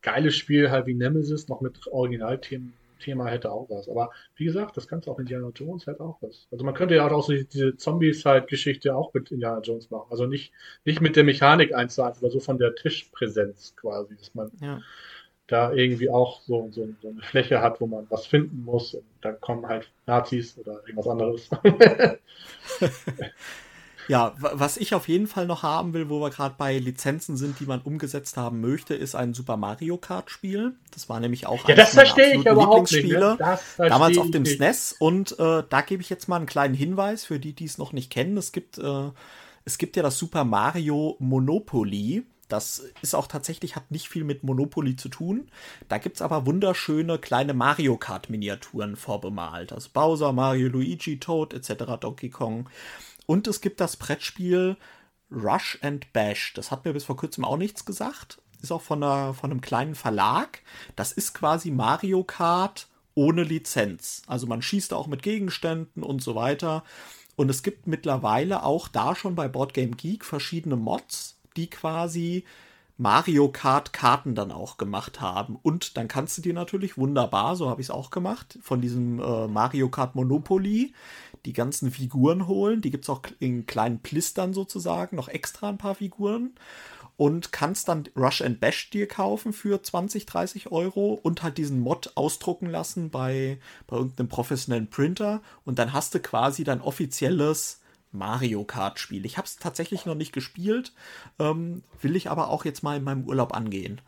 [0.02, 3.88] geiles Spiel halt wie Nemesis, noch mit Originalthemen Thema hätte auch was.
[3.88, 6.46] Aber wie gesagt, das du auch Indiana Jones halt auch was.
[6.50, 10.06] Also man könnte ja auch so diese Zombies-Geschichte auch mit Indiana Jones machen.
[10.10, 10.52] Also nicht,
[10.84, 14.50] nicht mit der Mechanik eins zu eins, aber so von der Tischpräsenz quasi, dass man
[14.60, 14.80] ja.
[15.46, 19.04] da irgendwie auch so, so, so, eine Fläche hat, wo man was finden muss und
[19.20, 21.50] dann kommen halt Nazis oder irgendwas anderes.
[24.08, 27.60] Ja, was ich auf jeden Fall noch haben will, wo wir gerade bei Lizenzen sind,
[27.60, 30.74] die man umgesetzt haben möchte, ist ein Super Mario Kart Spiel.
[30.92, 33.08] Das war nämlich auch ja, das verstehe ich überhaupt nicht.
[33.08, 33.38] Ne?
[33.78, 34.56] damals auf dem nicht.
[34.56, 34.96] SNES.
[34.98, 37.92] Und äh, da gebe ich jetzt mal einen kleinen Hinweis für die, die es noch
[37.92, 38.36] nicht kennen.
[38.36, 39.10] Es gibt, äh,
[39.64, 42.24] es gibt ja das Super Mario Monopoly.
[42.48, 45.48] Das ist auch tatsächlich, hat nicht viel mit Monopoly zu tun.
[45.88, 49.72] Da gibt es aber wunderschöne kleine Mario Kart-Miniaturen vorbemalt.
[49.72, 52.68] Also Bowser, Mario, Luigi, Toad etc., Donkey Kong.
[53.26, 54.76] Und es gibt das Brettspiel
[55.30, 56.52] Rush and Bash.
[56.54, 58.40] Das hat mir bis vor kurzem auch nichts gesagt.
[58.62, 60.62] Ist auch von, einer, von einem kleinen Verlag.
[60.96, 64.22] Das ist quasi Mario Kart ohne Lizenz.
[64.26, 66.84] Also man schießt auch mit Gegenständen und so weiter.
[67.36, 72.44] Und es gibt mittlerweile auch da schon bei Boardgame Geek verschiedene Mods, die quasi
[72.96, 75.58] Mario Kart Karten dann auch gemacht haben.
[75.60, 79.18] Und dann kannst du dir natürlich wunderbar, so habe ich es auch gemacht, von diesem
[79.18, 80.92] äh, Mario Kart Monopoly
[81.44, 82.80] die ganzen Figuren holen.
[82.80, 86.54] Die gibt es auch in kleinen Plistern sozusagen, noch extra ein paar Figuren.
[87.16, 91.78] Und kannst dann Rush and Bash dir kaufen für 20, 30 Euro und halt diesen
[91.78, 95.40] Mod ausdrucken lassen bei, bei irgendeinem professionellen Printer.
[95.64, 97.80] Und dann hast du quasi dein offizielles
[98.10, 99.26] Mario Kart Spiel.
[99.26, 100.92] Ich habe es tatsächlich noch nicht gespielt,
[101.38, 104.00] ähm, will ich aber auch jetzt mal in meinem Urlaub angehen.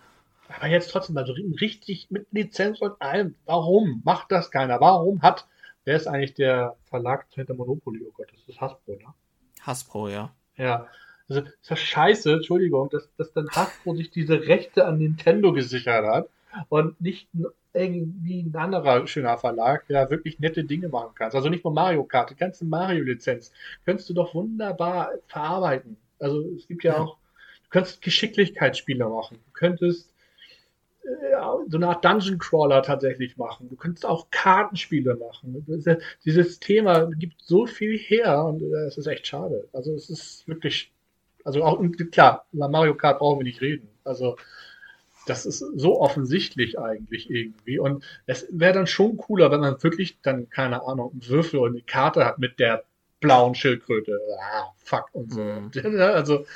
[0.49, 3.35] Aber jetzt trotzdem, also richtig mit Lizenz und allem.
[3.47, 4.81] Warum macht das keiner?
[4.81, 5.47] Warum hat
[5.87, 8.05] Wer ist eigentlich der Verlag hinter Monopoly?
[8.07, 9.15] Oh Gott, das ist Hasbro, ne?
[9.63, 10.35] Hasbro, ja.
[10.57, 10.89] Ja.
[11.29, 16.05] Also, ist das scheiße, Entschuldigung, dass, dass dann Hasbro sich diese Rechte an Nintendo gesichert
[16.05, 16.29] hat
[16.69, 17.29] und nicht
[17.73, 21.31] irgendwie ein anderer schöner Verlag, der wirklich nette Dinge machen kann.
[21.31, 23.53] Also nicht nur Mario Kart, die ganze Mario-Lizenz
[23.85, 25.97] könntest du doch wunderbar verarbeiten.
[26.19, 27.01] Also es gibt ja, ja.
[27.01, 27.17] auch,
[27.65, 30.11] du könntest Geschicklichkeitsspiele machen, du könntest
[31.69, 33.69] so eine Art Dungeon Crawler tatsächlich machen.
[33.69, 35.67] Du könntest auch Kartenspiele machen.
[36.25, 39.69] Dieses Thema gibt so viel her und äh, es ist echt schade.
[39.73, 40.93] Also es ist wirklich,
[41.45, 43.89] also auch klar, über Mario Kart brauchen wir nicht reden.
[44.05, 44.37] Also
[45.27, 47.79] das ist so offensichtlich eigentlich irgendwie.
[47.79, 51.73] Und es wäre dann schon cooler, wenn man wirklich dann, keine Ahnung, einen Würfel und
[51.73, 52.85] eine Karte hat mit der
[53.21, 54.21] blauen Schildkröte.
[54.41, 55.41] Ah, fuck und so.
[55.41, 55.71] Mhm.
[56.01, 56.47] Also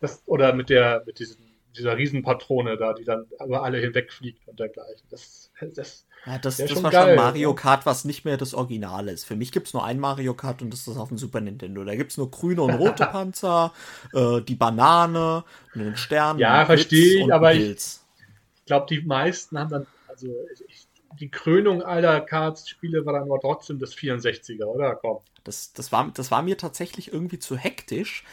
[0.00, 1.45] das, oder mit der, mit diesen
[1.76, 5.06] dieser Riesenpatrone da, die dann über alle hinwegfliegt und dergleichen.
[5.10, 9.08] Das, das, ja, das, das war geil, schon Mario Kart, was nicht mehr das Original
[9.08, 9.24] ist.
[9.24, 11.84] Für mich gibt es nur ein Mario Kart und das ist auf dem Super Nintendo.
[11.84, 13.72] Da gibt es nur grüne und rote Panzer,
[14.12, 15.44] äh, die Banane,
[15.74, 16.38] einen Stern.
[16.38, 20.28] Ja, verstehe ich, aber ich, ich glaube, die meisten haben dann, also
[20.68, 20.86] ich,
[21.20, 24.96] die Krönung aller Karts-Spiele war dann aber trotzdem das 64er, oder?
[24.96, 25.18] Komm.
[25.44, 28.24] Das, das, war, das war mir tatsächlich irgendwie zu hektisch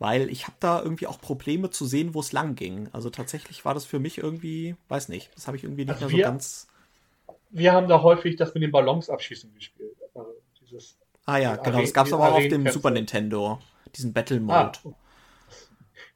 [0.00, 2.88] weil ich habe da irgendwie auch Probleme zu sehen, wo es lang ging.
[2.90, 6.06] Also tatsächlich war das für mich irgendwie, weiß nicht, das habe ich irgendwie nicht also
[6.06, 6.68] mehr wir, so ganz.
[7.50, 9.96] Wir haben da häufig das mit den Ballons abschießen gespielt.
[10.14, 10.34] Also
[11.26, 13.60] ah ja, genau, das gab es aber auch auf dem Super Nintendo,
[13.94, 14.78] diesen Battle Mode.
[14.84, 14.94] Ah.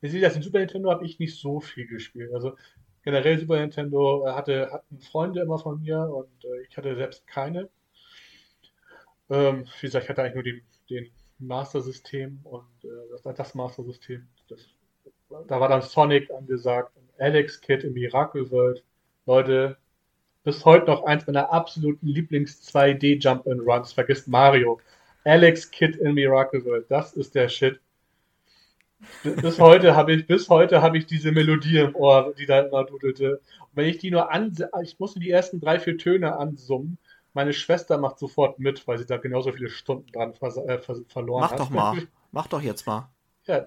[0.00, 0.32] Wie sieht das?
[0.32, 2.32] Den Super Nintendo habe ich nicht so viel gespielt.
[2.32, 2.56] Also
[3.02, 7.26] generell Super Nintendo äh, hatte, hatten Freunde immer von mir und äh, ich hatte selbst
[7.26, 7.68] keine.
[9.28, 14.26] Ähm, wie gesagt, ich hatte eigentlich nur den, den Master-System und äh, das, das Master-System.
[15.48, 18.84] Da war dann Sonic angesagt und Alex Kid im Miracle World.
[19.26, 19.76] Leute,
[20.44, 23.92] bis heute noch eins meiner absoluten Lieblings-2D Jump and Runs.
[23.92, 24.80] Vergisst Mario.
[25.24, 26.86] Alex Kid in Miracle World.
[26.90, 27.80] Das ist der Shit.
[29.22, 33.40] Bis heute habe ich, bis ich diese Melodie im Ohr, die da immer dudelte.
[33.60, 36.98] Und wenn ich die nur an, ich musste die ersten drei, vier Töne ansummen.
[37.34, 40.96] Meine Schwester macht sofort mit, weil sie da genauso viele Stunden dran ver äh, ver
[41.08, 41.58] verloren Mach hat.
[41.58, 42.08] Mach doch mal.
[42.30, 43.10] Mach doch jetzt mal.
[43.46, 43.66] Ja.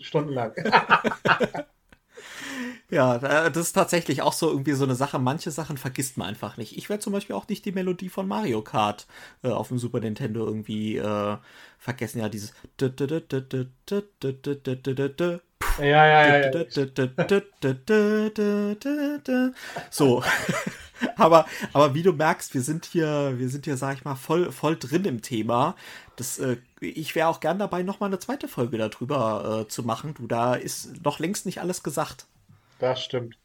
[0.00, 0.54] Stundenlang.
[2.90, 3.18] Ja,
[3.48, 5.18] das ist tatsächlich auch so irgendwie so eine Sache.
[5.18, 6.76] Manche Sachen vergisst man einfach nicht.
[6.76, 9.06] Ich werde zum Beispiel auch nicht die Melodie von Mario Kart
[9.42, 11.36] äh, auf dem Super Nintendo irgendwie äh,
[11.78, 12.20] vergessen.
[12.20, 12.52] Ja, dieses.
[15.78, 16.50] Ja, ja, ja.
[19.90, 20.22] So.
[21.16, 24.52] aber, aber wie du merkst, wir sind hier, wir sind hier, sag ich mal, voll,
[24.52, 25.76] voll drin im Thema.
[26.16, 30.14] Das, äh, ich wäre auch gern dabei, nochmal eine zweite Folge darüber äh, zu machen.
[30.14, 32.26] Du, da ist noch längst nicht alles gesagt.
[32.78, 33.36] Das stimmt.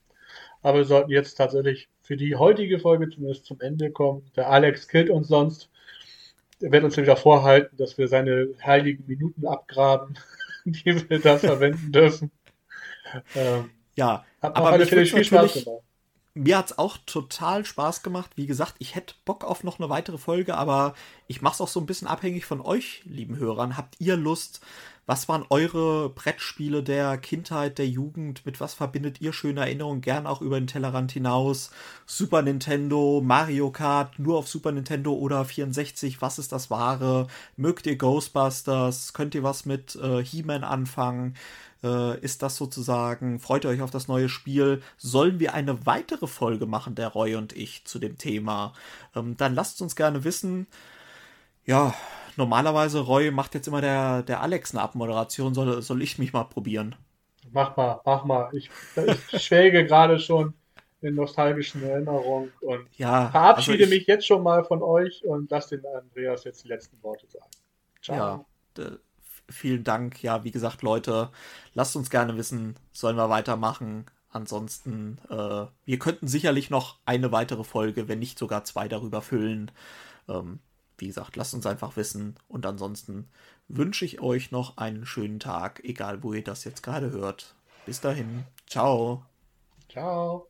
[0.61, 4.29] Aber wir sollten jetzt tatsächlich für die heutige Folge zumindest zum Ende kommen.
[4.35, 5.69] Der Alex killt uns sonst.
[6.61, 10.17] Er wird uns wieder vorhalten, dass wir seine heiligen Minuten abgraben,
[10.65, 12.31] die wir da verwenden dürfen.
[13.35, 15.65] Ähm, ja, aber viel Spaß gemacht.
[16.41, 18.31] Mir hat es auch total Spaß gemacht.
[18.35, 20.93] Wie gesagt, ich hätte Bock auf noch eine weitere Folge, aber
[21.27, 23.75] ich mache es auch so ein bisschen abhängig von euch, lieben Hörern.
[23.75, 24.61] Habt ihr Lust,
[25.05, 28.45] was waren eure Brettspiele der Kindheit, der Jugend?
[28.45, 29.99] Mit was verbindet ihr schöne Erinnerungen?
[29.99, 31.71] Gern auch über den Tellerrand hinaus.
[32.05, 36.21] Super Nintendo, Mario Kart, nur auf Super Nintendo oder 64.
[36.21, 37.27] Was ist das Wahre?
[37.57, 39.11] Mögt ihr Ghostbusters?
[39.11, 41.35] Könnt ihr was mit äh, He-Man anfangen?
[41.83, 44.81] Äh, ist das sozusagen, freut ihr euch auf das neue Spiel?
[44.97, 48.73] Sollen wir eine weitere Folge machen, der Roy und ich, zu dem Thema?
[49.15, 50.67] Ähm, dann lasst uns gerne wissen.
[51.65, 51.93] Ja,
[52.35, 55.53] normalerweise, Roy macht jetzt immer der, der Alex eine Abmoderation.
[55.53, 56.95] Soll, soll ich mich mal probieren?
[57.51, 58.49] Mach mal, mach mal.
[58.53, 58.69] Ich,
[59.31, 60.53] ich schwelge gerade schon
[61.01, 65.49] in nostalgischen Erinnerungen und ja, verabschiede also ich, mich jetzt schon mal von euch und
[65.49, 67.49] lasse den Andreas jetzt die letzten Worte sagen.
[68.01, 68.45] Ciao.
[68.77, 68.89] Ja,
[69.49, 70.21] vielen Dank.
[70.23, 71.29] Ja, wie gesagt, Leute,
[71.73, 74.05] lasst uns gerne wissen, sollen wir weitermachen.
[74.31, 79.71] Ansonsten, äh, wir könnten sicherlich noch eine weitere Folge, wenn nicht sogar zwei darüber füllen.
[80.27, 80.59] Ähm,
[80.97, 82.35] wie gesagt, lasst uns einfach wissen.
[82.47, 83.27] Und ansonsten
[83.67, 87.55] wünsche ich euch noch einen schönen Tag, egal wo ihr das jetzt gerade hört.
[87.85, 88.45] Bis dahin.
[88.67, 89.25] Ciao.
[89.89, 90.47] Ciao.